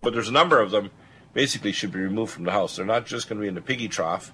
But 0.00 0.14
there's 0.14 0.28
a 0.28 0.32
number 0.32 0.60
of 0.60 0.70
them 0.70 0.90
basically 1.34 1.72
should 1.72 1.92
be 1.92 2.00
removed 2.00 2.32
from 2.32 2.44
the 2.44 2.52
House. 2.52 2.76
They're 2.76 2.86
not 2.86 3.04
just 3.04 3.28
going 3.28 3.38
to 3.38 3.42
be 3.42 3.48
in 3.48 3.54
the 3.54 3.60
piggy 3.60 3.88
trough, 3.88 4.32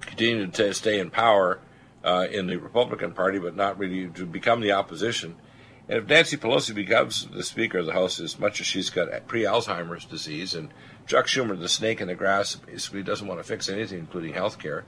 continue 0.00 0.46
to 0.46 0.74
stay 0.74 1.00
in 1.00 1.10
power 1.10 1.60
uh, 2.04 2.26
in 2.30 2.46
the 2.46 2.56
Republican 2.56 3.12
Party, 3.12 3.38
but 3.38 3.56
not 3.56 3.78
really 3.78 4.08
to 4.08 4.26
become 4.26 4.60
the 4.60 4.72
opposition. 4.72 5.36
And 5.88 5.98
if 5.98 6.08
Nancy 6.08 6.36
Pelosi 6.36 6.74
becomes 6.74 7.26
the 7.26 7.42
Speaker 7.42 7.78
of 7.78 7.86
the 7.86 7.92
House, 7.92 8.20
as 8.20 8.38
much 8.38 8.60
as 8.60 8.66
she's 8.66 8.90
got 8.90 9.26
pre 9.26 9.42
Alzheimer's 9.42 10.04
disease, 10.04 10.54
and 10.54 10.72
Chuck 11.06 11.26
Schumer, 11.26 11.58
the 11.58 11.68
snake 11.68 12.00
in 12.00 12.08
the 12.08 12.14
grass, 12.14 12.54
basically 12.54 13.02
doesn't 13.02 13.26
want 13.26 13.40
to 13.40 13.44
fix 13.44 13.68
anything, 13.68 13.98
including 13.98 14.34
health 14.34 14.58
care, 14.58 14.84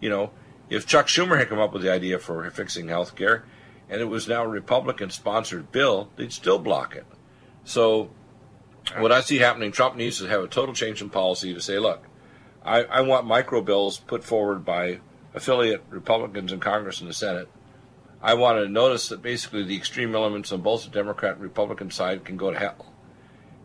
you 0.00 0.08
know, 0.08 0.30
if 0.70 0.86
Chuck 0.86 1.06
Schumer 1.06 1.38
had 1.38 1.48
come 1.48 1.58
up 1.58 1.72
with 1.72 1.82
the 1.82 1.92
idea 1.92 2.18
for 2.18 2.48
fixing 2.50 2.88
health 2.88 3.14
care 3.14 3.44
and 3.88 4.00
it 4.00 4.06
was 4.06 4.28
now 4.28 4.44
a 4.44 4.48
Republican 4.48 5.10
sponsored 5.10 5.70
bill, 5.70 6.10
they'd 6.16 6.32
still 6.32 6.58
block 6.58 6.96
it. 6.96 7.06
So, 7.64 8.10
what 8.98 9.12
I 9.12 9.20
see 9.20 9.38
happening, 9.38 9.72
Trump 9.72 9.96
needs 9.96 10.18
to 10.18 10.26
have 10.26 10.42
a 10.42 10.48
total 10.48 10.74
change 10.74 11.00
in 11.00 11.10
policy 11.10 11.54
to 11.54 11.60
say, 11.60 11.78
look, 11.78 12.04
I, 12.64 12.84
I 12.84 13.00
want 13.02 13.26
micro 13.26 13.60
bills 13.60 13.98
put 13.98 14.24
forward 14.24 14.64
by 14.64 15.00
affiliate 15.34 15.84
Republicans 15.90 16.52
in 16.52 16.60
Congress 16.60 17.00
and 17.00 17.08
the 17.08 17.14
Senate. 17.14 17.48
I 18.22 18.34
want 18.34 18.58
to 18.58 18.68
notice 18.68 19.08
that 19.08 19.20
basically 19.20 19.64
the 19.64 19.76
extreme 19.76 20.14
elements 20.14 20.50
on 20.50 20.62
both 20.62 20.84
the 20.84 20.90
Democrat 20.90 21.34
and 21.34 21.42
Republican 21.42 21.90
side 21.90 22.24
can 22.24 22.36
go 22.36 22.50
to 22.50 22.58
hell. 22.58 22.92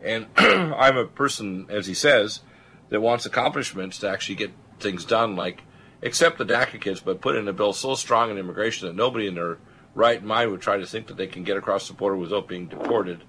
And 0.02 0.28
I'm 0.38 0.98
a 0.98 1.06
person, 1.06 1.68
as 1.70 1.88
he 1.88 1.94
says, 1.94 2.42
that 2.90 3.02
wants 3.02 3.26
accomplishments 3.26 4.00
to 4.00 4.10
actually 4.10 4.36
get 4.36 4.52
things 4.80 5.06
done, 5.06 5.36
like 5.36 5.64
accept 6.02 6.38
the 6.38 6.46
DACA 6.46 6.80
kids, 6.80 7.00
but 7.00 7.22
put 7.22 7.36
in 7.36 7.48
a 7.48 7.54
bill 7.54 7.74
so 7.74 7.96
strong 7.96 8.32
in 8.32 8.38
immigration 8.38 8.88
that 8.88 8.96
nobody 8.96 9.28
in 9.28 9.36
their 9.36 9.58
right 9.96 10.24
mind 10.24 10.52
would 10.52 10.62
try 10.62 10.78
to 10.78 10.86
think 10.86 11.08
that 11.08 11.18
they 11.18 11.28
can 11.28 11.44
get 11.44 11.58
across 11.58 11.88
the 11.88 11.94
border 11.94 12.16
without 12.16 12.48
being 12.48 12.68
deported 12.68 13.24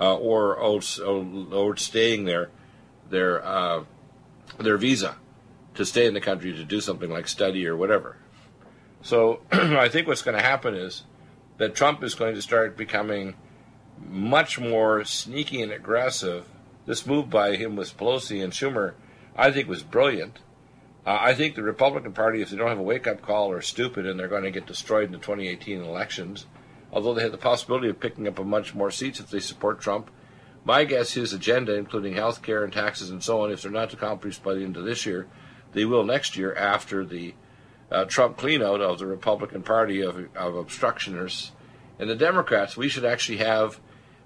uh, 0.00 0.16
or, 0.16 0.56
or, 0.56 0.80
or 1.52 1.76
staying 1.76 2.24
there, 2.24 2.50
their 3.10 3.44
uh, 3.44 3.84
their 4.58 4.78
visa 4.78 5.16
to 5.74 5.84
stay 5.84 6.06
in 6.06 6.14
the 6.14 6.20
country 6.20 6.52
to 6.52 6.64
do 6.64 6.80
something 6.80 7.10
like 7.10 7.28
study 7.28 7.66
or 7.66 7.76
whatever. 7.76 8.16
So 9.02 9.40
I 9.52 9.88
think 9.88 10.06
what's 10.06 10.22
going 10.22 10.36
to 10.36 10.42
happen 10.42 10.74
is 10.74 11.04
that 11.58 11.74
Trump 11.74 12.02
is 12.02 12.14
going 12.14 12.34
to 12.34 12.42
start 12.42 12.76
becoming 12.76 13.34
much 14.04 14.58
more 14.58 15.04
sneaky 15.04 15.62
and 15.62 15.72
aggressive. 15.72 16.48
This 16.86 17.06
move 17.06 17.28
by 17.28 17.56
him 17.56 17.76
with 17.76 17.96
Pelosi 17.96 18.42
and 18.42 18.52
Schumer, 18.52 18.94
I 19.36 19.50
think, 19.50 19.68
was 19.68 19.82
brilliant. 19.82 20.38
Uh, 21.06 21.18
I 21.20 21.34
think 21.34 21.54
the 21.54 21.62
Republican 21.62 22.12
Party, 22.12 22.42
if 22.42 22.50
they 22.50 22.56
don't 22.56 22.68
have 22.68 22.78
a 22.78 22.82
wake 22.82 23.06
up 23.06 23.22
call, 23.22 23.50
are 23.50 23.62
stupid 23.62 24.06
and 24.06 24.18
they're 24.18 24.28
going 24.28 24.42
to 24.44 24.50
get 24.50 24.66
destroyed 24.66 25.06
in 25.06 25.12
the 25.12 25.18
2018 25.18 25.82
elections. 25.82 26.46
Although 26.92 27.14
they 27.14 27.22
have 27.22 27.32
the 27.32 27.38
possibility 27.38 27.88
of 27.88 28.00
picking 28.00 28.26
up 28.26 28.38
a 28.38 28.44
bunch 28.44 28.74
more 28.74 28.90
seats 28.90 29.20
if 29.20 29.30
they 29.30 29.40
support 29.40 29.80
Trump. 29.80 30.10
My 30.64 30.84
guess, 30.84 31.12
his 31.12 31.32
agenda, 31.32 31.74
including 31.74 32.14
health 32.14 32.42
care 32.42 32.64
and 32.64 32.72
taxes 32.72 33.10
and 33.10 33.22
so 33.22 33.42
on, 33.42 33.50
if 33.50 33.62
they're 33.62 33.70
not 33.70 33.92
accomplished 33.92 34.42
by 34.42 34.54
the 34.54 34.64
end 34.64 34.76
of 34.76 34.84
this 34.84 35.06
year, 35.06 35.26
they 35.72 35.84
will 35.84 36.04
next 36.04 36.36
year 36.36 36.54
after 36.54 37.04
the 37.04 37.34
uh, 37.90 38.04
Trump 38.04 38.36
cleanout 38.36 38.80
of 38.80 38.98
the 38.98 39.06
Republican 39.06 39.62
Party 39.62 40.02
of, 40.02 40.16
of 40.36 40.54
obstructionists 40.54 41.52
And 41.98 42.08
the 42.08 42.16
Democrats, 42.16 42.76
we 42.76 42.88
should 42.88 43.04
actually 43.04 43.38
have 43.38 43.80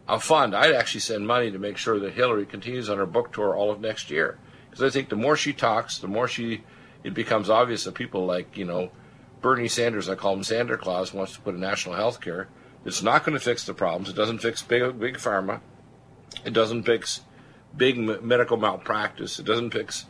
a 0.09 0.19
fund. 0.19 0.55
I'd 0.55 0.75
actually 0.75 1.01
send 1.01 1.27
money 1.27 1.51
to 1.51 1.59
make 1.59 1.77
sure 1.77 1.99
that 2.01 2.15
Hillary 2.15 2.47
continues 2.47 2.91
on 2.91 2.99
her 2.99 3.07
book 3.07 3.33
tour 3.33 3.55
all 3.55 3.71
of 3.71 3.81
next 3.81 4.11
year. 4.11 4.39
Because 4.73 4.85
I 4.85 4.91
think 4.91 5.11
the 5.11 5.17
more 5.17 5.37
she 5.37 5.53
talks, 5.53 5.99
the 5.99 6.09
more 6.09 6.27
she 6.27 6.63
it 7.05 7.13
becomes 7.13 7.51
obvious 7.51 7.85
that 7.85 7.95
people 7.95 8.25
like, 8.25 8.57
you 8.57 8.65
know, 8.65 8.91
Bernie 9.43 9.69
Sanders, 9.69 10.09
I 10.09 10.15
call 10.15 10.33
him 10.33 10.43
Santa 10.43 10.79
Claus, 10.79 11.13
wants 11.13 11.35
to 11.35 11.41
put 11.43 11.55
a 11.55 11.59
national 11.59 11.97
health 11.97 12.23
care. 12.23 12.49
It's 12.87 13.03
not 13.03 13.23
going 13.23 13.37
to 13.39 13.45
fix 13.45 13.67
the 13.67 13.75
problems. 13.75 14.09
It 14.09 14.17
doesn't 14.17 14.39
fix 14.39 14.63
big, 14.63 14.99
big 14.99 15.17
pharma. 15.17 15.61
It 16.45 16.55
doesn't 16.55 16.85
fix 16.85 17.21
big 17.77 17.99
medical 17.99 18.57
malpractice. 18.57 19.39
It 19.39 19.45
doesn't 19.45 19.73
fix 19.73 20.07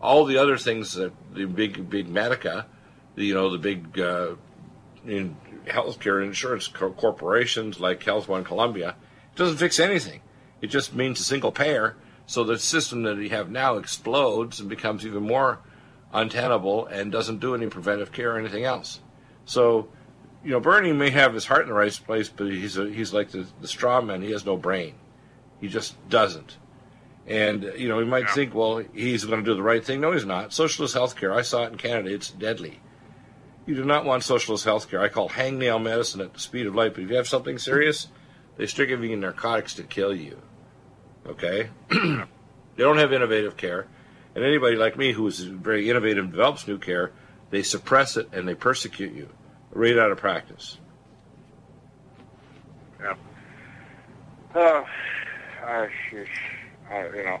all 0.00 0.24
the 0.26 0.38
other 0.38 0.58
things 0.58 0.92
that 0.92 1.12
the 1.34 1.46
big, 1.46 1.90
big 1.90 2.08
Medica, 2.08 2.66
you 3.16 3.34
know, 3.34 3.50
the 3.50 3.58
big 3.58 3.98
uh, 3.98 4.36
in 5.04 5.36
healthcare 5.66 6.24
insurance 6.24 6.68
co- 6.68 6.92
corporations 6.92 7.80
like 7.80 8.02
Health 8.04 8.28
One 8.28 8.44
Columbia. 8.44 8.96
It 9.32 9.36
doesn't 9.36 9.56
fix 9.56 9.80
anything. 9.80 10.20
It 10.60 10.68
just 10.68 10.94
means 10.94 11.20
a 11.20 11.24
single 11.24 11.52
payer. 11.52 11.96
So 12.26 12.42
the 12.44 12.58
system 12.58 13.02
that 13.02 13.16
we 13.16 13.28
have 13.30 13.50
now 13.50 13.76
explodes 13.76 14.60
and 14.60 14.68
becomes 14.68 15.04
even 15.06 15.22
more 15.24 15.60
untenable 16.12 16.86
and 16.86 17.12
doesn't 17.12 17.40
do 17.40 17.54
any 17.54 17.66
preventive 17.66 18.12
care 18.12 18.34
or 18.34 18.38
anything 18.38 18.64
else. 18.64 19.00
So, 19.44 19.88
you 20.44 20.50
know, 20.52 20.60
Bernie 20.60 20.92
may 20.92 21.10
have 21.10 21.34
his 21.34 21.44
heart 21.46 21.62
in 21.62 21.68
the 21.68 21.74
right 21.74 21.92
place, 21.92 22.28
but 22.28 22.46
he's 22.50 22.78
a, 22.78 22.88
he's 22.88 23.12
like 23.12 23.30
the, 23.30 23.46
the 23.60 23.68
straw 23.68 24.00
man. 24.00 24.22
He 24.22 24.30
has 24.30 24.46
no 24.46 24.56
brain. 24.56 24.94
He 25.60 25.68
just 25.68 25.96
doesn't. 26.08 26.56
And 27.26 27.72
you 27.76 27.88
know, 27.88 27.96
we 27.96 28.04
might 28.04 28.24
Yeah. 28.24 28.34
think, 28.34 28.54
well, 28.54 28.82
he's 28.94 29.24
going 29.24 29.40
to 29.42 29.44
do 29.44 29.54
the 29.54 29.62
right 29.62 29.84
thing. 29.84 30.00
No, 30.00 30.12
he's 30.12 30.26
not. 30.26 30.52
Socialist 30.52 30.94
health 30.94 31.16
care. 31.16 31.32
I 31.32 31.42
saw 31.42 31.64
it 31.64 31.72
in 31.72 31.78
Canada. 31.78 32.12
It's 32.14 32.30
deadly. 32.30 32.80
You 33.66 33.74
do 33.74 33.84
not 33.84 34.04
want 34.04 34.22
socialist 34.22 34.64
health 34.64 34.90
care. 34.90 35.00
I 35.00 35.08
call 35.08 35.30
hangnail 35.30 35.82
medicine 35.82 36.20
at 36.20 36.34
the 36.34 36.40
speed 36.40 36.66
of 36.66 36.74
light. 36.74 36.94
But 36.94 37.04
if 37.04 37.10
you 37.10 37.16
have 37.16 37.28
something 37.28 37.56
serious, 37.58 38.08
they 38.56 38.66
start 38.66 38.88
giving 38.90 39.10
you 39.10 39.16
narcotics 39.16 39.74
to 39.74 39.82
kill 39.84 40.14
you. 40.14 40.38
Okay? 41.26 41.70
they 41.90 42.26
don't 42.76 42.98
have 42.98 43.12
innovative 43.12 43.56
care. 43.56 43.86
And 44.34 44.44
anybody 44.44 44.76
like 44.76 44.96
me 44.96 45.12
who 45.12 45.26
is 45.26 45.40
very 45.40 45.88
innovative 45.88 46.24
and 46.24 46.32
develops 46.32 46.66
new 46.66 46.78
care, 46.78 47.12
they 47.50 47.62
suppress 47.62 48.16
it 48.16 48.28
and 48.32 48.48
they 48.48 48.54
persecute 48.54 49.14
you 49.14 49.28
right 49.72 49.96
out 49.96 50.10
of 50.10 50.18
practice. 50.18 50.78
Yeah. 53.00 53.14
Uh, 54.54 54.84
I, 55.64 55.88
I, 56.90 57.06
you 57.06 57.24
know, 57.24 57.38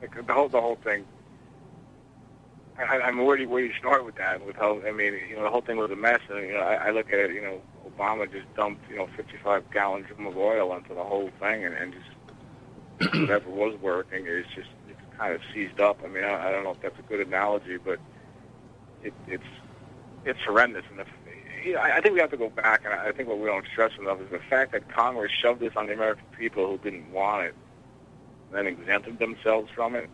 like 0.00 0.26
the 0.26 0.32
whole 0.32 0.48
the 0.48 0.60
whole 0.60 0.76
thing. 0.76 1.04
I, 2.78 3.00
I 3.00 3.10
mean, 3.12 3.24
where 3.24 3.36
do 3.36 3.48
where 3.48 3.64
you 3.64 3.72
start 3.78 4.04
with 4.04 4.16
that? 4.16 4.44
With 4.44 4.56
how 4.56 4.80
I 4.86 4.92
mean, 4.92 5.14
you 5.28 5.36
know, 5.36 5.44
the 5.44 5.50
whole 5.50 5.60
thing 5.60 5.76
was 5.76 5.90
a 5.90 5.96
mess. 5.96 6.20
And 6.28 6.46
you 6.46 6.54
know, 6.54 6.60
I, 6.60 6.88
I 6.88 6.90
look 6.90 7.08
at 7.12 7.18
it. 7.18 7.32
You 7.32 7.42
know, 7.42 7.62
Obama 7.86 8.30
just 8.30 8.52
dumped 8.56 8.88
you 8.90 8.96
know 8.96 9.08
55 9.16 9.70
gallons 9.70 10.06
of 10.10 10.36
oil 10.36 10.72
onto 10.72 10.94
the 10.94 11.04
whole 11.04 11.30
thing, 11.38 11.64
and, 11.64 11.74
and 11.74 11.92
just 11.92 12.06
whatever 13.06 13.50
was 13.50 13.78
working 13.80 14.26
is 14.26 14.46
just 14.54 14.68
it's 14.88 15.00
kind 15.18 15.34
of 15.34 15.40
seized 15.54 15.80
up. 15.80 15.98
I 16.04 16.08
mean, 16.08 16.24
I, 16.24 16.48
I 16.48 16.50
don't 16.52 16.64
know 16.64 16.72
if 16.72 16.80
that's 16.80 16.98
a 16.98 17.02
good 17.02 17.26
analogy, 17.26 17.78
but 17.78 17.98
it, 19.02 19.14
it's 19.26 19.44
it's 20.24 20.40
horrendous. 20.46 20.84
And 20.90 21.00
if, 21.00 21.08
you 21.64 21.74
know, 21.74 21.80
I 21.80 22.00
think 22.00 22.14
we 22.14 22.20
have 22.20 22.30
to 22.30 22.36
go 22.36 22.50
back, 22.50 22.82
and 22.84 22.94
I 22.94 23.12
think 23.12 23.28
what 23.28 23.38
we 23.38 23.46
don't 23.46 23.66
stress 23.66 23.92
enough 23.98 24.20
is 24.20 24.30
the 24.30 24.40
fact 24.50 24.72
that 24.72 24.88
Congress 24.88 25.32
shoved 25.32 25.60
this 25.60 25.72
on 25.76 25.86
the 25.86 25.94
American 25.94 26.24
people 26.38 26.66
who 26.66 26.78
didn't 26.78 27.10
want 27.12 27.46
it, 27.46 27.54
and 28.48 28.58
then 28.58 28.66
exempted 28.66 29.18
themselves 29.18 29.70
from 29.74 29.94
it. 29.94 30.08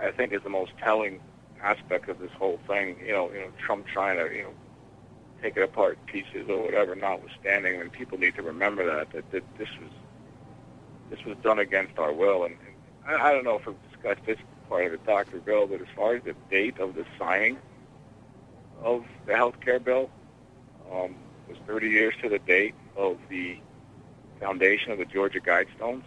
I 0.00 0.10
think 0.10 0.32
is 0.32 0.42
the 0.42 0.50
most 0.50 0.72
telling 0.82 1.20
aspect 1.62 2.08
of 2.08 2.18
this 2.18 2.32
whole 2.32 2.58
thing. 2.66 2.96
You 3.04 3.12
know, 3.12 3.32
you 3.32 3.40
know, 3.40 3.52
Trump 3.58 3.86
trying 3.86 4.16
to 4.18 4.34
you 4.34 4.42
know 4.44 4.52
take 5.42 5.56
it 5.56 5.62
apart 5.62 5.98
pieces 6.06 6.48
or 6.48 6.62
whatever, 6.62 6.94
notwithstanding, 6.94 7.80
and 7.80 7.92
people 7.92 8.18
need 8.18 8.34
to 8.34 8.42
remember 8.42 8.84
that 8.86 9.12
that, 9.12 9.30
that 9.30 9.58
this 9.58 9.68
was 9.80 9.90
this 11.10 11.24
was 11.24 11.36
done 11.42 11.58
against 11.58 11.98
our 11.98 12.12
will. 12.12 12.44
And, 12.44 12.56
and 13.06 13.16
I, 13.16 13.28
I 13.28 13.32
don't 13.32 13.44
know 13.44 13.56
if 13.58 13.66
we've 13.66 13.76
discussed 13.92 14.24
this 14.26 14.38
part 14.68 14.86
of 14.86 14.92
it, 14.94 15.04
Dr. 15.06 15.38
Bill, 15.40 15.66
but 15.66 15.80
as 15.80 15.86
far 15.96 16.14
as 16.16 16.22
the 16.24 16.34
date 16.50 16.78
of 16.78 16.94
the 16.94 17.04
signing 17.18 17.58
of 18.82 19.04
the 19.26 19.34
health 19.36 19.60
care 19.60 19.78
bill 19.80 20.10
um, 20.92 21.14
was 21.48 21.56
30 21.66 21.88
years 21.88 22.14
to 22.22 22.28
the 22.28 22.38
date 22.40 22.74
of 22.96 23.18
the 23.28 23.58
foundation 24.40 24.92
of 24.92 24.98
the 24.98 25.04
Georgia 25.04 25.40
Guidestones. 25.40 26.02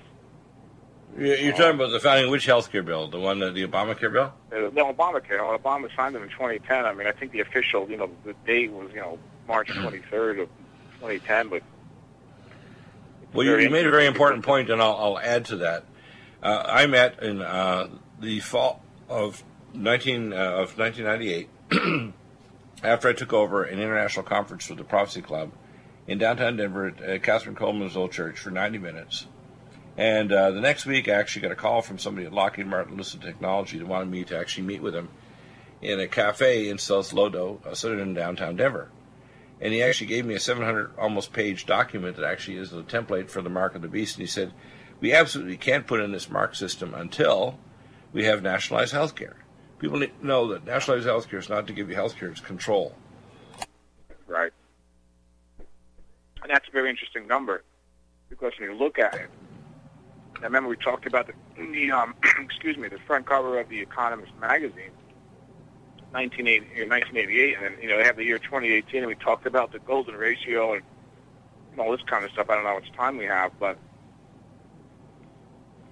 You- 1.18 1.34
You're 1.36 1.54
talking 1.54 1.76
about 1.76 1.92
the 1.92 2.00
founding 2.00 2.30
which 2.30 2.46
health 2.46 2.72
care 2.72 2.84
bill? 2.84 3.08
The 3.08 3.20
one, 3.20 3.40
that 3.40 3.54
the 3.56 3.66
Obamacare 3.66 4.12
bill? 4.12 4.34
Uh, 4.52 4.70
the 4.70 4.82
Obamacare, 4.94 5.40
Obama 5.40 5.88
signed 5.96 6.16
it 6.16 6.22
in 6.22 6.30
2010, 6.30 6.86
I 6.86 6.94
mean, 6.94 7.08
I 7.08 7.12
think 7.12 7.32
the 7.32 7.40
official, 7.40 7.90
you 7.90 7.98
know, 7.98 8.10
the 8.26 8.34
date 8.46 8.72
was, 8.72 8.90
you 8.94 9.00
know, 9.00 9.18
March 9.48 9.70
23rd 9.70 10.42
of 10.42 10.50
2010, 11.00 11.48
but 11.48 11.64
Well, 13.38 13.46
you, 13.46 13.56
you 13.60 13.70
made 13.70 13.86
a 13.86 13.92
very 13.92 14.08
important 14.08 14.44
point, 14.44 14.72
and 14.72 14.82
I'll, 14.82 14.96
I'll 14.96 15.20
add 15.20 15.46
to 15.46 15.58
that. 15.58 15.84
Uh, 16.42 16.64
I 16.66 16.88
met 16.88 17.22
in 17.22 17.44
uh, 17.44 17.88
the 18.20 18.40
fall 18.40 18.82
of 19.08 19.44
19 19.76 20.34
uh, 20.34 20.36
of 20.36 20.76
1998 20.76 21.48
after 22.84 23.10
I 23.10 23.14
took 23.14 23.34
over 23.34 23.64
an 23.64 23.80
international 23.80 24.26
conference 24.26 24.68
with 24.70 24.80
the 24.80 24.84
Prophecy 24.84 25.22
Club 25.22 25.52
in 26.08 26.18
downtown 26.18 26.58
Denver 26.58 26.88
at 26.88 27.22
Catherine 27.22 27.54
Coleman's 27.54 27.96
old 27.96 28.12
church 28.12 28.40
for 28.40 28.50
90 28.50 28.80
minutes. 28.80 29.28
And 29.98 30.32
uh, 30.32 30.50
the 30.50 30.62
next 30.62 30.88
week, 30.88 31.08
I 31.08 31.12
actually 31.12 31.44
got 31.44 31.52
a 31.52 31.56
call 31.56 31.84
from 31.84 32.00
somebody 32.00 32.26
at 32.26 32.34
Lockheed 32.34 32.66
Martin 32.66 32.98
Lucid 32.98 33.22
Technology 33.22 33.78
that 33.78 33.86
wanted 33.86 34.10
me 34.10 34.24
to 34.24 34.36
actually 34.36 34.66
meet 34.66 34.82
with 34.82 34.96
him 34.96 35.10
in 35.80 36.00
a 36.00 36.08
cafe 36.08 36.70
in 36.70 36.80
South 36.80 37.12
Lodo, 37.12 37.60
uh, 37.68 38.02
in 38.02 38.16
downtown 38.16 38.56
Denver 38.56 38.90
and 39.60 39.74
he 39.74 39.82
actually 39.82 40.08
gave 40.08 40.26
me 40.26 40.36
a 40.36 40.40
700 40.40 40.92
almost 40.98 41.34
page 41.34 41.66
document 41.66 42.16
that 42.16 42.26
actually 42.26 42.58
is 42.58 42.72
the 42.72 42.84
template 42.84 43.30
for 43.30 43.42
the 43.42 43.50
mark 43.50 43.76
of 43.76 43.82
the 43.82 43.88
beast. 43.88 44.18
And 44.18 44.22
he 44.22 44.28
said 44.28 44.54
we 45.00 45.14
absolutely 45.14 45.58
can't 45.58 45.88
put 45.88 46.00
in 46.00 46.12
this 46.12 46.30
mark 46.30 46.56
system 46.56 46.94
until 46.94 47.60
we 48.14 48.26
have 48.26 48.42
nationalized 48.42 48.94
health 48.94 49.16
care 49.16 49.38
people 49.80 50.00
need 50.00 50.12
to 50.20 50.28
know 50.28 50.48
that 50.54 50.66
nationalized 50.66 51.06
health 51.06 51.30
care 51.30 51.40
is 51.40 51.50
not 51.50 51.68
to 51.68 51.74
give 51.74 51.90
you 51.90 51.96
health 51.96 52.16
care 52.18 52.30
it's 52.30 52.42
control. 52.42 52.96
Right. 54.28 54.52
And 56.42 56.50
that's 56.50 56.68
a 56.68 56.72
very 56.72 56.90
interesting 56.90 57.28
number 57.28 57.64
because 58.30 58.54
when 58.60 58.70
you 58.72 58.78
look 58.78 59.00
at 59.00 59.16
it, 59.16 59.30
I 60.40 60.44
remember 60.44 60.70
we 60.70 60.78
talked 60.78 61.06
about 61.08 61.28
the, 61.28 61.34
the 61.72 61.92
um, 61.92 62.16
excuse 62.40 62.78
me, 62.78 62.88
the 62.88 63.00
front 63.06 63.26
cover 63.26 63.60
of 63.60 63.70
the 63.70 63.80
Economist 63.80 64.32
magazine, 64.40 64.92
1980, 66.18 66.90
1988, 66.90 67.56
and 67.58 67.64
then, 67.64 67.74
you 67.80 67.88
know, 67.88 67.98
they 67.98 68.04
have 68.04 68.16
the 68.16 68.24
year 68.24 68.40
2018, 68.40 69.02
and 69.04 69.08
we 69.08 69.14
talked 69.14 69.46
about 69.46 69.72
the 69.72 69.78
golden 69.78 70.16
ratio 70.16 70.74
and 70.74 70.84
all 71.78 71.92
this 71.92 72.02
kind 72.08 72.26
of 72.26 72.32
stuff. 72.32 72.50
I 72.50 72.56
don't 72.56 72.64
know 72.64 72.72
how 72.72 72.80
much 72.80 72.92
time 72.94 73.18
we 73.18 73.26
have, 73.26 73.52
but 73.60 73.78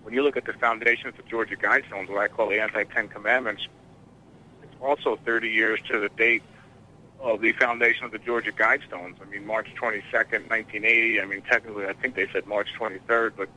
when 0.02 0.16
you 0.16 0.24
look 0.24 0.36
at 0.36 0.46
the 0.46 0.54
foundation 0.54 1.08
of 1.08 1.16
the 1.16 1.24
Georgia 1.24 1.56
Guidestones, 1.56 2.10
what 2.10 2.18
I 2.18 2.28
call 2.28 2.50
the 2.50 2.60
anti-Ten 2.60 3.08
Commandments, 3.10 3.68
it's 4.64 4.74
also 4.82 5.20
30 5.26 5.50
years 5.50 5.80
to 5.92 6.00
the 6.00 6.10
date 6.10 6.42
of 7.20 7.42
the 7.42 7.52
foundation 7.54 8.06
of 8.06 8.12
the 8.12 8.18
Georgia 8.18 8.52
Guidestones. 8.52 9.16
I 9.22 9.26
mean, 9.30 9.46
March 9.46 9.68
22nd, 9.80 10.50
1980. 10.50 11.22
I 11.22 11.26
mean, 11.26 11.42
technically, 11.44 11.86
I 11.86 11.94
think 11.94 12.16
they 12.16 12.28
said 12.34 12.48
March 12.48 12.70
23rd, 12.80 13.34
but 13.38 13.50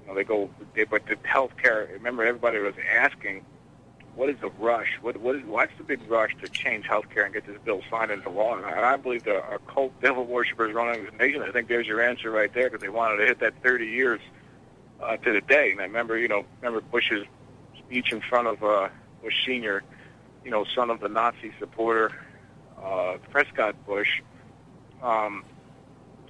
you 0.00 0.08
know, 0.08 0.14
they 0.14 0.24
go. 0.24 0.50
They, 0.74 0.84
but 0.84 1.06
the 1.06 1.16
healthcare. 1.16 1.92
Remember, 1.92 2.24
everybody 2.24 2.58
was 2.58 2.74
asking, 2.94 3.44
"What 4.18 4.28
is 4.30 4.36
the 4.40 4.50
rush? 4.58 4.98
What 5.00 5.16
what 5.18 5.36
is 5.36 5.44
what's 5.44 5.70
the 5.78 5.84
big 5.84 6.00
rush 6.10 6.34
to 6.42 6.48
change 6.48 6.86
healthcare 6.86 7.24
and 7.24 7.32
get 7.32 7.46
this 7.46 7.56
bill 7.64 7.82
signed 7.88 8.10
into 8.10 8.28
law?" 8.30 8.56
And 8.56 8.66
I, 8.66 8.94
I 8.94 8.96
believe 8.96 9.22
the 9.22 9.40
our 9.40 9.60
cult 9.60 9.92
devil 10.00 10.24
worshippers 10.24 10.74
running 10.74 11.04
this 11.04 11.14
nation. 11.20 11.42
I 11.42 11.52
think 11.52 11.68
there's 11.68 11.86
your 11.86 12.02
answer 12.02 12.28
right 12.30 12.52
there 12.52 12.68
because 12.68 12.82
they 12.82 12.88
wanted 12.88 13.18
to 13.18 13.26
hit 13.26 13.38
that 13.38 13.54
30 13.62 13.86
years 13.86 14.20
uh, 15.00 15.16
to 15.18 15.32
the 15.32 15.40
day. 15.40 15.70
And 15.70 15.80
I 15.80 15.84
remember, 15.84 16.18
you 16.18 16.26
know, 16.26 16.44
remember 16.60 16.80
Bush's 16.80 17.26
speech 17.78 18.12
in 18.12 18.20
front 18.20 18.48
of 18.48 18.64
uh, 18.64 18.88
Bush 19.22 19.46
Senior, 19.46 19.84
you 20.44 20.50
know, 20.50 20.64
son 20.74 20.90
of 20.90 20.98
the 20.98 21.08
Nazi 21.08 21.52
supporter 21.60 22.12
uh, 22.82 23.18
Prescott 23.30 23.74
Bush 23.86 24.20
um, 25.00 25.44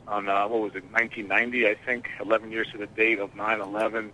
on 0.06 0.28
uh, 0.28 0.46
what 0.48 0.60
was 0.60 0.74
it, 0.74 0.84
1990, 0.92 1.66
I 1.66 1.74
think, 1.74 2.08
11 2.20 2.50
years 2.50 2.68
to 2.72 2.78
the 2.78 2.86
date 2.86 3.18
of 3.18 3.34
9/11. 3.34 4.10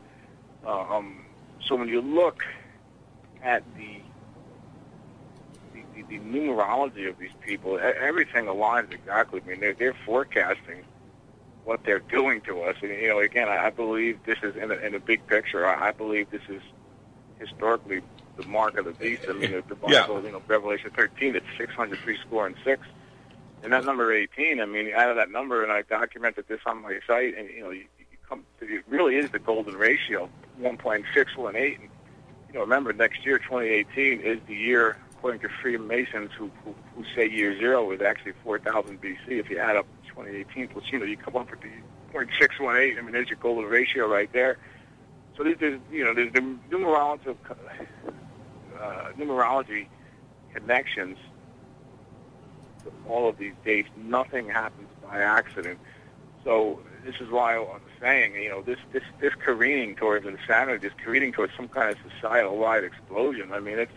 Uh, 0.64 0.97
um, 0.97 1.25
so 1.64 1.77
when 1.77 1.89
you 1.89 2.01
look 2.01 2.45
at 3.45 3.62
the 3.76 4.01
the, 5.72 5.82
the, 6.03 6.18
the 6.18 6.18
numerology 6.24 7.09
of 7.09 7.18
these 7.18 7.30
people, 7.45 7.78
everything 7.78 8.47
aligns 8.47 8.92
exactly. 8.92 9.40
I 9.45 9.49
mean, 9.49 9.61
they're, 9.61 9.74
they're 9.74 9.97
forecasting 10.07 10.84
what 11.64 11.82
they're 11.84 11.99
doing 12.01 12.40
to 12.42 12.62
us, 12.62 12.76
and 12.82 12.90
you 12.90 13.09
know, 13.09 13.20
again, 13.20 13.49
I, 13.49 13.66
I 13.66 13.70
believe 13.70 14.18
this 14.26 14.38
is 14.42 14.55
in 14.57 14.70
a, 14.70 14.74
in 14.74 14.95
a 14.95 15.01
big 15.01 15.26
picture. 15.26 15.66
I, 15.66 15.88
I 15.88 15.92
believe 15.92 16.30
this 16.30 16.42
is 16.49 16.62
historically 17.38 18.03
the 18.36 18.47
mark 18.47 18.76
of 18.76 18.84
the 18.84 18.92
beast. 18.92 19.22
I 19.28 19.32
mean, 19.32 19.53
the, 19.53 19.62
the 19.68 19.74
Bible, 19.74 19.92
Yeah. 19.92 20.20
you 20.20 20.32
know, 20.32 20.42
Revelation 20.47 20.90
13, 20.95 21.36
it's 21.36 21.47
603 21.57 22.18
score 22.26 22.47
and 22.47 22.57
six. 22.64 22.86
And 23.62 23.72
that 23.72 23.84
number 23.86 24.12
18, 24.12 24.61
I 24.61 24.66
mean, 24.66 24.92
out 24.92 25.09
of 25.09 25.16
that 25.16 25.30
number, 25.30 25.62
and 25.62 25.72
I 25.72 25.82
documented 25.82 26.47
this 26.49 26.61
on 26.66 26.82
my 26.82 26.99
site, 27.07 27.36
and, 27.38 27.49
you 27.49 27.62
know, 27.62 27.70
you, 27.70 27.84
you 27.99 28.16
come 28.28 28.45
to, 28.61 28.66
it 28.66 28.84
really 28.88 29.16
is 29.16 29.30
the 29.30 29.38
golden 29.38 29.74
ratio, 29.76 30.28
1.618. 30.61 31.80
And, 31.80 31.88
you 32.55 32.61
know, 32.61 32.66
remember, 32.66 32.92
next 32.92 33.26
year, 33.26 33.38
2018, 33.38 34.20
is 34.20 34.38
the 34.46 34.55
year, 34.55 34.96
according 35.11 35.40
to 35.40 35.48
Freemasons, 35.61 36.30
who, 36.38 36.52
who, 36.64 36.72
who 36.94 37.05
say 37.16 37.28
year 37.28 37.59
zero 37.59 37.90
is 37.90 38.00
actually 38.00 38.32
4000 38.44 39.02
BC. 39.02 39.18
If 39.26 39.50
you 39.50 39.59
add 39.59 39.76
up 39.76 39.86
2018 40.07 40.68
placebo, 40.68 41.05
you 41.05 41.16
come 41.16 41.34
up 41.34 41.50
with 41.50 41.62
the 41.62 41.70
0.618. 42.16 42.96
I 42.96 43.02
mean, 43.02 43.11
there's 43.11 43.28
your 43.28 43.38
golden 43.38 43.64
ratio 43.68 44.07
right 44.07 44.32
there. 44.32 44.59
So 45.36 45.42
there's, 45.42 45.59
there's 45.59 45.80
you 45.90 46.05
know, 46.05 46.14
there's 46.14 46.32
the 46.32 46.57
numerology 46.70 47.26
of 47.26 47.36
uh, 48.80 49.11
numerology 49.18 49.88
connections 50.55 51.18
to 52.84 52.92
all 53.09 53.28
of 53.28 53.36
these 53.36 53.55
dates. 53.64 53.88
Nothing 53.96 54.48
happens 54.48 54.86
by 55.02 55.18
accident. 55.18 55.80
So 56.44 56.78
this 57.05 57.16
is 57.20 57.28
why 57.30 57.57
I'm 57.57 57.80
saying, 58.05 58.34
you 58.34 58.50
know, 58.50 58.61
this 58.61 58.78
this 58.92 59.02
this 59.18 59.32
careening 59.34 59.96
towards 59.96 60.26
insanity, 60.26 60.86
this 60.86 60.96
careening 61.02 61.32
towards 61.32 61.55
some 61.57 61.68
kind 61.68 61.90
of 61.90 61.96
societal-wide 62.12 62.84
explosion. 62.84 63.52
I 63.52 63.61
mean, 63.61 63.78
it's 63.78 63.92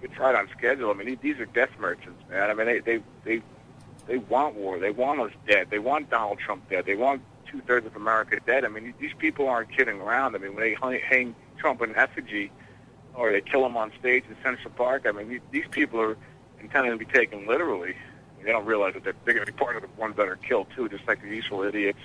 it's 0.00 0.16
right 0.16 0.34
on 0.34 0.48
schedule. 0.56 0.90
I 0.90 0.94
mean, 0.94 1.18
these 1.20 1.38
are 1.40 1.46
death 1.46 1.70
merchants, 1.80 2.22
man. 2.30 2.50
I 2.50 2.54
mean, 2.54 2.66
they 2.66 2.78
they 2.78 3.02
they 3.24 3.42
they 4.06 4.18
want 4.18 4.54
war. 4.54 4.78
They 4.78 4.92
want 4.92 5.20
us 5.20 5.32
dead. 5.46 5.68
They 5.70 5.80
want 5.80 6.08
Donald 6.08 6.38
Trump 6.38 6.68
dead. 6.70 6.86
They 6.86 6.94
want 6.94 7.22
two 7.50 7.60
thirds 7.62 7.84
of 7.86 7.96
America 7.96 8.38
dead. 8.46 8.64
I 8.64 8.68
mean, 8.68 8.94
these 9.00 9.14
people 9.18 9.48
aren't 9.48 9.76
kidding 9.76 10.00
around. 10.00 10.36
I 10.36 10.38
mean, 10.38 10.54
when 10.54 10.62
they 10.62 10.98
hang 11.00 11.34
Trump 11.58 11.82
in 11.82 11.96
effigy, 11.96 12.52
or 13.14 13.32
they 13.32 13.40
kill 13.40 13.66
him 13.66 13.76
on 13.76 13.92
stage 13.98 14.24
in 14.28 14.36
Central 14.42 14.72
Park, 14.74 15.04
I 15.06 15.10
mean, 15.10 15.40
these 15.50 15.66
people 15.70 16.00
are 16.00 16.16
intended 16.60 16.90
to 16.90 16.96
be 16.96 17.06
taken 17.06 17.46
literally. 17.48 17.96
They 18.44 18.50
don't 18.50 18.66
realize 18.66 18.94
that 18.94 19.04
they're, 19.04 19.34
going 19.34 19.46
to 19.46 19.52
be 19.52 19.56
part 19.56 19.76
of 19.76 19.82
the 19.82 19.88
ones 20.00 20.16
that 20.16 20.26
are 20.26 20.36
killed 20.36 20.66
too, 20.74 20.88
just 20.88 21.06
like 21.06 21.22
the 21.22 21.28
useful 21.28 21.62
idiots, 21.62 22.00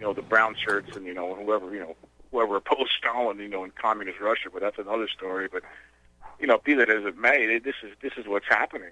you 0.00 0.06
know, 0.06 0.14
the 0.14 0.22
brown 0.22 0.56
shirts 0.56 0.96
and 0.96 1.04
you 1.04 1.14
know 1.14 1.34
whoever 1.34 1.72
you 1.72 1.80
know 1.80 1.94
whoever 2.32 2.56
opposed 2.56 2.90
Stalin, 2.98 3.38
you 3.38 3.48
know, 3.48 3.64
in 3.64 3.70
communist 3.70 4.18
Russia. 4.20 4.48
But 4.52 4.62
that's 4.62 4.78
another 4.78 5.08
story. 5.08 5.48
But 5.50 5.62
you 6.40 6.46
know, 6.46 6.58
be 6.58 6.74
that 6.74 6.88
as 6.88 7.04
it 7.04 7.18
may, 7.18 7.58
this 7.58 7.76
is 7.82 7.92
this 8.00 8.12
is 8.16 8.26
what's 8.26 8.46
happening. 8.48 8.90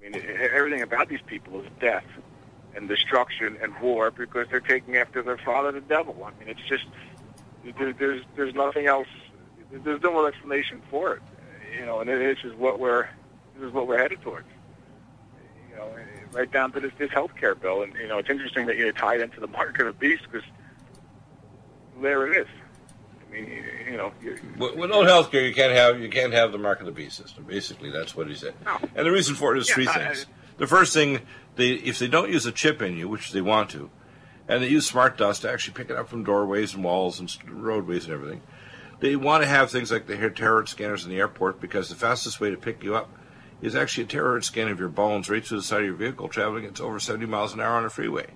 I 0.00 0.08
mean, 0.08 0.22
everything 0.52 0.82
about 0.82 1.08
these 1.08 1.22
people 1.26 1.60
is 1.60 1.66
death 1.80 2.04
and 2.74 2.88
destruction 2.88 3.56
and 3.62 3.78
war 3.80 4.10
because 4.10 4.48
they're 4.50 4.60
taking 4.60 4.96
after 4.96 5.22
their 5.22 5.38
father, 5.38 5.72
the 5.72 5.80
devil. 5.80 6.24
I 6.24 6.38
mean, 6.38 6.48
it's 6.48 6.66
just 6.68 6.86
there, 7.78 7.92
there's 7.92 8.22
there's 8.34 8.54
nothing 8.54 8.86
else. 8.86 9.08
There's 9.70 10.02
no 10.02 10.26
explanation 10.26 10.80
for 10.90 11.14
it. 11.14 11.22
You 11.78 11.86
know, 11.86 12.00
and 12.00 12.08
this 12.08 12.38
is 12.44 12.54
what 12.54 12.78
we're 12.78 13.08
this 13.56 13.68
is 13.68 13.72
what 13.72 13.86
we're 13.86 13.98
headed 13.98 14.22
towards. 14.22 14.46
You 15.70 15.76
know, 15.76 15.96
right 16.34 16.50
down 16.50 16.72
to 16.72 16.80
this 16.80 16.92
this 16.98 17.10
health 17.10 17.34
care 17.38 17.54
bill. 17.54 17.82
And 17.82 17.94
you 17.94 18.08
know, 18.08 18.18
it's 18.18 18.28
interesting 18.30 18.66
that 18.66 18.76
you 18.76 18.92
tie 18.92 19.14
it 19.16 19.20
into 19.20 19.40
the 19.40 19.46
market 19.58 19.86
of 19.86 19.98
the 19.98 20.00
beast 20.08 20.24
because 20.30 20.46
there 22.00 22.26
it 22.32 22.36
is. 22.38 22.46
I 23.28 23.32
mean, 23.32 23.64
you 23.90 23.96
know, 23.96 24.12
you, 24.22 24.38
with, 24.58 24.76
with 24.76 24.90
no 24.90 25.04
health 25.04 25.30
care, 25.30 25.44
you 25.44 25.54
can't 25.54 25.72
have 25.72 26.00
you 26.00 26.08
can't 26.08 26.32
have 26.32 26.52
the 26.52 26.58
mark 26.58 26.80
of 26.80 26.86
the 26.86 26.92
beast 26.92 27.16
system. 27.16 27.44
Basically, 27.44 27.90
that's 27.90 28.14
what 28.16 28.28
he 28.28 28.34
said. 28.34 28.54
No. 28.64 28.78
And 28.94 29.06
the 29.06 29.10
reason 29.12 29.34
for 29.34 29.54
it 29.54 29.58
is 29.60 29.68
Yeah, 29.68 29.74
three 29.74 29.88
I- 29.88 29.92
things. 30.06 30.26
The 30.56 30.66
first 30.68 30.94
thing, 30.94 31.20
they 31.56 31.70
if 31.70 31.98
they 31.98 32.06
don't 32.06 32.30
use 32.30 32.46
a 32.46 32.52
chip 32.52 32.80
in 32.80 32.96
you, 32.96 33.08
which 33.08 33.32
they 33.32 33.40
want 33.40 33.70
to, 33.70 33.90
and 34.46 34.62
they 34.62 34.68
use 34.68 34.86
smart 34.86 35.18
dust 35.18 35.42
to 35.42 35.50
actually 35.50 35.74
pick 35.74 35.90
it 35.90 35.96
up 35.96 36.08
from 36.08 36.22
doorways 36.22 36.74
and 36.74 36.84
walls 36.84 37.18
and 37.18 37.34
roadways 37.50 38.04
and 38.04 38.14
everything, 38.14 38.40
they 39.00 39.16
want 39.16 39.42
to 39.42 39.48
have 39.48 39.68
things 39.72 39.90
like 39.90 40.06
the 40.06 40.16
hair 40.16 40.30
terror 40.30 40.64
scanners 40.66 41.02
in 41.04 41.10
the 41.10 41.18
airport 41.18 41.60
because 41.60 41.88
the 41.88 41.96
fastest 41.96 42.40
way 42.40 42.50
to 42.50 42.56
pick 42.56 42.84
you 42.84 42.94
up 42.94 43.10
is 43.64 43.74
actually 43.74 44.04
a 44.04 44.06
terror 44.06 44.40
scan 44.42 44.68
of 44.68 44.78
your 44.78 44.90
bones 44.90 45.30
right 45.30 45.42
through 45.42 45.56
the 45.56 45.64
side 45.64 45.80
of 45.80 45.86
your 45.86 45.94
vehicle 45.94 46.28
traveling 46.28 46.66
at 46.66 46.78
over 46.82 47.00
70 47.00 47.24
miles 47.24 47.54
an 47.54 47.60
hour 47.60 47.76
on 47.76 47.84
a 47.86 47.90
freeway. 47.90 48.26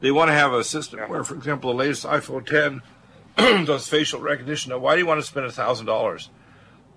They 0.00 0.10
want 0.10 0.30
to 0.30 0.34
have 0.34 0.52
a 0.52 0.64
system 0.64 0.98
where, 1.08 1.22
for 1.22 1.36
example, 1.36 1.70
the 1.70 1.78
latest 1.78 2.04
iPhone 2.04 2.44
10 3.36 3.64
does 3.66 3.86
facial 3.86 4.20
recognition. 4.20 4.70
Now, 4.70 4.78
why 4.78 4.94
do 4.94 5.00
you 5.00 5.06
want 5.06 5.20
to 5.20 5.26
spend 5.26 5.50
thousand 5.52 5.86
dollars? 5.86 6.28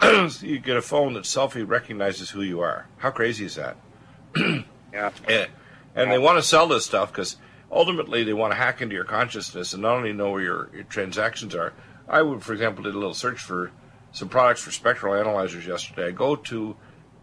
You 0.41 0.58
get 0.58 0.76
a 0.76 0.82
phone 0.82 1.14
that 1.14 1.24
selfie 1.24 1.66
recognizes 1.66 2.32
who 2.32 2.41
you 2.41 2.62
are. 2.62 2.88
How 2.98 3.12
crazy 3.12 3.46
is 3.46 3.56
that? 3.56 3.78
yeah, 4.36 5.12
And, 5.28 5.52
and 5.93 6.12
they 6.12 6.18
want 6.18 6.39
to 6.39 6.43
sell 6.43 6.68
this 6.68 6.84
stuff 6.84 7.12
because 7.12 7.38
ultimately 7.72 8.24
they 8.24 8.34
want 8.34 8.54
to 8.54 8.58
hack 8.58 8.82
into 8.82 8.96
your 8.96 9.06
consciousness 9.06 9.72
and 9.74 9.84
not 9.84 9.98
only 9.98 10.14
know 10.14 10.32
where 10.32 10.41
your, 10.41 10.70
your 10.74 10.84
transactions 10.86 11.54
are. 11.54 11.74
I 12.10 12.24
would, 12.24 12.43
for 12.43 12.54
example, 12.54 12.84
did 12.84 12.96
a 12.96 12.98
little 12.98 13.14
search 13.14 13.39
for 13.39 13.72
some 14.12 14.30
products 14.30 14.62
for 14.62 14.72
spectral 14.72 15.14
analyzers 15.14 15.68
yesterday. 15.68 16.08
I 16.08 16.12
go 16.12 16.36
to 16.36 16.76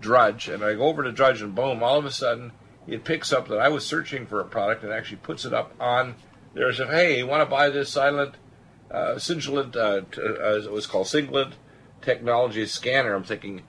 Drudge 0.03 0.49
and 0.49 0.63
I 0.63 0.75
go 0.75 0.85
over 0.85 1.03
to 1.03 1.13
Drudge 1.13 1.41
and 1.41 1.55
boom, 1.55 1.83
all 1.83 1.99
of 1.99 2.05
a 2.05 2.11
sudden 2.11 2.53
it 2.87 3.05
picks 3.05 3.33
up 3.33 3.49
that 3.49 3.59
I 3.59 3.69
was 3.69 3.87
searching 3.87 4.27
for 4.27 4.41
a 4.41 4.45
product 4.45 4.83
and 4.85 4.93
actually 4.93 5.19
puts 5.19 5.45
it 5.47 5.55
up 5.55 5.73
on 5.81 6.17
there. 6.53 6.69
As 6.69 6.81
if, 6.81 6.89
hey, 6.89 7.19
you 7.19 7.27
want 7.27 7.41
to 7.41 7.47
buy 7.51 7.71
this 7.71 7.89
silent, 7.91 8.35
uh, 8.91 9.15
uh, 9.15 9.19
t- 9.19 9.33
uh, 9.41 10.03
it 10.59 10.71
was 10.73 10.87
called 10.87 11.07
Singlet 11.07 11.55
Technology 12.03 12.67
Scanner. 12.67 13.15
I'm 13.15 13.25
thinking, 13.25 13.63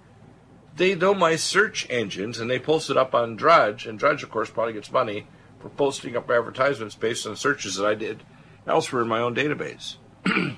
they 0.76 0.96
know 0.96 1.14
my 1.14 1.36
search 1.36 1.88
engines 1.90 2.40
and 2.40 2.50
they 2.50 2.60
post 2.60 2.90
it 2.90 2.98
up 2.98 3.14
on 3.14 3.36
Drudge, 3.36 3.86
and 3.86 3.98
Drudge, 4.00 4.24
of 4.24 4.32
course, 4.32 4.50
probably 4.50 4.74
gets 4.74 4.92
money 4.92 5.28
for 5.60 5.70
posting 5.70 6.18
up 6.18 6.30
advertisements 6.30 6.96
based 6.96 7.26
on 7.28 7.36
searches 7.36 7.76
that 7.76 7.86
I 7.86 7.94
did 7.96 8.24
elsewhere 8.68 9.04
in 9.04 9.08
my 9.08 9.20
own 9.20 9.36
database. 9.36 9.96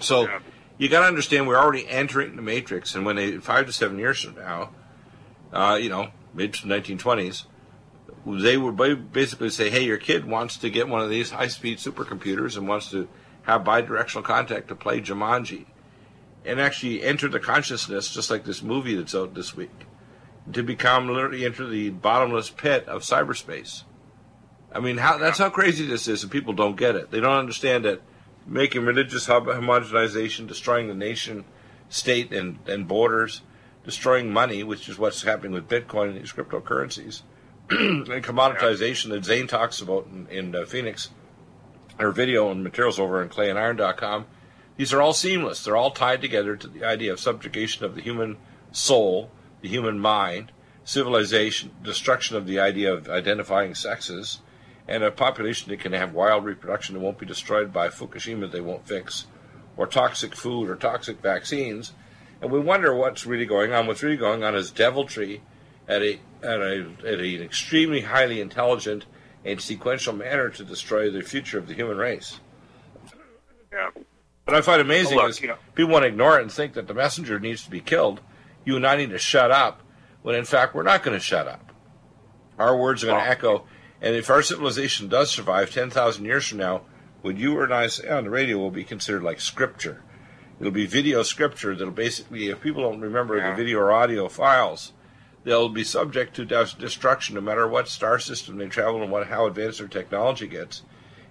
so 0.00 0.22
Yeah. 0.22 0.40
you 0.76 0.88
got 0.88 1.00
to 1.00 1.06
understand 1.06 1.46
we're 1.46 1.56
already 1.56 1.88
entering 1.88 2.36
the 2.36 2.42
matrix, 2.42 2.94
and 2.94 3.06
when 3.06 3.16
they 3.16 3.38
five 3.38 3.66
to 3.66 3.72
seven 3.72 3.98
years 3.98 4.20
from 4.20 4.34
now, 4.34 4.70
uh, 5.54 5.78
you 5.80 5.88
know, 5.88 6.10
mid 6.34 6.52
1920s, 6.52 7.46
they 8.26 8.58
would 8.58 9.12
basically 9.12 9.48
say, 9.48 9.70
"Hey, 9.70 9.84
your 9.84 9.96
kid 9.96 10.26
wants 10.26 10.58
to 10.58 10.68
get 10.68 10.88
one 10.88 11.00
of 11.00 11.08
these 11.08 11.30
high-speed 11.30 11.78
supercomputers 11.78 12.58
and 12.58 12.68
wants 12.68 12.90
to 12.90 13.08
have 13.42 13.62
bidirectional 13.62 14.24
contact 14.24 14.68
to 14.68 14.74
play 14.74 15.00
Jumanji." 15.00 15.66
and 16.44 16.60
actually 16.60 17.02
enter 17.02 17.28
the 17.28 17.40
consciousness, 17.40 18.12
just 18.12 18.30
like 18.30 18.44
this 18.44 18.62
movie 18.62 18.94
that's 18.94 19.14
out 19.14 19.34
this 19.34 19.56
week, 19.56 19.86
to 20.52 20.62
become 20.62 21.08
literally 21.08 21.44
enter 21.44 21.66
the 21.66 21.90
bottomless 21.90 22.50
pit 22.50 22.86
of 22.86 23.02
cyberspace. 23.02 23.84
I 24.72 24.80
mean, 24.80 24.98
how 24.98 25.18
that's 25.18 25.38
how 25.38 25.50
crazy 25.50 25.86
this 25.86 26.08
is, 26.08 26.22
and 26.22 26.32
people 26.32 26.52
don't 26.52 26.76
get 26.76 26.96
it. 26.96 27.10
They 27.10 27.20
don't 27.20 27.38
understand 27.38 27.84
that 27.84 28.02
making 28.46 28.84
religious 28.84 29.26
homogenization, 29.26 30.46
destroying 30.46 30.88
the 30.88 30.94
nation, 30.94 31.44
state, 31.88 32.32
and, 32.32 32.58
and 32.66 32.86
borders, 32.86 33.40
destroying 33.84 34.32
money, 34.32 34.64
which 34.64 34.88
is 34.88 34.98
what's 34.98 35.22
happening 35.22 35.52
with 35.52 35.68
Bitcoin 35.68 36.10
and 36.10 36.20
these 36.20 36.32
cryptocurrencies, 36.32 37.22
and 37.70 38.06
commoditization 38.06 39.10
that 39.10 39.24
Zane 39.24 39.46
talks 39.46 39.80
about 39.80 40.06
in, 40.06 40.26
in 40.28 40.54
uh, 40.54 40.64
Phoenix, 40.64 41.10
or 41.98 42.10
video 42.10 42.50
and 42.50 42.64
materials 42.64 42.98
over 42.98 43.22
on 43.22 43.28
clayandiron.com. 43.28 44.26
These 44.76 44.92
are 44.92 45.00
all 45.00 45.12
seamless. 45.12 45.62
They're 45.62 45.76
all 45.76 45.92
tied 45.92 46.20
together 46.20 46.56
to 46.56 46.66
the 46.66 46.84
idea 46.84 47.12
of 47.12 47.20
subjugation 47.20 47.84
of 47.84 47.94
the 47.94 48.02
human 48.02 48.38
soul, 48.72 49.30
the 49.60 49.68
human 49.68 50.00
mind, 50.00 50.50
civilization, 50.84 51.70
destruction 51.82 52.36
of 52.36 52.46
the 52.46 52.58
idea 52.58 52.92
of 52.92 53.08
identifying 53.08 53.74
sexes, 53.74 54.40
and 54.88 55.02
a 55.02 55.10
population 55.10 55.70
that 55.70 55.80
can 55.80 55.92
have 55.92 56.12
wild 56.12 56.44
reproduction 56.44 56.94
that 56.94 57.00
won't 57.00 57.18
be 57.18 57.26
destroyed 57.26 57.72
by 57.72 57.88
Fukushima 57.88 58.50
they 58.50 58.60
won't 58.60 58.86
fix, 58.86 59.26
or 59.76 59.86
toxic 59.86 60.34
food 60.34 60.68
or 60.68 60.76
toxic 60.76 61.20
vaccines. 61.20 61.92
And 62.44 62.52
we 62.52 62.60
wonder 62.60 62.94
what's 62.94 63.24
really 63.24 63.46
going 63.46 63.72
on. 63.72 63.86
What's 63.86 64.02
really 64.02 64.18
going 64.18 64.44
on 64.44 64.54
is 64.54 64.70
deviltry 64.70 65.40
at 65.88 66.02
a 66.02 66.20
at 66.42 66.60
a 66.60 66.86
at 67.02 67.18
an 67.18 67.42
extremely 67.42 68.02
highly 68.02 68.38
intelligent 68.38 69.06
and 69.46 69.58
sequential 69.58 70.12
manner 70.12 70.50
to 70.50 70.62
destroy 70.62 71.10
the 71.10 71.22
future 71.22 71.56
of 71.56 71.68
the 71.68 71.72
human 71.72 71.96
race. 71.96 72.40
yeah. 73.72 73.88
What 74.44 74.54
I 74.54 74.60
find 74.60 74.82
amazing 74.82 75.16
look, 75.16 75.30
is 75.30 75.40
you 75.40 75.48
know- 75.48 75.56
people 75.74 75.90
want 75.90 76.02
to 76.02 76.08
ignore 76.08 76.38
it 76.38 76.42
and 76.42 76.52
think 76.52 76.74
that 76.74 76.86
the 76.86 76.92
messenger 76.92 77.40
needs 77.40 77.64
to 77.64 77.70
be 77.70 77.80
killed. 77.80 78.20
You 78.66 78.76
and 78.76 78.86
I 78.86 78.96
need 78.96 79.08
to 79.10 79.18
shut 79.18 79.50
up, 79.50 79.80
when 80.20 80.34
in 80.34 80.44
fact 80.44 80.74
we're 80.74 80.82
not 80.82 81.02
going 81.02 81.16
to 81.16 81.24
shut 81.24 81.48
up. 81.48 81.72
Our 82.58 82.76
words 82.76 83.02
are 83.02 83.06
going 83.06 83.24
to 83.24 83.30
echo, 83.30 83.64
and 84.02 84.14
if 84.14 84.28
our 84.28 84.42
civilization 84.42 85.08
does 85.08 85.30
survive 85.30 85.72
10,000 85.72 86.26
years 86.26 86.46
from 86.46 86.58
now, 86.58 86.82
what 87.22 87.38
you 87.38 87.58
and 87.62 87.72
I 87.72 87.86
say 87.86 88.06
on 88.06 88.24
the 88.24 88.30
radio 88.30 88.58
will 88.58 88.70
be 88.70 88.84
considered 88.84 89.22
like 89.22 89.40
scripture. 89.40 90.02
It'll 90.60 90.72
be 90.72 90.86
video 90.86 91.22
scripture 91.22 91.74
that'll 91.74 91.92
basically, 91.92 92.48
if 92.48 92.60
people 92.60 92.82
don't 92.82 93.00
remember 93.00 93.36
Yeah. 93.36 93.50
the 93.50 93.56
video 93.56 93.78
or 93.80 93.92
audio 93.92 94.28
files, 94.28 94.92
they'll 95.42 95.68
be 95.68 95.84
subject 95.84 96.36
to 96.36 96.44
destruction 96.44 97.34
no 97.34 97.40
matter 97.40 97.66
what 97.68 97.88
star 97.88 98.18
system 98.18 98.56
they 98.58 98.66
travel 98.66 99.02
and 99.02 99.10
what 99.10 99.26
how 99.26 99.46
advanced 99.46 99.78
their 99.78 99.88
technology 99.88 100.46
gets. 100.46 100.82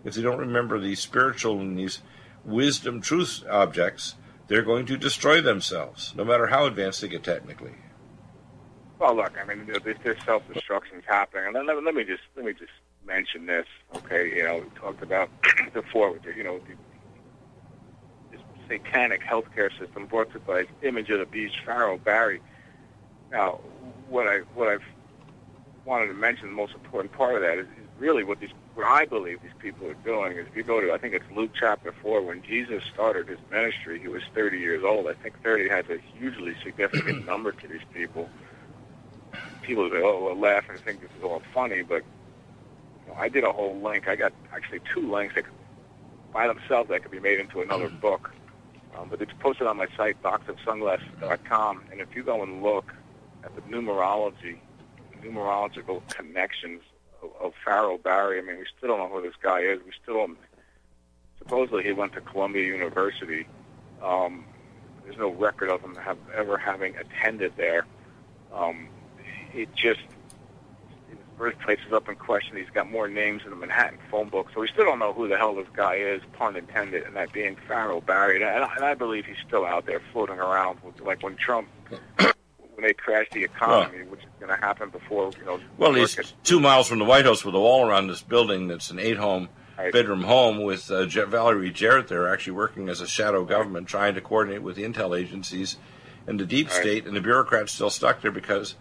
If 0.04 0.16
they 0.16 0.22
don't 0.22 0.40
remember 0.40 0.80
these 0.80 1.00
spiritual 1.00 1.60
and 1.60 1.78
these 1.80 2.00
wisdom 2.44 3.02
truth 3.02 3.44
objects, 3.50 4.16
they're 4.48 4.62
going 4.62 4.86
to 4.88 4.98
destroy 4.98 5.40
themselves, 5.42 6.14
no 6.16 6.26
matter 6.26 6.48
how 6.48 6.66
advanced 6.66 7.02
they 7.02 7.08
get 7.08 7.24
technically. 7.24 7.76
Well, 9.00 9.16
look, 9.16 9.34
I 9.42 9.46
mean, 9.46 9.66
this, 9.66 9.80
this 10.04 10.18
self-destruction 10.26 10.98
is 11.00 11.06
happening, 11.08 11.56
and 11.56 11.68
let, 11.68 11.84
let 11.84 11.96
me 11.96 12.04
just 12.04 12.24
let 12.36 12.46
me 12.46 12.54
just 12.54 12.72
mention 13.06 13.46
this. 13.46 13.66
Okay, 13.96 14.36
you 14.36 14.44
know, 14.44 14.58
we 14.58 14.80
talked 14.80 15.02
about 15.02 15.30
before, 15.74 16.12
with 16.12 16.24
the, 16.24 16.34
you 16.36 16.44
know, 16.44 16.60
the, 16.60 16.76
satanic 18.74 19.22
healthcare 19.22 19.70
system 19.78 20.06
brought 20.06 20.32
to 20.34 20.40
by 20.40 20.66
image 20.82 21.10
of 21.10 21.20
the 21.20 21.26
beast 21.26 21.56
Pharaoh 21.66 21.98
Barry. 21.98 22.42
Now, 23.32 23.60
what 24.10 24.28
I 24.28 24.40
what 24.56 24.68
I've 24.68 24.84
wanted 25.86 26.08
to 26.08 26.14
mention, 26.14 26.48
the 26.48 26.56
most 26.56 26.74
important 26.74 27.14
part 27.14 27.36
of 27.36 27.42
that 27.42 27.58
is, 27.58 27.66
is 27.66 27.88
really 28.00 28.24
what 28.24 28.40
these 28.40 28.52
what 28.76 28.88
I 28.88 29.06
believe 29.06 29.42
these 29.42 29.52
people 29.60 29.88
are 29.88 29.94
doing 29.96 30.38
is 30.38 30.48
if 30.48 30.56
you 30.56 30.64
go 30.64 30.82
to 30.82 30.92
I 30.92 30.98
think 30.98 31.14
it's 31.14 31.26
Luke 31.36 31.52
chapter 31.58 31.94
four 32.02 32.22
when 32.22 32.42
Jesus 32.42 32.84
started 32.94 33.28
his 33.28 33.40
ministry, 33.52 34.00
he 34.00 34.08
was 34.08 34.24
30 34.34 34.58
years 34.60 34.84
old. 34.84 35.08
I 35.08 35.14
think 35.14 35.42
30 35.44 35.70
has 35.70 35.86
a 35.90 35.98
hugely 36.18 36.56
significant 36.64 37.26
number 37.34 37.52
to 37.52 37.68
these 37.68 37.86
people 37.94 38.30
people 39.62 39.90
say, 39.90 40.02
oh, 40.04 40.26
well, 40.26 40.38
laugh 40.38 40.66
and 40.70 40.80
think 40.80 41.02
this 41.02 41.10
is 41.18 41.24
all 41.24 41.42
funny, 41.54 41.82
but 41.82 42.04
You 43.08 43.14
know, 43.14 43.20
I 43.20 43.30
did 43.30 43.44
a 43.44 43.52
whole 43.52 43.80
link. 43.80 44.08
I 44.08 44.16
got 44.16 44.34
actually 44.54 44.82
two 44.94 45.10
links 45.10 45.36
that 45.36 45.46
by 46.34 46.48
themselves 46.48 46.90
that 46.90 47.02
could 47.02 47.12
be 47.12 47.20
made 47.20 47.40
into 47.40 47.62
another 47.62 47.88
mm-hmm. 47.88 48.00
book. 48.00 48.34
Um, 48.98 49.10
but 49.10 49.22
it's 49.22 49.32
posted 49.40 49.68
on 49.68 49.78
my 49.78 49.88
site, 49.98 50.22
boxofsunglasses.com. 50.22 51.84
And 51.92 52.00
if 52.00 52.16
you 52.16 52.24
go 52.24 52.44
and 52.44 52.62
look 52.62 52.94
at 53.44 53.56
the 53.56 53.62
numerology, 53.62 54.60
numerological 55.22 56.08
connections 56.10 56.82
of, 57.22 57.30
of 57.42 57.54
Farrell 57.64 57.98
Barry, 57.98 58.40
I 58.40 58.42
mean, 58.42 58.58
we 58.58 58.66
still 58.78 58.90
don't 58.90 59.00
know 59.00 59.10
who 59.10 59.22
this 59.22 59.36
guy 59.42 59.62
is. 59.62 59.80
We 59.86 59.92
still 60.02 60.16
don't. 60.16 60.38
Supposedly, 61.40 61.84
he 61.84 61.92
went 61.92 62.14
to 62.14 62.22
Columbia 62.22 62.64
University. 62.64 63.48
Um, 64.02 64.46
there's 65.04 65.18
no 65.18 65.30
record 65.30 65.70
of 65.70 65.82
him 65.82 65.96
have, 65.96 66.18
ever 66.34 66.58
having 66.58 66.96
attended 66.96 67.54
there. 67.58 67.86
Um, 68.54 68.88
it 69.54 69.70
just 69.76 70.02
his 71.46 71.54
birthplace 71.56 71.80
is 71.88 71.94
up 71.94 72.10
in 72.10 72.16
question. 72.16 72.58
He's 72.58 72.70
got 72.70 72.90
more 72.90 73.08
names 73.08 73.42
in 73.44 73.50
the 73.50 73.56
Manhattan 73.56 74.00
phone 74.10 74.30
book, 74.30 74.48
so 74.54 74.62
we 74.62 74.68
still 74.68 74.86
don't 74.86 75.00
know 75.00 75.14
who 75.14 75.28
the 75.28 75.38
hell 75.38 75.56
this 75.56 75.68
guy 75.76 75.96
is, 75.96 76.22
pun 76.34 76.56
intended, 76.56 77.04
and 77.04 77.16
that 77.16 77.32
being 77.34 77.56
Farrell 77.68 78.02
Barry. 78.02 78.42
And 78.42 78.46
I, 78.46 78.76
and 78.76 78.86
I 78.86 78.94
believe 78.94 79.26
he's 79.26 79.38
still 79.48 79.66
out 79.66 79.86
there 79.86 80.02
floating 80.12 80.40
around, 80.40 80.80
with, 80.84 81.00
like 81.02 81.24
when 81.24 81.36
Trump, 81.36 81.68
when 82.18 82.34
they 82.82 82.94
crashed 82.94 83.32
the 83.32 83.44
economy, 83.44 84.04
which 84.06 84.22
is 84.22 84.30
going 84.40 84.54
to 84.54 84.66
happen 84.66 84.90
before 84.90 85.32
you 85.40 85.46
know. 85.46 85.60
Well, 85.78 85.94
he's 85.94 86.18
two 86.44 86.60
miles 86.60 86.88
from 86.88 87.00
the 87.00 87.06
White 87.06 87.26
House 87.26 87.46
with 87.46 87.56
a 87.56 87.60
wall 87.60 87.88
around 87.88 88.08
this 88.08 88.22
building 88.22 88.68
that's 88.68 88.90
an 88.92 89.00
eight-home 89.00 89.50
Right. 89.76 89.92
bedroom 89.92 90.22
home 90.24 90.62
with 90.62 90.92
uh, 90.92 91.06
Valerie 91.06 91.72
Jarrett 91.72 92.08
there, 92.08 92.32
actually 92.32 92.54
working 92.54 92.90
as 92.90 93.02
a 93.02 93.08
shadow 93.08 93.44
government, 93.44 93.88
trying 93.88 94.14
to 94.14 94.22
coordinate 94.22 94.62
with 94.62 94.76
the 94.76 94.84
intel 94.84 95.18
agencies 95.20 95.78
and 96.28 96.40
the 96.40 96.46
deep 96.46 96.68
Right. 96.68 96.76
state, 96.76 97.06
and 97.08 97.16
the 97.16 97.22
bureaucrats 97.22 97.72
still 97.72 97.90
stuck 97.90 98.22
there 98.22 98.30
because 98.30 98.76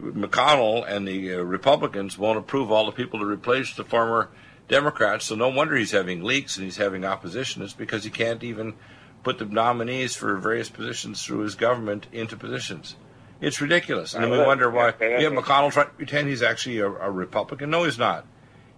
McConnell 0.00 0.84
and 0.88 1.06
the 1.06 1.34
uh, 1.34 1.38
Republicans 1.38 2.18
won't 2.18 2.38
approve 2.38 2.70
all 2.70 2.86
the 2.86 2.92
people 2.92 3.20
to 3.20 3.26
replace 3.26 3.74
the 3.74 3.84
former 3.84 4.30
Democrats. 4.68 5.26
So 5.26 5.34
no 5.34 5.48
wonder 5.48 5.76
he's 5.76 5.90
having 5.90 6.22
leaks 6.22 6.56
and 6.56 6.64
he's 6.64 6.76
having 6.76 7.04
opposition. 7.04 7.62
It's 7.62 7.72
because 7.72 8.04
he 8.04 8.10
can't 8.10 8.42
even 8.42 8.74
put 9.22 9.38
the 9.38 9.44
nominees 9.44 10.14
for 10.14 10.36
various 10.36 10.70
positions 10.70 11.24
through 11.24 11.40
his 11.40 11.54
government 11.54 12.06
into 12.12 12.36
positions. 12.36 12.96
It's 13.40 13.60
ridiculous. 13.60 14.14
And 14.14 14.30
we 14.30 14.38
wonder 14.38 14.70
why. 14.70 14.94
Yeah. 15.00 15.28
McConnell 15.30 15.72
trying 15.72 15.86
to 15.86 15.92
pretend 15.92 16.28
he's 16.28 16.42
actually 16.42 16.78
a, 16.78 16.86
a 16.86 17.10
Republican. 17.10 17.70
No, 17.70 17.84
he's 17.84 17.98
not. 17.98 18.26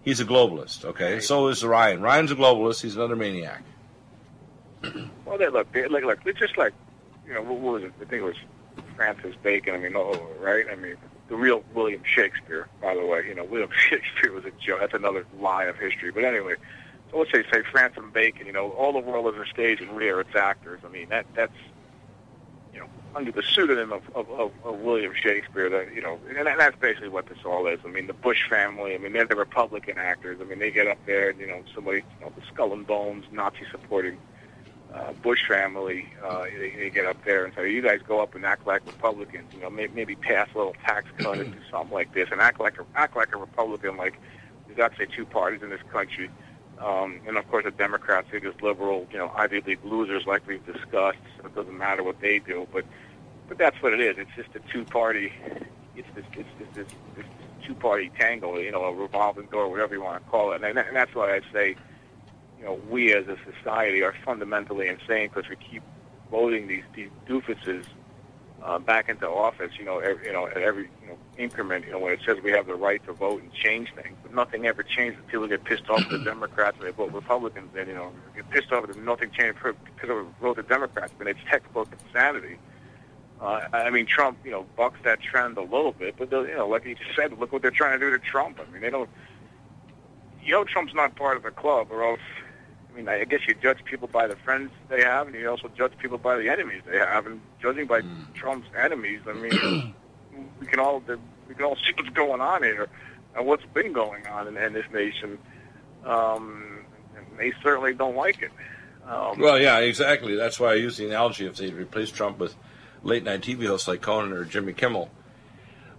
He's 0.03 0.19
a 0.19 0.25
globalist. 0.25 0.83
Okay, 0.83 1.19
so 1.21 1.47
is 1.47 1.63
Ryan. 1.63 2.01
Ryan's 2.01 2.31
a 2.31 2.35
globalist. 2.35 2.81
He's 2.81 2.95
another 2.95 3.15
maniac. 3.15 3.63
Well, 5.25 5.39
they 5.39 5.47
look, 5.47 5.71
they 5.71 5.87
look, 5.87 6.03
look. 6.03 6.23
They're 6.23 6.33
just 6.33 6.57
like, 6.59 6.73
you 7.25 7.33
know, 7.33 7.41
what 7.41 7.59
was 7.59 7.83
it? 7.83 7.93
I 7.99 8.05
think 8.05 8.21
it 8.21 8.25
was 8.25 8.35
Francis 8.95 9.33
Bacon. 9.41 9.73
I 9.73 9.77
mean, 9.77 9.93
oh, 9.95 10.27
right? 10.39 10.65
I 10.71 10.75
mean, 10.75 10.95
the 11.29 11.35
real 11.35 11.63
William 11.73 12.01
Shakespeare, 12.05 12.67
by 12.81 12.93
the 12.95 13.05
way. 13.05 13.25
You 13.27 13.35
know, 13.35 13.43
William 13.45 13.69
Shakespeare 13.89 14.31
was 14.31 14.45
a 14.45 14.51
joke. 14.51 14.79
That's 14.81 14.93
another 14.93 15.25
lie 15.39 15.65
of 15.65 15.77
history. 15.77 16.11
But 16.11 16.25
anyway, 16.25 16.55
so 17.11 17.19
let's 17.19 17.31
say, 17.31 17.43
say 17.51 17.63
Francis 17.71 18.03
Bacon. 18.13 18.45
You 18.45 18.53
know, 18.53 18.71
all 18.71 18.93
the 18.93 18.99
world 18.99 19.33
is 19.33 19.41
a 19.41 19.45
stage 19.45 19.81
and 19.81 19.95
we 19.95 20.09
its 20.11 20.35
actors. 20.35 20.81
I 20.85 20.89
mean, 20.89 21.09
that 21.09 21.25
that's, 21.35 21.53
you 22.73 22.79
know, 22.79 22.87
under 23.15 23.31
the 23.31 23.43
pseudonym 23.43 23.91
of, 23.93 24.01
of, 24.15 24.29
of, 24.31 24.51
of 24.63 24.79
William 24.79 25.13
Shakespeare. 25.15 25.69
That 25.69 25.93
you 25.93 26.01
know, 26.01 26.19
and 26.35 26.45
that- 26.47 26.57
that's 26.57 26.77
basically 26.79 27.09
what 27.09 27.27
this 27.27 27.39
all 27.45 27.67
is. 27.67 27.79
I 27.85 27.87
mean, 27.87 28.07
the 28.07 28.13
Bush 28.13 28.49
family. 28.49 28.95
I 28.95 28.97
mean, 28.97 29.13
they're 29.13 29.25
the 29.25 29.35
Republican 29.35 29.97
actors. 29.97 30.39
I 30.41 30.43
mean, 30.45 30.59
they 30.59 30.71
get 30.71 30.87
up 30.87 30.97
there. 31.05 31.29
And, 31.29 31.39
you 31.39 31.47
know, 31.47 31.63
somebody, 31.73 31.97
you 32.19 32.25
know, 32.25 32.33
the 32.35 32.45
Skull 32.53 32.73
and 32.73 32.85
Bones, 32.85 33.25
Nazi 33.31 33.65
supporting 33.71 34.17
uh, 34.93 35.11
Bush 35.23 35.47
family, 35.47 36.07
uh, 36.23 36.43
they, 36.43 36.75
they 36.77 36.89
get 36.89 37.05
up 37.05 37.17
there 37.25 37.45
and 37.45 37.53
say, 37.55 37.71
"You 37.71 37.81
guys 37.81 38.01
go 38.07 38.21
up 38.21 38.35
and 38.35 38.45
act 38.45 38.67
like 38.67 38.85
Republicans. 38.85 39.51
You 39.53 39.61
know, 39.61 39.69
maybe, 39.69 39.93
maybe 39.95 40.15
pass 40.15 40.47
a 40.53 40.57
little 40.57 40.75
tax 40.85 41.07
cut 41.17 41.39
and 41.39 41.51
do 41.51 41.59
something 41.71 41.93
like 41.93 42.13
this, 42.13 42.29
and 42.31 42.39
act 42.39 42.59
like 42.59 42.77
a, 42.79 42.85
act 42.95 43.15
like 43.15 43.33
a 43.33 43.37
Republican. 43.37 43.97
Like 43.97 44.19
there's 44.67 44.79
actually 44.79 45.07
two 45.07 45.25
parties 45.25 45.63
in 45.63 45.69
this 45.69 45.81
country, 45.91 46.29
um, 46.79 47.19
and 47.27 47.37
of 47.37 47.49
course 47.49 47.63
the 47.63 47.71
Democrats 47.71 48.31
are 48.33 48.39
just 48.39 48.61
liberal, 48.61 49.07
you 49.11 49.17
know, 49.17 49.31
Ivy 49.35 49.61
League 49.61 49.83
losers, 49.83 50.27
like 50.27 50.45
we've 50.47 50.65
discussed. 50.65 51.17
So 51.39 51.47
it 51.47 51.55
doesn't 51.55 51.77
matter 51.77 52.03
what 52.03 52.21
they 52.21 52.37
do, 52.39 52.67
but 52.71 52.85
but 53.47 53.57
that's 53.57 53.81
what 53.81 53.93
it 53.93 53.99
is. 53.99 54.17
It's 54.19 54.31
just 54.35 54.55
a 54.55 54.71
two-party. 54.71 55.33
It's 55.95 56.07
this 56.13 56.25
it's 56.33 56.49
this, 56.59 56.67
this, 56.75 56.87
this 57.15 57.25
two-party 57.65 58.11
tangle. 58.19 58.59
You 58.59 58.71
know, 58.71 58.83
a 58.83 58.93
revolving 58.93 59.47
door, 59.47 59.69
whatever 59.69 59.95
you 59.95 60.03
want 60.03 60.23
to 60.23 60.29
call 60.29 60.51
it, 60.51 60.61
and, 60.63 60.77
and 60.77 60.95
that's 60.95 61.15
why 61.15 61.35
I 61.35 61.41
say 61.51 61.75
you 62.63 62.69
know, 62.69 62.79
we 62.89 63.13
as 63.13 63.27
a 63.27 63.35
society 63.57 64.03
are 64.03 64.15
fundamentally 64.23 64.87
insane 64.87 65.29
because 65.33 65.49
we 65.49 65.57
keep 65.57 65.83
voting 66.31 66.67
these 66.67 66.83
these 66.95 67.09
doofuses 67.27 67.85
uh, 68.63 68.79
back 68.79 69.09
into 69.09 69.27
office. 69.27 69.71
You 69.77 69.83
know, 69.83 69.99
every, 69.99 70.27
you 70.27 70.31
know, 70.31 70.47
at 70.47 70.57
every 70.57 70.89
you 71.01 71.09
know 71.09 71.17
increment. 71.37 71.85
You 71.85 71.91
know, 71.91 71.99
when 71.99 72.13
it 72.13 72.21
says 72.25 72.37
we 72.41 72.51
have 72.51 72.65
the 72.65 72.75
right 72.75 73.03
to 73.05 73.11
vote 73.11 73.41
and 73.41 73.51
change 73.51 73.93
things, 73.93 74.15
but 74.23 74.33
nothing 74.33 74.65
ever 74.65 74.81
changes. 74.81 75.21
People 75.27 75.45
get 75.47 75.65
pissed 75.65 75.89
off 75.89 75.99
at 75.99 76.09
the 76.09 76.17
Democrats 76.23 76.77
and 76.79 76.87
they 76.87 76.91
vote 76.91 77.11
Republicans. 77.11 77.69
Then 77.73 77.87
you 77.89 77.95
know, 77.95 78.13
get 78.33 78.49
pissed 78.49 78.71
off 78.71 78.85
at 78.85 78.93
them. 78.93 79.03
Nothing 79.03 79.31
changed 79.31 79.59
because 79.61 80.09
of 80.09 80.25
vote 80.41 80.55
the 80.55 80.63
Democrats. 80.63 81.11
But 81.17 81.27
it's 81.27 81.39
textbook 81.49 81.89
insanity. 81.91 82.57
Uh, 83.41 83.67
I 83.73 83.89
mean, 83.89 84.05
Trump, 84.05 84.37
you 84.45 84.51
know, 84.51 84.65
bucks 84.77 84.99
that 85.03 85.19
trend 85.19 85.57
a 85.57 85.61
little 85.61 85.91
bit, 85.91 86.15
but 86.17 86.31
you 86.31 86.55
know, 86.55 86.69
like 86.69 86.85
you 86.85 86.95
just 86.95 87.13
said, 87.13 87.37
look 87.37 87.51
what 87.51 87.61
they're 87.61 87.71
trying 87.71 87.99
to 87.99 88.05
do 88.05 88.09
to 88.09 88.19
Trump. 88.19 88.57
I 88.65 88.71
mean, 88.71 88.81
they 88.81 88.89
don't. 88.89 89.09
You 90.41 90.53
know, 90.53 90.63
Trump's 90.63 90.93
not 90.93 91.15
part 91.17 91.35
of 91.35 91.43
the 91.43 91.51
club, 91.51 91.87
or 91.89 92.03
else 92.03 92.19
I 92.93 92.97
mean, 92.97 93.07
I 93.07 93.23
guess 93.23 93.41
you 93.47 93.55
judge 93.55 93.83
people 93.85 94.07
by 94.07 94.27
the 94.27 94.35
friends 94.37 94.71
they 94.87 95.01
have, 95.01 95.27
and 95.27 95.35
you 95.35 95.49
also 95.49 95.69
judge 95.75 95.93
people 95.97 96.17
by 96.17 96.37
the 96.37 96.49
enemies 96.49 96.83
they 96.89 96.99
have. 96.99 97.25
And 97.25 97.41
judging 97.61 97.87
by 97.87 98.01
Trump's 98.35 98.67
enemies, 98.77 99.21
I 99.27 99.33
mean, 99.33 99.95
we 100.59 100.67
can 100.67 100.79
all 100.79 101.01
we 101.47 101.55
can 101.55 101.65
all 101.65 101.75
see 101.75 101.93
what's 101.95 102.09
going 102.09 102.41
on 102.41 102.63
here 102.63 102.87
and 103.35 103.47
what's 103.47 103.65
been 103.73 103.93
going 103.93 104.27
on 104.27 104.47
in, 104.47 104.57
in 104.57 104.73
this 104.73 104.85
nation. 104.93 105.39
Um, 106.05 106.85
and 107.15 107.25
they 107.37 107.53
certainly 107.63 107.93
don't 107.93 108.15
like 108.15 108.41
it. 108.41 108.51
Um, 109.07 109.39
Well, 109.39 109.59
yeah, 109.59 109.79
exactly. 109.79 110.35
That's 110.35 110.59
why 110.59 110.71
I 110.71 110.75
use 110.75 110.97
the 110.97 111.07
analogy 111.07 111.45
if 111.45 111.55
they'd 111.55 111.73
replace 111.73 112.11
Trump 112.11 112.37
with 112.37 112.55
late 113.01 113.23
night 113.23 113.41
TV 113.41 113.65
hosts 113.65 113.87
like 113.87 114.01
Conan 114.01 114.33
or 114.33 114.45
Jimmy 114.45 114.73
Kimmel. 114.73 115.09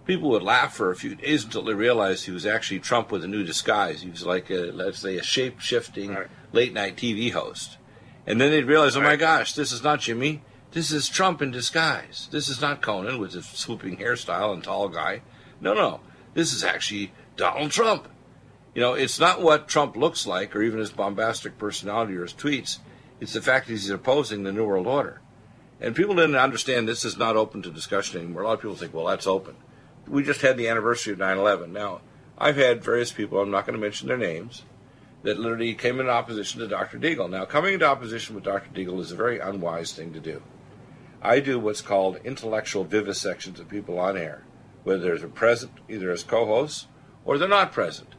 People 0.05 0.29
would 0.29 0.43
laugh 0.43 0.75
for 0.75 0.91
a 0.91 0.95
few 0.95 1.15
days 1.15 1.43
until 1.43 1.63
they 1.63 1.73
realized 1.73 2.25
he 2.25 2.31
was 2.31 2.45
actually 2.45 2.79
Trump 2.79 3.11
with 3.11 3.23
a 3.23 3.27
new 3.27 3.43
disguise. 3.43 4.01
He 4.01 4.09
was 4.09 4.25
like, 4.25 4.49
a, 4.51 4.71
let's 4.71 4.99
say, 4.99 5.17
a 5.17 5.23
shape 5.23 5.59
shifting 5.59 6.13
Right. 6.13 6.27
late 6.51 6.73
night 6.73 6.95
TV 6.95 7.31
host. 7.31 7.77
And 8.27 8.39
then 8.39 8.51
they'd 8.51 8.65
realize, 8.65 8.95
oh 8.95 9.01
my 9.01 9.15
gosh, 9.15 9.53
this 9.53 9.71
is 9.71 9.83
not 9.83 10.01
Jimmy. 10.01 10.43
This 10.71 10.91
is 10.91 11.09
Trump 11.09 11.41
in 11.41 11.51
disguise. 11.51 12.27
This 12.31 12.49
is 12.49 12.61
not 12.61 12.81
Conan 12.81 13.19
with 13.19 13.33
his 13.33 13.45
swooping 13.45 13.97
hairstyle 13.97 14.53
and 14.53 14.63
tall 14.63 14.89
guy. 14.89 15.21
No, 15.61 15.73
no. 15.73 16.01
This 16.33 16.53
is 16.53 16.63
actually 16.63 17.11
Donald 17.37 17.71
Trump. 17.71 18.07
You 18.75 18.81
know, 18.81 18.93
it's 18.93 19.19
not 19.19 19.41
what 19.41 19.67
Trump 19.69 19.95
looks 19.95 20.27
like 20.27 20.55
or 20.55 20.61
even 20.61 20.79
his 20.79 20.91
bombastic 20.91 21.57
personality 21.57 22.15
or 22.15 22.23
his 22.23 22.33
tweets. 22.33 22.79
It's 23.21 23.33
the 23.33 23.41
fact 23.41 23.67
that 23.67 23.73
he's 23.73 23.89
opposing 23.89 24.43
the 24.43 24.51
New 24.51 24.65
World 24.65 24.85
Order. 24.85 25.21
And 25.79 25.95
people 25.95 26.15
didn't 26.15 26.35
understand 26.35 26.87
this 26.87 27.05
is 27.05 27.17
not 27.17 27.37
open 27.37 27.61
to 27.61 27.71
discussion 27.71 28.19
anymore. 28.19 28.43
A 28.43 28.47
lot 28.47 28.53
of 28.53 28.61
people 28.61 28.75
think, 28.75 28.93
well, 28.93 29.05
that's 29.05 29.27
open. 29.27 29.55
We 30.07 30.23
just 30.23 30.41
had 30.41 30.57
the 30.57 30.67
anniversary 30.67 31.13
of 31.13 31.19
9 31.19 31.37
11. 31.37 31.73
Now, 31.73 32.01
I've 32.37 32.57
had 32.57 32.83
various 32.83 33.11
people, 33.11 33.39
I'm 33.39 33.51
not 33.51 33.65
going 33.65 33.77
to 33.77 33.83
mention 33.83 34.07
their 34.07 34.17
names, 34.17 34.63
that 35.23 35.39
literally 35.39 35.73
came 35.73 35.99
in 35.99 36.07
opposition 36.07 36.59
to 36.59 36.67
Dr. 36.67 36.99
Deagle. 36.99 37.29
Now, 37.29 37.45
coming 37.45 37.73
into 37.73 37.87
opposition 37.87 38.35
with 38.35 38.43
Dr. 38.43 38.69
Deagle 38.69 38.99
is 38.99 39.11
a 39.11 39.15
very 39.15 39.39
unwise 39.39 39.93
thing 39.93 40.13
to 40.13 40.19
do. 40.19 40.43
I 41.21 41.39
do 41.39 41.59
what's 41.59 41.81
called 41.81 42.17
intellectual 42.23 42.85
vivisections 42.85 43.59
of 43.59 43.67
people 43.67 43.97
on 43.97 44.15
air, 44.15 44.43
whether 44.83 45.17
they're 45.17 45.27
present 45.27 45.71
either 45.89 46.11
as 46.11 46.23
co 46.23 46.45
hosts 46.45 46.87
or 47.25 47.37
they're 47.39 47.47
not 47.47 47.71
present. 47.71 48.09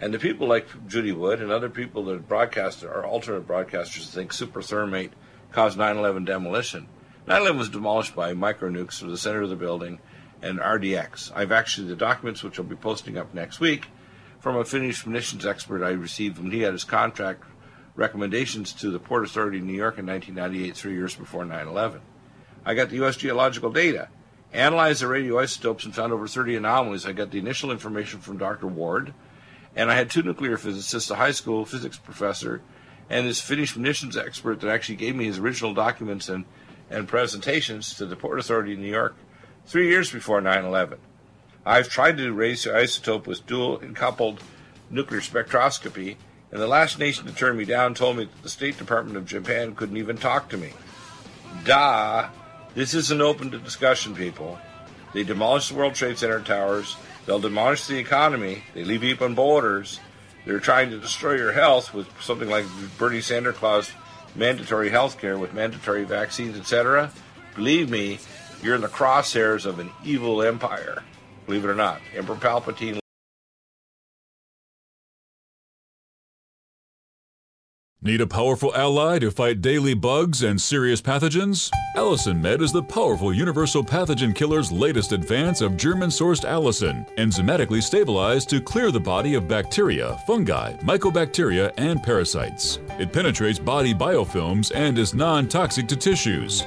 And 0.00 0.14
the 0.14 0.18
people 0.18 0.48
like 0.48 0.86
Judy 0.88 1.12
Wood 1.12 1.42
and 1.42 1.52
other 1.52 1.68
people 1.68 2.04
that 2.06 2.26
broadcast 2.26 2.82
are 2.82 3.04
alternate 3.04 3.46
broadcasters 3.46 4.08
think 4.08 4.32
super 4.32 4.62
superthermite 4.62 5.10
caused 5.52 5.76
9 5.76 5.98
11 5.98 6.24
demolition. 6.24 6.88
9 7.26 7.42
11 7.42 7.58
was 7.58 7.68
demolished 7.68 8.16
by 8.16 8.32
micronukes 8.32 8.98
through 8.98 9.10
the 9.10 9.18
center 9.18 9.42
of 9.42 9.50
the 9.50 9.56
building 9.56 10.00
and 10.44 10.60
RDX. 10.60 11.32
I've 11.34 11.52
actually 11.52 11.88
the 11.88 11.96
documents, 11.96 12.42
which 12.42 12.58
I'll 12.58 12.66
be 12.66 12.76
posting 12.76 13.16
up 13.16 13.32
next 13.32 13.60
week, 13.60 13.86
from 14.40 14.56
a 14.56 14.64
Finnish 14.64 15.06
munitions 15.06 15.46
expert 15.46 15.82
I 15.82 15.90
received 15.90 16.38
when 16.38 16.52
he 16.52 16.60
had 16.60 16.74
his 16.74 16.84
contract 16.84 17.44
recommendations 17.94 18.74
to 18.74 18.90
the 18.90 18.98
Port 18.98 19.24
Authority 19.24 19.58
of 19.58 19.64
New 19.64 19.72
York 19.72 19.98
in 19.98 20.06
1998, 20.06 20.76
three 20.76 20.92
years 20.92 21.14
before 21.14 21.46
9 21.46 21.66
11. 21.66 22.02
I 22.66 22.74
got 22.74 22.90
the 22.90 22.96
U.S. 22.96 23.16
geological 23.16 23.70
data, 23.70 24.08
analyzed 24.52 25.00
the 25.00 25.06
radioisotopes, 25.06 25.84
and 25.86 25.94
found 25.94 26.12
over 26.12 26.28
30 26.28 26.56
anomalies. 26.56 27.06
I 27.06 27.12
got 27.12 27.30
the 27.30 27.38
initial 27.38 27.70
information 27.70 28.20
from 28.20 28.36
Dr. 28.36 28.66
Ward, 28.66 29.14
and 29.74 29.90
I 29.90 29.94
had 29.94 30.10
two 30.10 30.22
nuclear 30.22 30.58
physicists, 30.58 31.10
a 31.10 31.14
high 31.14 31.30
school 31.30 31.64
physics 31.64 31.96
professor, 31.96 32.60
and 33.08 33.26
this 33.26 33.40
Finnish 33.40 33.76
munitions 33.76 34.14
expert 34.14 34.60
that 34.60 34.70
actually 34.70 34.96
gave 34.96 35.16
me 35.16 35.24
his 35.24 35.38
original 35.38 35.72
documents 35.72 36.28
and, 36.28 36.44
and 36.90 37.08
presentations 37.08 37.94
to 37.94 38.04
the 38.04 38.16
Port 38.16 38.38
Authority 38.38 38.74
of 38.74 38.78
New 38.78 38.92
York 38.92 39.14
three 39.66 39.88
years 39.88 40.10
before 40.10 40.40
9 40.40 40.64
11. 40.64 40.98
I've 41.66 41.88
tried 41.88 42.18
to 42.18 42.32
raise 42.32 42.64
the 42.64 42.70
isotope 42.70 43.26
with 43.26 43.46
dual 43.46 43.80
coupled 43.94 44.40
nuclear 44.90 45.20
spectroscopy, 45.20 46.16
and 46.52 46.60
the 46.60 46.66
last 46.66 46.98
nation 46.98 47.26
to 47.26 47.34
turn 47.34 47.56
me 47.56 47.64
down 47.64 47.94
told 47.94 48.16
me 48.16 48.24
that 48.24 48.42
the 48.42 48.48
State 48.48 48.78
Department 48.78 49.16
of 49.16 49.26
Japan 49.26 49.74
couldn't 49.74 49.96
even 49.96 50.16
talk 50.16 50.50
to 50.50 50.56
me. 50.56 50.72
Da! 51.64 52.28
This 52.74 52.94
isn't 52.94 53.20
open 53.20 53.50
to 53.50 53.58
discussion, 53.58 54.14
people. 54.14 54.58
They 55.12 55.22
demolish 55.22 55.68
the 55.68 55.76
World 55.76 55.94
Trade 55.94 56.18
Center 56.18 56.40
towers. 56.40 56.96
They'll 57.24 57.38
demolish 57.38 57.86
the 57.86 57.98
economy. 57.98 58.64
They 58.74 58.84
leave 58.84 59.04
open 59.04 59.34
borders. 59.34 60.00
they're 60.44 60.60
trying 60.60 60.90
to 60.90 60.98
destroy 60.98 61.34
your 61.34 61.52
health 61.52 61.94
with 61.94 62.06
something 62.20 62.50
like 62.50 62.66
Bernie 62.98 63.22
Sanders 63.22 63.56
mandatory 64.34 64.90
health 64.90 65.18
care 65.18 65.38
with 65.38 65.54
mandatory 65.54 66.04
vaccines, 66.04 66.58
etc., 66.58 67.10
believe 67.54 67.88
me, 67.88 68.18
you're 68.64 68.74
in 68.74 68.80
the 68.80 68.88
crosshairs 68.88 69.66
of 69.66 69.78
an 69.78 69.90
evil 70.04 70.42
empire. 70.42 71.02
Believe 71.46 71.64
it 71.64 71.68
or 71.68 71.74
not. 71.74 72.00
Emperor 72.16 72.36
Palpatine 72.36 72.98
Need 78.04 78.20
a 78.20 78.26
powerful 78.26 78.74
ally 78.74 79.18
to 79.20 79.30
fight 79.30 79.62
daily 79.62 79.94
bugs 79.94 80.42
and 80.42 80.60
serious 80.60 81.00
pathogens? 81.00 81.70
Allicin 81.96 82.38
Med 82.38 82.60
is 82.60 82.70
the 82.70 82.82
powerful 82.82 83.32
universal 83.32 83.82
pathogen 83.82 84.34
killer's 84.34 84.70
latest 84.70 85.12
advance 85.12 85.62
of 85.62 85.78
German 85.78 86.10
sourced 86.10 86.44
allicin, 86.44 87.08
enzymatically 87.16 87.82
stabilized 87.82 88.50
to 88.50 88.60
clear 88.60 88.90
the 88.90 89.00
body 89.00 89.32
of 89.32 89.48
bacteria, 89.48 90.18
fungi, 90.26 90.74
mycobacteria, 90.82 91.72
and 91.78 92.02
parasites. 92.02 92.78
It 92.98 93.10
penetrates 93.10 93.58
body 93.58 93.94
biofilms 93.94 94.70
and 94.74 94.98
is 94.98 95.14
non 95.14 95.48
toxic 95.48 95.88
to 95.88 95.96
tissues. 95.96 96.66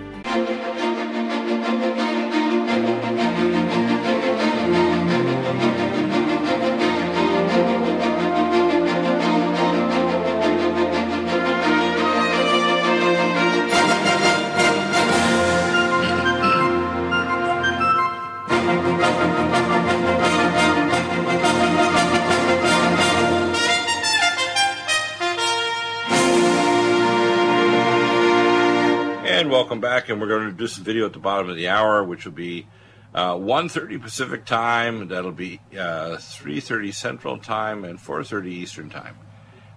and 30.11 30.21
we're 30.21 30.27
going 30.27 30.47
to 30.47 30.51
do 30.51 30.67
some 30.67 30.83
video 30.83 31.05
at 31.05 31.13
the 31.13 31.19
bottom 31.19 31.49
of 31.49 31.55
the 31.55 31.69
hour, 31.69 32.03
which 32.03 32.25
will 32.25 32.33
be 32.33 32.67
uh, 33.15 33.33
1.30 33.33 34.01
Pacific 34.01 34.45
Time. 34.45 35.07
That'll 35.07 35.31
be 35.31 35.59
uh, 35.73 36.17
3.30 36.17 36.93
Central 36.93 37.37
Time 37.37 37.83
and 37.83 37.97
4.30 37.97 38.47
Eastern 38.47 38.89
Time 38.89 39.17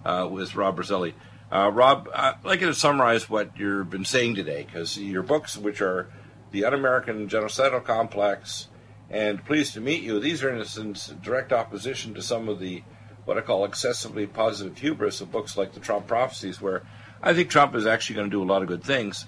uh, 0.03 0.27
with 0.29 0.55
Rob 0.55 0.77
Roselli. 0.77 1.15
Uh, 1.51 1.71
Rob, 1.71 2.09
I'd 2.13 2.43
like 2.43 2.61
you 2.61 2.67
to 2.67 2.73
summarize 2.73 3.29
what 3.29 3.57
you've 3.57 3.89
been 3.89 4.05
saying 4.05 4.35
today, 4.35 4.63
because 4.63 4.97
your 4.97 5.23
books, 5.23 5.57
which 5.57 5.81
are 5.81 6.09
The 6.51 6.65
Un-American 6.65 7.29
Genocidal 7.29 7.83
Complex 7.83 8.67
and 9.09 9.43
Pleased 9.45 9.73
to 9.75 9.81
Meet 9.81 10.03
You, 10.03 10.19
these 10.19 10.43
are 10.43 10.49
in, 10.49 10.65
in 10.77 10.95
direct 11.21 11.53
opposition 11.53 12.13
to 12.15 12.21
some 12.21 12.49
of 12.49 12.59
the 12.59 12.83
what 13.25 13.37
I 13.37 13.41
call 13.41 13.65
excessively 13.65 14.27
positive 14.27 14.77
hubris 14.77 15.19
of 15.19 15.31
books 15.31 15.57
like 15.57 15.73
The 15.73 15.79
Trump 15.79 16.07
Prophecies, 16.07 16.61
where 16.61 16.83
I 17.23 17.33
think 17.33 17.49
Trump 17.49 17.73
is 17.73 17.87
actually 17.87 18.17
going 18.17 18.29
to 18.29 18.37
do 18.37 18.43
a 18.43 18.45
lot 18.45 18.61
of 18.61 18.67
good 18.67 18.83
things. 18.83 19.25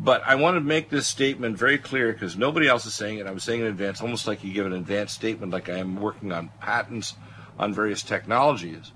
But 0.00 0.22
I 0.24 0.36
want 0.36 0.54
to 0.54 0.60
make 0.60 0.90
this 0.90 1.08
statement 1.08 1.58
very 1.58 1.76
clear 1.76 2.12
because 2.12 2.36
nobody 2.36 2.68
else 2.68 2.86
is 2.86 2.94
saying 2.94 3.18
it. 3.18 3.26
I'm 3.26 3.40
saying 3.40 3.62
it 3.62 3.64
in 3.64 3.70
advance, 3.72 4.00
almost 4.00 4.28
like 4.28 4.44
you 4.44 4.52
give 4.52 4.64
an 4.64 4.72
advanced 4.72 5.16
statement, 5.16 5.52
like 5.52 5.68
I 5.68 5.78
am 5.78 5.96
working 5.96 6.30
on 6.30 6.50
patents 6.60 7.14
on 7.58 7.74
various 7.74 8.02
technologies 8.02 8.92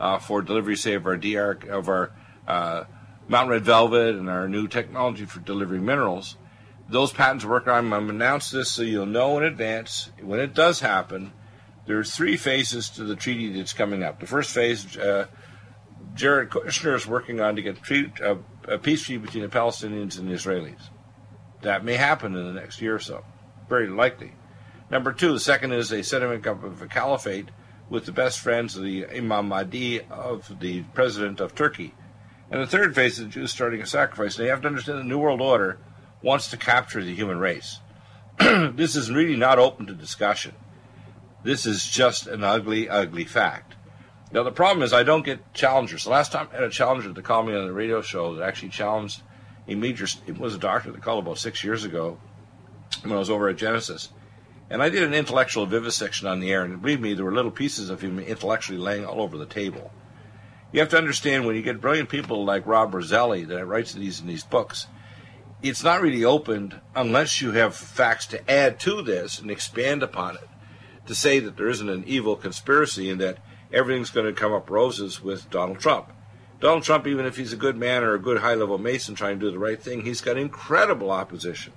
uh, 0.00 0.18
for 0.18 0.40
delivery, 0.40 0.76
say, 0.76 0.94
of 0.94 1.04
our 1.04 1.16
DR, 1.16 1.58
of 1.68 1.88
our 1.90 2.12
uh, 2.48 2.84
Mountain 3.28 3.50
Red 3.50 3.64
Velvet 3.64 4.14
and 4.14 4.30
our 4.30 4.48
new 4.48 4.66
technology 4.66 5.26
for 5.26 5.40
delivering 5.40 5.84
minerals. 5.84 6.36
Those 6.88 7.12
patents 7.12 7.44
work 7.44 7.66
on. 7.66 7.92
I'm 7.92 8.08
announce 8.08 8.50
this 8.50 8.70
so 8.70 8.82
you'll 8.82 9.06
know 9.06 9.36
in 9.38 9.44
advance 9.44 10.10
when 10.22 10.40
it 10.40 10.54
does 10.54 10.80
happen. 10.80 11.32
There 11.86 11.98
are 11.98 12.04
three 12.04 12.36
phases 12.36 12.88
to 12.90 13.04
the 13.04 13.16
treaty 13.16 13.52
that's 13.52 13.72
coming 13.72 14.02
up. 14.02 14.20
The 14.20 14.26
first 14.26 14.52
phase, 14.52 14.96
uh, 14.96 15.26
Jared 16.14 16.50
Kushner 16.50 16.94
is 16.94 17.06
working 17.06 17.40
on 17.40 17.56
to 17.56 17.62
get 17.62 17.82
treat, 17.82 18.20
uh, 18.20 18.36
a 18.66 18.78
peace 18.78 19.02
treaty 19.02 19.18
between 19.18 19.42
the 19.42 19.48
Palestinians 19.48 20.18
and 20.18 20.28
the 20.28 20.34
Israelis. 20.34 20.90
That 21.62 21.84
may 21.84 21.94
happen 21.94 22.34
in 22.36 22.46
the 22.46 22.60
next 22.60 22.80
year 22.80 22.94
or 22.94 23.00
so. 23.00 23.24
Very 23.68 23.88
likely. 23.88 24.32
Number 24.90 25.12
two, 25.12 25.32
the 25.32 25.40
second 25.40 25.72
is 25.72 25.90
a 25.90 26.02
settlement 26.02 26.46
of 26.46 26.82
a 26.82 26.86
caliphate 26.86 27.48
with 27.88 28.04
the 28.04 28.12
best 28.12 28.40
friends 28.40 28.76
of 28.76 28.82
the 28.82 29.06
Imam 29.06 29.48
Mahdi 29.48 30.00
of 30.02 30.60
the 30.60 30.82
president 30.94 31.40
of 31.40 31.54
Turkey. 31.54 31.94
And 32.50 32.60
the 32.60 32.66
third 32.66 32.94
phase 32.94 33.18
is 33.18 33.24
the 33.24 33.30
Jews 33.30 33.50
starting 33.50 33.80
a 33.80 33.86
sacrifice. 33.86 34.38
You 34.38 34.46
have 34.46 34.60
to 34.62 34.68
understand 34.68 34.98
the 34.98 35.04
New 35.04 35.18
World 35.18 35.40
Order 35.40 35.78
wants 36.22 36.48
to 36.50 36.56
capture 36.56 37.02
the 37.02 37.14
human 37.14 37.38
race. 37.38 37.80
this 38.38 38.94
is 38.94 39.10
really 39.10 39.36
not 39.36 39.58
open 39.58 39.86
to 39.86 39.94
discussion. 39.94 40.54
This 41.42 41.66
is 41.66 41.86
just 41.86 42.26
an 42.26 42.44
ugly, 42.44 42.88
ugly 42.88 43.24
fact. 43.24 43.65
Now 44.36 44.42
the 44.42 44.52
problem 44.52 44.82
is 44.82 44.92
I 44.92 45.02
don't 45.02 45.24
get 45.24 45.54
challengers. 45.54 46.04
The 46.04 46.10
last 46.10 46.30
time 46.30 46.48
I 46.52 46.56
had 46.56 46.64
a 46.64 46.68
challenger 46.68 47.10
to 47.10 47.22
call 47.22 47.42
me 47.42 47.54
on 47.54 47.64
the 47.64 47.72
radio 47.72 48.02
show 48.02 48.34
that 48.34 48.44
actually 48.44 48.68
challenged 48.68 49.22
a 49.66 49.74
major. 49.74 50.06
It 50.26 50.36
was 50.36 50.54
a 50.54 50.58
doctor 50.58 50.92
that 50.92 51.00
called 51.00 51.24
about 51.24 51.38
six 51.38 51.64
years 51.64 51.84
ago 51.84 52.18
when 53.02 53.14
I 53.14 53.18
was 53.18 53.30
over 53.30 53.48
at 53.48 53.56
Genesis, 53.56 54.10
and 54.68 54.82
I 54.82 54.90
did 54.90 55.04
an 55.04 55.14
intellectual 55.14 55.64
vivisection 55.64 56.28
on 56.28 56.40
the 56.40 56.52
air. 56.52 56.64
And 56.64 56.82
believe 56.82 57.00
me, 57.00 57.14
there 57.14 57.24
were 57.24 57.32
little 57.32 57.50
pieces 57.50 57.88
of 57.88 58.02
him 58.02 58.18
intellectually 58.18 58.78
laying 58.78 59.06
all 59.06 59.22
over 59.22 59.38
the 59.38 59.46
table. 59.46 59.90
You 60.70 60.80
have 60.80 60.90
to 60.90 60.98
understand 60.98 61.46
when 61.46 61.56
you 61.56 61.62
get 61.62 61.80
brilliant 61.80 62.10
people 62.10 62.44
like 62.44 62.66
Rob 62.66 62.92
Roselli 62.92 63.44
that 63.44 63.64
writes 63.64 63.94
these 63.94 64.20
in 64.20 64.26
these 64.26 64.44
books, 64.44 64.86
it's 65.62 65.82
not 65.82 66.02
really 66.02 66.24
opened 66.24 66.78
unless 66.94 67.40
you 67.40 67.52
have 67.52 67.74
facts 67.74 68.26
to 68.26 68.50
add 68.50 68.78
to 68.80 69.00
this 69.00 69.38
and 69.38 69.50
expand 69.50 70.02
upon 70.02 70.34
it 70.34 70.48
to 71.06 71.14
say 71.14 71.38
that 71.40 71.56
there 71.56 71.70
isn't 71.70 71.88
an 71.88 72.04
evil 72.06 72.36
conspiracy 72.36 73.08
and 73.08 73.18
that 73.22 73.38
everything's 73.72 74.10
going 74.10 74.26
to 74.26 74.38
come 74.38 74.52
up 74.52 74.70
roses 74.70 75.22
with 75.22 75.50
Donald 75.50 75.78
Trump. 75.78 76.12
Donald 76.58 76.84
Trump, 76.84 77.06
even 77.06 77.26
if 77.26 77.36
he's 77.36 77.52
a 77.52 77.56
good 77.56 77.76
man 77.76 78.02
or 78.02 78.14
a 78.14 78.20
good 78.20 78.38
high 78.38 78.54
level 78.54 78.78
Mason 78.78 79.14
trying 79.14 79.38
to 79.38 79.46
do 79.46 79.52
the 79.52 79.58
right 79.58 79.80
thing, 79.80 80.04
he's 80.04 80.22
got 80.22 80.38
incredible 80.38 81.10
opposition. 81.10 81.72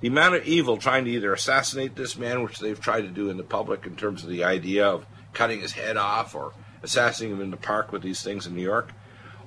The 0.00 0.08
amount 0.08 0.36
of 0.36 0.46
evil 0.46 0.76
trying 0.76 1.04
to 1.04 1.10
either 1.10 1.32
assassinate 1.32 1.96
this 1.96 2.16
man, 2.16 2.42
which 2.42 2.58
they've 2.58 2.80
tried 2.80 3.02
to 3.02 3.08
do 3.08 3.28
in 3.28 3.36
the 3.36 3.42
public 3.42 3.86
in 3.86 3.96
terms 3.96 4.22
of 4.22 4.30
the 4.30 4.44
idea 4.44 4.86
of 4.86 5.06
cutting 5.32 5.60
his 5.60 5.72
head 5.72 5.96
off 5.96 6.34
or 6.34 6.52
assassinating 6.82 7.36
him 7.36 7.42
in 7.42 7.50
the 7.50 7.56
park 7.56 7.92
with 7.92 8.02
these 8.02 8.22
things 8.22 8.46
in 8.46 8.54
New 8.54 8.62
York, 8.62 8.92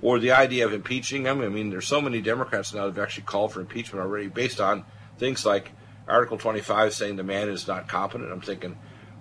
or 0.02 0.20
the 0.20 0.32
idea 0.32 0.66
of 0.66 0.74
impeaching 0.74 1.26
him. 1.26 1.42
I 1.42 1.50
mean, 1.50 1.70
there's 1.70 1.88
so 1.88 2.02
many 2.02 2.22
Democrats 2.22 2.74
now 2.74 2.82
that 2.82 2.96
have 2.96 3.00
actually 3.00 3.24
called 3.24 3.54
for 3.54 3.62
impeachment 3.62 4.04
already 4.04 4.28
based 4.28 4.60
on 4.60 4.86
things 5.18 5.46
like 5.46 5.72
Article 6.08 6.38
25 6.38 6.94
saying 6.94 7.16
the 7.16 7.24
man 7.24 7.50
is 7.50 7.68
not 7.68 7.88
competent. 7.88 8.32
I'm 8.32 8.42
thinking, 8.42 8.78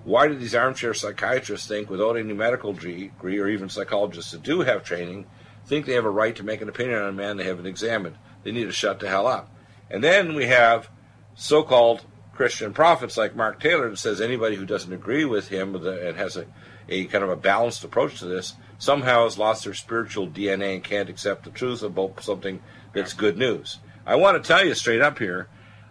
why 0.08 0.26
do 0.26 0.34
these 0.34 0.54
armchair 0.54 0.94
psychiatrists 0.94 1.68
think, 1.68 1.90
without 1.90 2.16
any 2.16 2.32
medical 2.32 2.72
degree 2.72 3.38
or 3.38 3.46
even 3.46 3.68
psychologists 3.68 4.32
that 4.32 4.42
do 4.42 4.60
have 4.60 4.82
training, 4.82 5.26
think 5.66 5.84
they 5.84 5.92
have 5.92 6.06
a 6.06 6.10
right 6.10 6.34
to 6.36 6.42
make 6.42 6.62
an 6.62 6.68
opinion 6.68 6.98
on 6.98 7.10
a 7.10 7.12
man 7.12 7.36
they 7.36 7.44
haven't 7.44 7.66
examined. 7.66 8.16
They 8.42 8.52
need 8.52 8.64
to 8.64 8.72
shut 8.72 9.00
the 9.00 9.08
hell 9.08 9.26
up. 9.26 9.54
And 9.90 10.02
then 10.02 10.34
we 10.34 10.46
have 10.46 10.88
so-called 11.34 12.04
Christian 12.32 12.72
prophets 12.72 13.16
like 13.18 13.36
Mark 13.36 13.60
Taylor 13.60 13.90
that 13.90 13.98
says 13.98 14.20
anybody 14.20 14.56
who 14.56 14.64
doesn't 14.64 14.92
agree 14.92 15.26
with 15.26 15.48
him 15.48 15.74
and 15.74 16.16
has 16.16 16.36
a, 16.36 16.46
a 16.88 17.04
kind 17.04 17.24
of 17.24 17.30
a 17.30 17.36
balanced 17.36 17.84
approach 17.84 18.18
to 18.20 18.24
this 18.24 18.54
somehow 18.78 19.24
has 19.24 19.36
lost 19.36 19.64
their 19.64 19.74
spiritual 19.74 20.28
DNA 20.28 20.74
and 20.74 20.84
can't 20.84 21.10
accept 21.10 21.44
the 21.44 21.50
truth 21.50 21.82
about 21.82 22.22
something 22.22 22.62
that's 22.94 23.12
good 23.12 23.36
news. 23.36 23.78
I 24.06 24.14
want 24.16 24.42
to 24.42 24.46
tell 24.46 24.64
you 24.64 24.74
straight 24.74 25.02
up 25.02 25.18
here, 25.18 25.48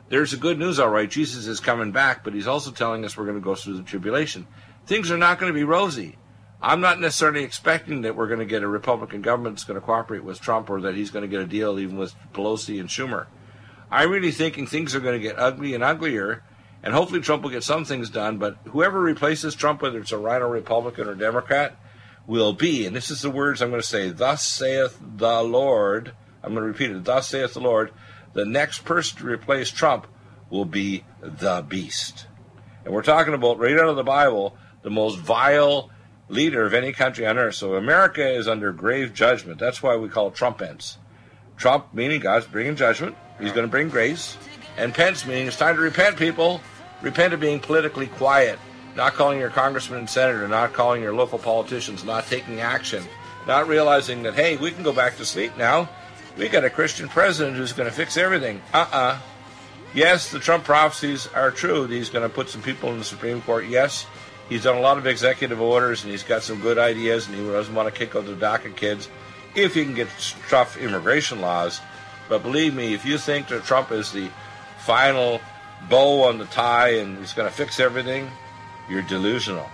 there's 0.10 0.34
a 0.34 0.38
good 0.38 0.58
news, 0.58 0.80
all 0.80 0.90
right. 0.90 1.10
Jesus 1.10 1.48
is 1.48 1.60
coming 1.60 1.92
back, 1.92 2.24
but 2.24 2.34
he's 2.34 2.48
also 2.48 2.72
telling 2.72 3.04
us 3.04 3.18
we're 3.18 3.26
going 3.26 3.38
to 3.38 3.44
go 3.44 3.56
through 3.56 3.78
the 3.78 3.84
tribulation. 3.84 4.48
Things 4.86 5.12
are 5.12 5.18
not 5.18 5.40
going 5.40 5.52
to 5.52 5.58
be 5.58 5.64
rosy. 5.64 6.18
I'm 6.62 6.82
not 6.82 7.00
necessarily 7.00 7.44
expecting 7.44 8.02
that 8.02 8.16
we're 8.16 8.28
going 8.28 8.40
to 8.40 8.46
get 8.46 8.64
a 8.64 8.68
Republican 8.68 9.22
government 9.22 9.56
that's 9.56 9.66
going 9.66 9.80
to 9.80 9.86
cooperate 9.86 10.24
with 10.24 10.42
Trump 10.42 10.70
or 10.70 10.82
that 10.82 10.96
he's 10.96 11.12
going 11.12 11.22
to 11.22 11.28
get 11.28 11.42
a 11.42 11.46
deal 11.46 11.78
even 11.78 11.98
with 11.98 12.16
Pelosi 12.34 12.80
and 12.80 12.90
Schumer. 12.90 13.28
I'm 13.92 14.10
really 14.10 14.32
thinking 14.32 14.66
things 14.66 14.96
are 14.96 15.00
going 15.00 15.20
to 15.20 15.28
get 15.28 15.38
ugly 15.38 15.74
and 15.74 15.84
uglier, 15.84 16.44
and 16.82 16.94
hopefully 16.94 17.22
Trump 17.22 17.44
will 17.44 17.52
get 17.52 17.64
some 17.64 17.86
things 17.86 18.10
done, 18.10 18.38
but 18.38 18.58
whoever 18.66 19.00
replaces 19.00 19.56
Trump, 19.56 19.82
whether 19.82 20.00
it's 20.00 20.12
a 20.12 20.18
RINO 20.18 20.50
Republican 20.50 21.08
or 21.08 21.16
Democrat, 21.16 21.78
will 22.26 22.54
be, 22.54 22.86
and 22.86 22.96
this 22.96 23.12
is 23.12 23.22
the 23.22 23.30
words 23.30 23.62
I'm 23.62 23.70
going 23.70 23.82
to 23.82 23.88
say, 23.88 24.10
thus 24.10 24.44
saith 24.44 25.00
the 25.02 25.42
Lord. 25.44 26.14
I'm 26.44 26.54
going 26.54 26.64
to 26.64 26.68
repeat 26.68 26.92
it, 26.92 27.04
thus 27.04 27.30
saith 27.30 27.54
the 27.54 27.62
Lord. 27.62 27.92
The 28.38 28.46
next 28.46 28.86
person 28.86 29.18
to 29.18 29.26
replace 29.26 29.72
Trump 29.72 30.06
will 30.52 30.64
be 30.64 31.04
the 31.22 31.66
beast. 31.68 32.28
And 32.86 32.94
we're 32.94 33.02
talking 33.02 33.34
about 33.34 33.58
right 33.58 33.74
out 33.74 33.90
of 33.90 33.96
the 33.96 34.04
Bible, 34.04 34.56
the 34.84 34.92
most 34.92 35.18
vile 35.18 35.90
leader 36.30 36.64
of 36.64 36.76
any 36.76 36.94
country 36.94 37.26
on 37.26 37.40
earth. 37.40 37.56
So 37.56 37.74
America 37.74 38.32
is 38.32 38.48
under 38.48 38.72
grave 38.72 39.16
judgment. 39.16 39.58
That's 39.58 39.82
why 39.82 39.96
we 39.96 40.08
call 40.08 40.28
it 40.28 40.36
Trumpence. 40.36 41.00
Trump 41.58 41.96
meaning 41.96 42.20
God's 42.20 42.46
bringing 42.46 42.76
judgment. 42.76 43.18
He's 43.40 43.54
going 43.54 43.66
to 43.66 43.72
bring 43.72 43.90
grace. 43.90 44.38
And 44.78 44.94
Pence 44.94 45.26
meaning 45.26 45.48
it's 45.48 45.58
time 45.58 45.76
to 45.76 45.82
repent, 45.82 46.16
people. 46.16 46.62
Repent 47.02 47.34
of 47.34 47.40
being 47.40 47.60
politically 47.60 48.06
quiet, 48.06 48.60
not 48.96 49.14
calling 49.14 49.40
your 49.40 49.50
congressman 49.50 49.98
and 49.98 50.10
senator, 50.10 50.48
not 50.48 50.74
calling 50.74 51.02
your 51.02 51.16
local 51.16 51.40
politicians, 51.40 52.04
not 52.04 52.28
taking 52.28 52.60
action, 52.60 53.04
not 53.48 53.68
realizing 53.68 54.22
that, 54.22 54.36
hey, 54.36 54.58
we 54.58 54.70
can 54.70 54.84
go 54.84 54.94
back 54.94 55.18
to 55.18 55.26
sleep 55.26 55.58
now. 55.58 55.90
We 56.38 56.50
got 56.50 56.64
a 56.64 56.70
Christian 56.70 57.08
president 57.08 57.58
who's 57.58 57.74
going 57.74 57.90
to 57.90 57.96
fix 57.96 58.18
everything. 58.18 58.62
Uh 58.74 58.78
uh-uh. 58.78 58.98
uh 58.98 59.20
Yes, 59.94 60.32
the 60.32 60.40
Trump 60.40 60.66
prophecies 60.66 61.28
are 61.28 61.50
true. 61.50 61.88
He's 61.88 62.10
going 62.10 62.28
to 62.28 62.34
put 62.34 62.50
some 62.50 62.62
people 62.62 62.92
in 62.92 63.00
the 63.00 63.06
Supreme 63.06 63.42
Court. 63.42 63.68
Yes, 63.68 64.06
He's 64.50 64.64
done 64.64 64.78
a 64.78 64.82
lot 64.82 64.98
of 64.98 65.06
executive 65.06 65.60
orders 65.60 66.04
and 66.04 66.12
he's 66.12 66.24
got 66.24 66.42
some 66.42 66.62
good 66.62 66.78
ideas 66.78 67.28
and 67.28 67.36
he 67.36 67.44
doesn't 67.46 67.74
want 67.76 67.94
to 67.94 67.98
kick 67.98 68.16
out 68.16 68.26
the 68.26 68.34
DACA 68.34 68.76
kids 68.76 69.10
if 69.56 69.74
he 69.74 69.84
can 69.84 69.94
get 69.94 70.08
tough 70.48 70.78
immigration 70.78 71.42
laws. 71.42 71.82
But 72.30 72.44
believe 72.44 72.74
me, 72.74 72.94
if 72.94 73.06
you 73.06 73.18
think 73.18 73.50
that 73.50 73.66
Trump 73.66 73.92
is 73.92 74.12
the 74.12 74.30
final 74.80 75.42
bow 75.90 76.24
on 76.24 76.38
the 76.38 76.46
tie 76.46 76.96
and 76.96 77.18
he's 77.18 77.34
going 77.34 77.50
to 77.50 77.54
fix 77.54 77.80
everything, 77.80 78.30
you're 78.90 79.02
delusional. 79.02 79.70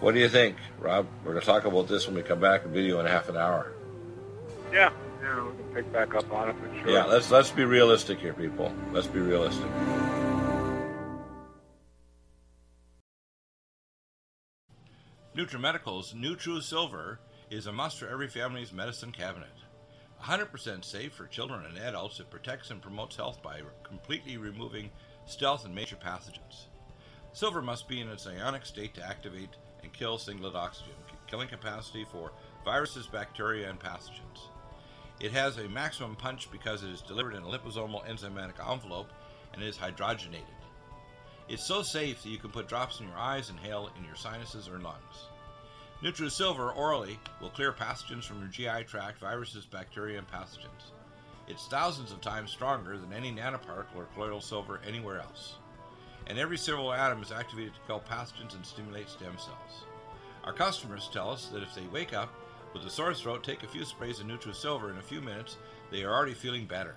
What 0.00 0.14
do 0.14 0.20
you 0.20 0.28
think, 0.28 0.56
Rob? 0.78 1.06
We're 1.24 1.32
going 1.32 1.40
to 1.40 1.46
talk 1.46 1.64
about 1.64 1.88
this 1.88 2.06
when 2.06 2.16
we 2.16 2.22
come 2.22 2.40
back 2.40 2.64
in 2.64 2.72
video 2.72 3.00
in 3.00 3.06
half 3.06 3.28
an 3.28 3.36
hour. 3.36 3.72
Yeah, 4.72 4.92
yeah, 5.28 5.44
we 5.44 5.56
can 5.56 5.74
pick 5.74 5.92
back 5.92 6.14
up 6.14 6.32
on 6.32 6.50
it 6.50 6.56
for 6.56 6.80
sure. 6.80 6.90
Yeah, 6.90 7.04
let's 7.04 7.30
let's 7.30 7.50
be 7.50 7.64
realistic 7.64 8.18
here, 8.18 8.32
people. 8.32 8.72
Let's 8.92 9.06
be 9.06 9.20
realistic. 9.20 9.68
NutriMedical's 15.36 16.14
NutriSilver 16.14 17.18
is 17.48 17.68
a 17.68 17.72
must 17.72 18.00
for 18.00 18.08
every 18.08 18.26
family's 18.26 18.72
medicine 18.72 19.12
cabinet. 19.12 19.52
100% 20.20 20.84
safe 20.84 21.12
for 21.12 21.26
children 21.26 21.64
and 21.64 21.78
adults, 21.78 22.18
it 22.18 22.28
protects 22.28 22.72
and 22.72 22.82
promotes 22.82 23.14
health 23.14 23.40
by 23.40 23.60
completely 23.84 24.36
removing 24.36 24.90
stealth 25.26 25.64
and 25.64 25.72
major 25.72 25.94
pathogens. 25.94 26.66
Silver 27.32 27.62
must 27.62 27.86
be 27.86 28.00
in 28.00 28.08
its 28.08 28.26
ionic 28.26 28.66
state 28.66 28.94
to 28.94 29.06
activate 29.06 29.50
and 29.84 29.92
kill 29.92 30.18
singlet 30.18 30.56
oxygen, 30.56 30.94
killing 31.28 31.46
capacity 31.46 32.04
for 32.10 32.32
viruses, 32.64 33.06
bacteria, 33.06 33.70
and 33.70 33.78
pathogens. 33.78 34.48
It 35.20 35.32
has 35.32 35.58
a 35.58 35.68
maximum 35.68 36.14
punch 36.14 36.48
because 36.50 36.84
it 36.84 36.90
is 36.90 37.00
delivered 37.00 37.34
in 37.34 37.42
a 37.42 37.46
liposomal 37.46 38.06
enzymatic 38.06 38.64
envelope 38.70 39.10
and 39.52 39.62
is 39.62 39.76
hydrogenated. 39.76 40.44
It's 41.48 41.66
so 41.66 41.82
safe 41.82 42.22
that 42.22 42.28
you 42.28 42.38
can 42.38 42.50
put 42.50 42.68
drops 42.68 43.00
in 43.00 43.08
your 43.08 43.16
eyes 43.16 43.50
inhale 43.50 43.90
in 43.98 44.04
your 44.04 44.14
sinuses 44.14 44.68
or 44.68 44.78
lungs. 44.78 45.28
NutriSilver 46.02 46.76
orally 46.76 47.18
will 47.40 47.50
clear 47.50 47.72
pathogens 47.72 48.24
from 48.24 48.38
your 48.38 48.48
GI 48.48 48.84
tract, 48.84 49.18
viruses, 49.18 49.66
bacteria, 49.66 50.18
and 50.18 50.28
pathogens. 50.28 50.92
It's 51.48 51.66
thousands 51.66 52.12
of 52.12 52.20
times 52.20 52.52
stronger 52.52 52.96
than 52.98 53.12
any 53.12 53.32
nanoparticle 53.32 53.96
or 53.96 54.04
colloidal 54.14 54.40
silver 54.40 54.80
anywhere 54.86 55.18
else. 55.18 55.54
And 56.28 56.38
every 56.38 56.58
silver 56.58 56.94
atom 56.94 57.22
is 57.22 57.32
activated 57.32 57.74
to 57.74 57.80
kill 57.86 58.00
pathogens 58.00 58.54
and 58.54 58.64
stimulate 58.64 59.08
stem 59.08 59.36
cells. 59.38 59.86
Our 60.44 60.52
customers 60.52 61.10
tell 61.12 61.30
us 61.30 61.46
that 61.46 61.62
if 61.62 61.74
they 61.74 61.86
wake 61.92 62.12
up 62.12 62.32
with 62.72 62.84
a 62.84 62.90
sore 62.90 63.14
throat, 63.14 63.44
take 63.44 63.62
a 63.62 63.68
few 63.68 63.84
sprays 63.84 64.20
of 64.20 64.26
NutriSilver 64.26 64.90
in 64.90 64.98
a 64.98 65.02
few 65.02 65.20
minutes, 65.20 65.56
they 65.90 66.04
are 66.04 66.12
already 66.12 66.34
feeling 66.34 66.66
better. 66.66 66.96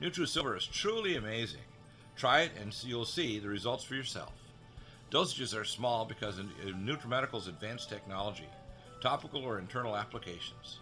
NutriSilver 0.00 0.56
is 0.56 0.66
truly 0.66 1.16
amazing. 1.16 1.60
Try 2.16 2.42
it 2.42 2.52
and 2.60 2.74
you'll 2.84 3.04
see 3.04 3.38
the 3.38 3.48
results 3.48 3.84
for 3.84 3.94
yourself. 3.94 4.32
Dosages 5.10 5.58
are 5.58 5.64
small 5.64 6.04
because 6.04 6.38
of 6.38 6.46
NutriMedical's 6.46 7.48
advanced 7.48 7.88
technology, 7.88 8.48
topical 9.00 9.42
or 9.42 9.58
internal 9.58 9.96
applications. 9.96 10.78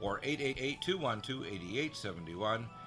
or 0.00 0.20
888-212-8871. 0.20 2.64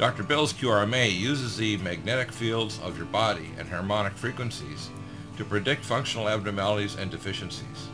Dr. 0.00 0.22
Bill's 0.22 0.54
QRMA 0.54 1.14
uses 1.14 1.58
the 1.58 1.76
magnetic 1.76 2.32
fields 2.32 2.80
of 2.82 2.96
your 2.96 3.04
body 3.04 3.50
and 3.58 3.68
harmonic 3.68 4.14
frequencies 4.14 4.88
to 5.36 5.44
predict 5.44 5.84
functional 5.84 6.26
abnormalities 6.26 6.96
and 6.96 7.10
deficiencies. 7.10 7.88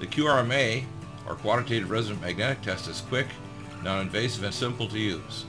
The 0.00 0.06
QRMA 0.06 0.84
or 1.26 1.36
quantitative 1.36 1.90
resonant 1.90 2.20
magnetic 2.20 2.60
test 2.60 2.88
is 2.88 3.00
quick, 3.00 3.26
non-invasive, 3.82 4.44
and 4.44 4.52
simple 4.52 4.86
to 4.88 4.98
use. 4.98 5.46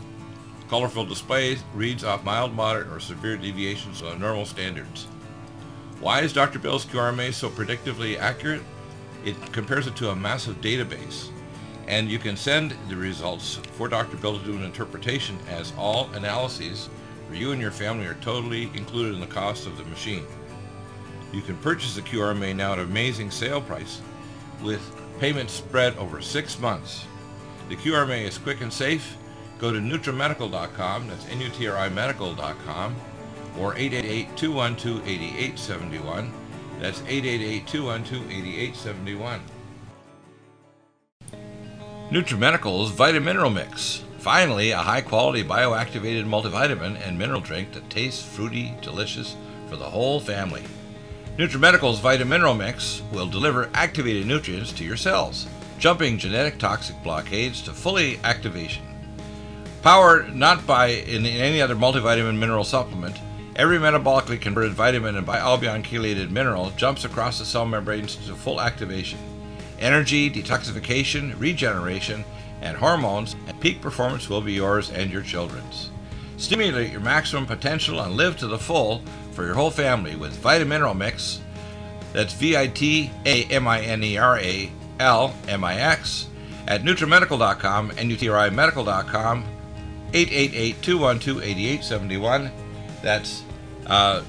Colorful 0.69 1.07
display 1.07 1.57
reads 1.73 2.05
off 2.05 2.23
mild, 2.23 2.55
moderate, 2.55 2.87
or 2.87 3.01
severe 3.01 3.35
deviations 3.35 3.99
from 3.99 4.17
normal 4.17 4.45
standards. 4.45 5.07
Why 5.99 6.21
is 6.21 6.31
Dr. 6.31 6.59
Bill's 6.59 6.85
QRMA 6.85 7.33
so 7.33 7.49
predictively 7.49 8.17
accurate? 8.17 8.63
It 9.25 9.35
compares 9.51 9.87
it 9.87 9.97
to 9.97 10.11
a 10.11 10.15
massive 10.15 10.61
database, 10.61 11.31
and 11.91 12.09
you 12.09 12.17
can 12.17 12.35
send 12.37 12.73
the 12.87 12.95
results 12.95 13.57
for 13.73 13.89
Dr. 13.89 14.17
Bill 14.17 14.39
to 14.39 14.45
do 14.45 14.55
an 14.55 14.63
interpretation 14.63 15.37
as 15.49 15.73
all 15.77 16.09
analyses 16.13 16.89
for 17.27 17.35
you 17.35 17.51
and 17.51 17.61
your 17.61 17.69
family 17.69 18.07
are 18.07 18.15
totally 18.15 18.71
included 18.73 19.13
in 19.13 19.19
the 19.19 19.27
cost 19.27 19.67
of 19.67 19.77
the 19.77 19.83
machine. 19.83 20.25
You 21.33 21.41
can 21.41 21.57
purchase 21.57 21.93
the 21.93 22.01
QRMA 22.01 22.55
now 22.55 22.71
at 22.71 22.79
an 22.79 22.85
amazing 22.85 23.29
sale 23.29 23.61
price 23.61 24.01
with 24.63 24.81
Payments 25.19 25.53
spread 25.53 25.95
over 25.97 26.21
six 26.21 26.57
months. 26.59 27.03
The 27.67 27.75
QRMA 27.75 28.23
is 28.23 28.37
quick 28.37 28.61
and 28.61 28.71
safe. 28.71 29.17
Go 29.59 29.69
to 29.71 29.79
NutriMedical.com, 29.79 31.09
that's 31.09 31.27
N-U-T-R-I 31.27 31.89
Medical.com, 31.89 32.95
or 33.59 33.75
888-212-8871. 33.75 36.31
That's 36.79 37.01
888-212-8871. 37.01 39.41
NutriMedical's 42.11 42.91
Vitamineral 42.91 43.53
Mix. 43.53 44.03
Finally, 44.17 44.71
a 44.71 44.77
high-quality 44.77 45.45
bioactivated 45.45 46.25
multivitamin 46.25 46.99
and 47.07 47.17
mineral 47.17 47.39
drink 47.39 47.71
that 47.71 47.89
tastes 47.89 48.21
fruity, 48.21 48.73
delicious 48.81 49.37
for 49.69 49.77
the 49.77 49.85
whole 49.85 50.19
family. 50.19 50.61
NutriMedical's 51.37 52.01
Vitamineral 52.01 52.57
Mix 52.57 53.01
will 53.13 53.27
deliver 53.27 53.69
activated 53.73 54.27
nutrients 54.27 54.73
to 54.73 54.83
your 54.83 54.97
cells, 54.97 55.47
jumping 55.79 56.17
genetic 56.17 56.59
toxic 56.59 57.01
blockades 57.01 57.61
to 57.61 57.71
fully 57.71 58.19
activation. 58.25 58.83
Powered 59.81 60.35
not 60.35 60.67
by 60.67 60.87
in 60.87 61.25
any 61.25 61.61
other 61.61 61.77
multivitamin 61.77 62.37
mineral 62.37 62.65
supplement, 62.65 63.17
Every 63.53 63.79
metabolically 63.79 64.39
converted 64.39 64.71
vitamin 64.71 65.17
and 65.17 65.27
bialbion 65.27 65.83
chelated 65.83 66.29
mineral 66.31 66.71
jumps 66.77 67.03
across 67.03 67.37
the 67.37 67.45
cell 67.45 67.65
membranes 67.65 68.15
to 68.15 68.33
full 68.33 68.61
activation. 68.61 69.19
Energy, 69.81 70.29
detoxification, 70.29 71.37
regeneration, 71.39 72.23
and 72.61 72.77
hormones 72.77 73.35
and 73.47 73.59
peak 73.59 73.81
performance 73.81 74.29
will 74.29 74.41
be 74.41 74.53
yours 74.53 74.91
and 74.91 75.11
your 75.11 75.23
children's. 75.23 75.89
Stimulate 76.37 76.91
your 76.91 77.01
maximum 77.01 77.45
potential 77.45 77.99
and 77.99 78.15
live 78.15 78.37
to 78.37 78.47
the 78.47 78.57
full 78.57 79.03
for 79.31 79.45
your 79.45 79.55
whole 79.55 79.71
family 79.71 80.15
with 80.15 80.37
Vita 80.37 80.65
Mineral 80.65 80.93
Mix. 80.93 81.41
That's 82.13 82.33
V 82.33 82.55
I 82.55 82.67
T 82.67 83.11
A 83.25 83.43
M 83.45 83.67
I 83.67 83.81
N 83.81 84.03
E 84.03 84.17
R 84.17 84.37
A 84.37 84.71
L 84.99 85.33
M 85.47 85.63
I 85.63 85.75
X 85.75 86.27
at 86.67 86.83
NutriMedical.com 86.83 87.91
and 87.97 88.11
UTRIMedical.com 88.11 89.45
888-212-8871. 90.11 92.51
That's 93.01 93.43
uh, 93.87 94.21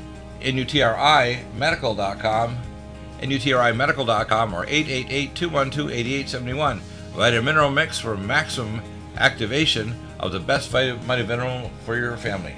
NUTRIMedical.com 3.22 3.22
NUTRIMedical.com 3.22 4.54
or 4.54 4.66
888-212-8871. 4.66 6.78
Vitamin 7.14 7.44
Mineral 7.44 7.70
Mix 7.70 7.98
for 7.98 8.16
maximum 8.16 8.80
activation 9.16 9.94
of 10.18 10.32
the 10.32 10.40
best 10.40 10.70
vitamin 10.70 11.28
mineral 11.28 11.70
for 11.84 11.96
your 11.96 12.16
family. 12.16 12.54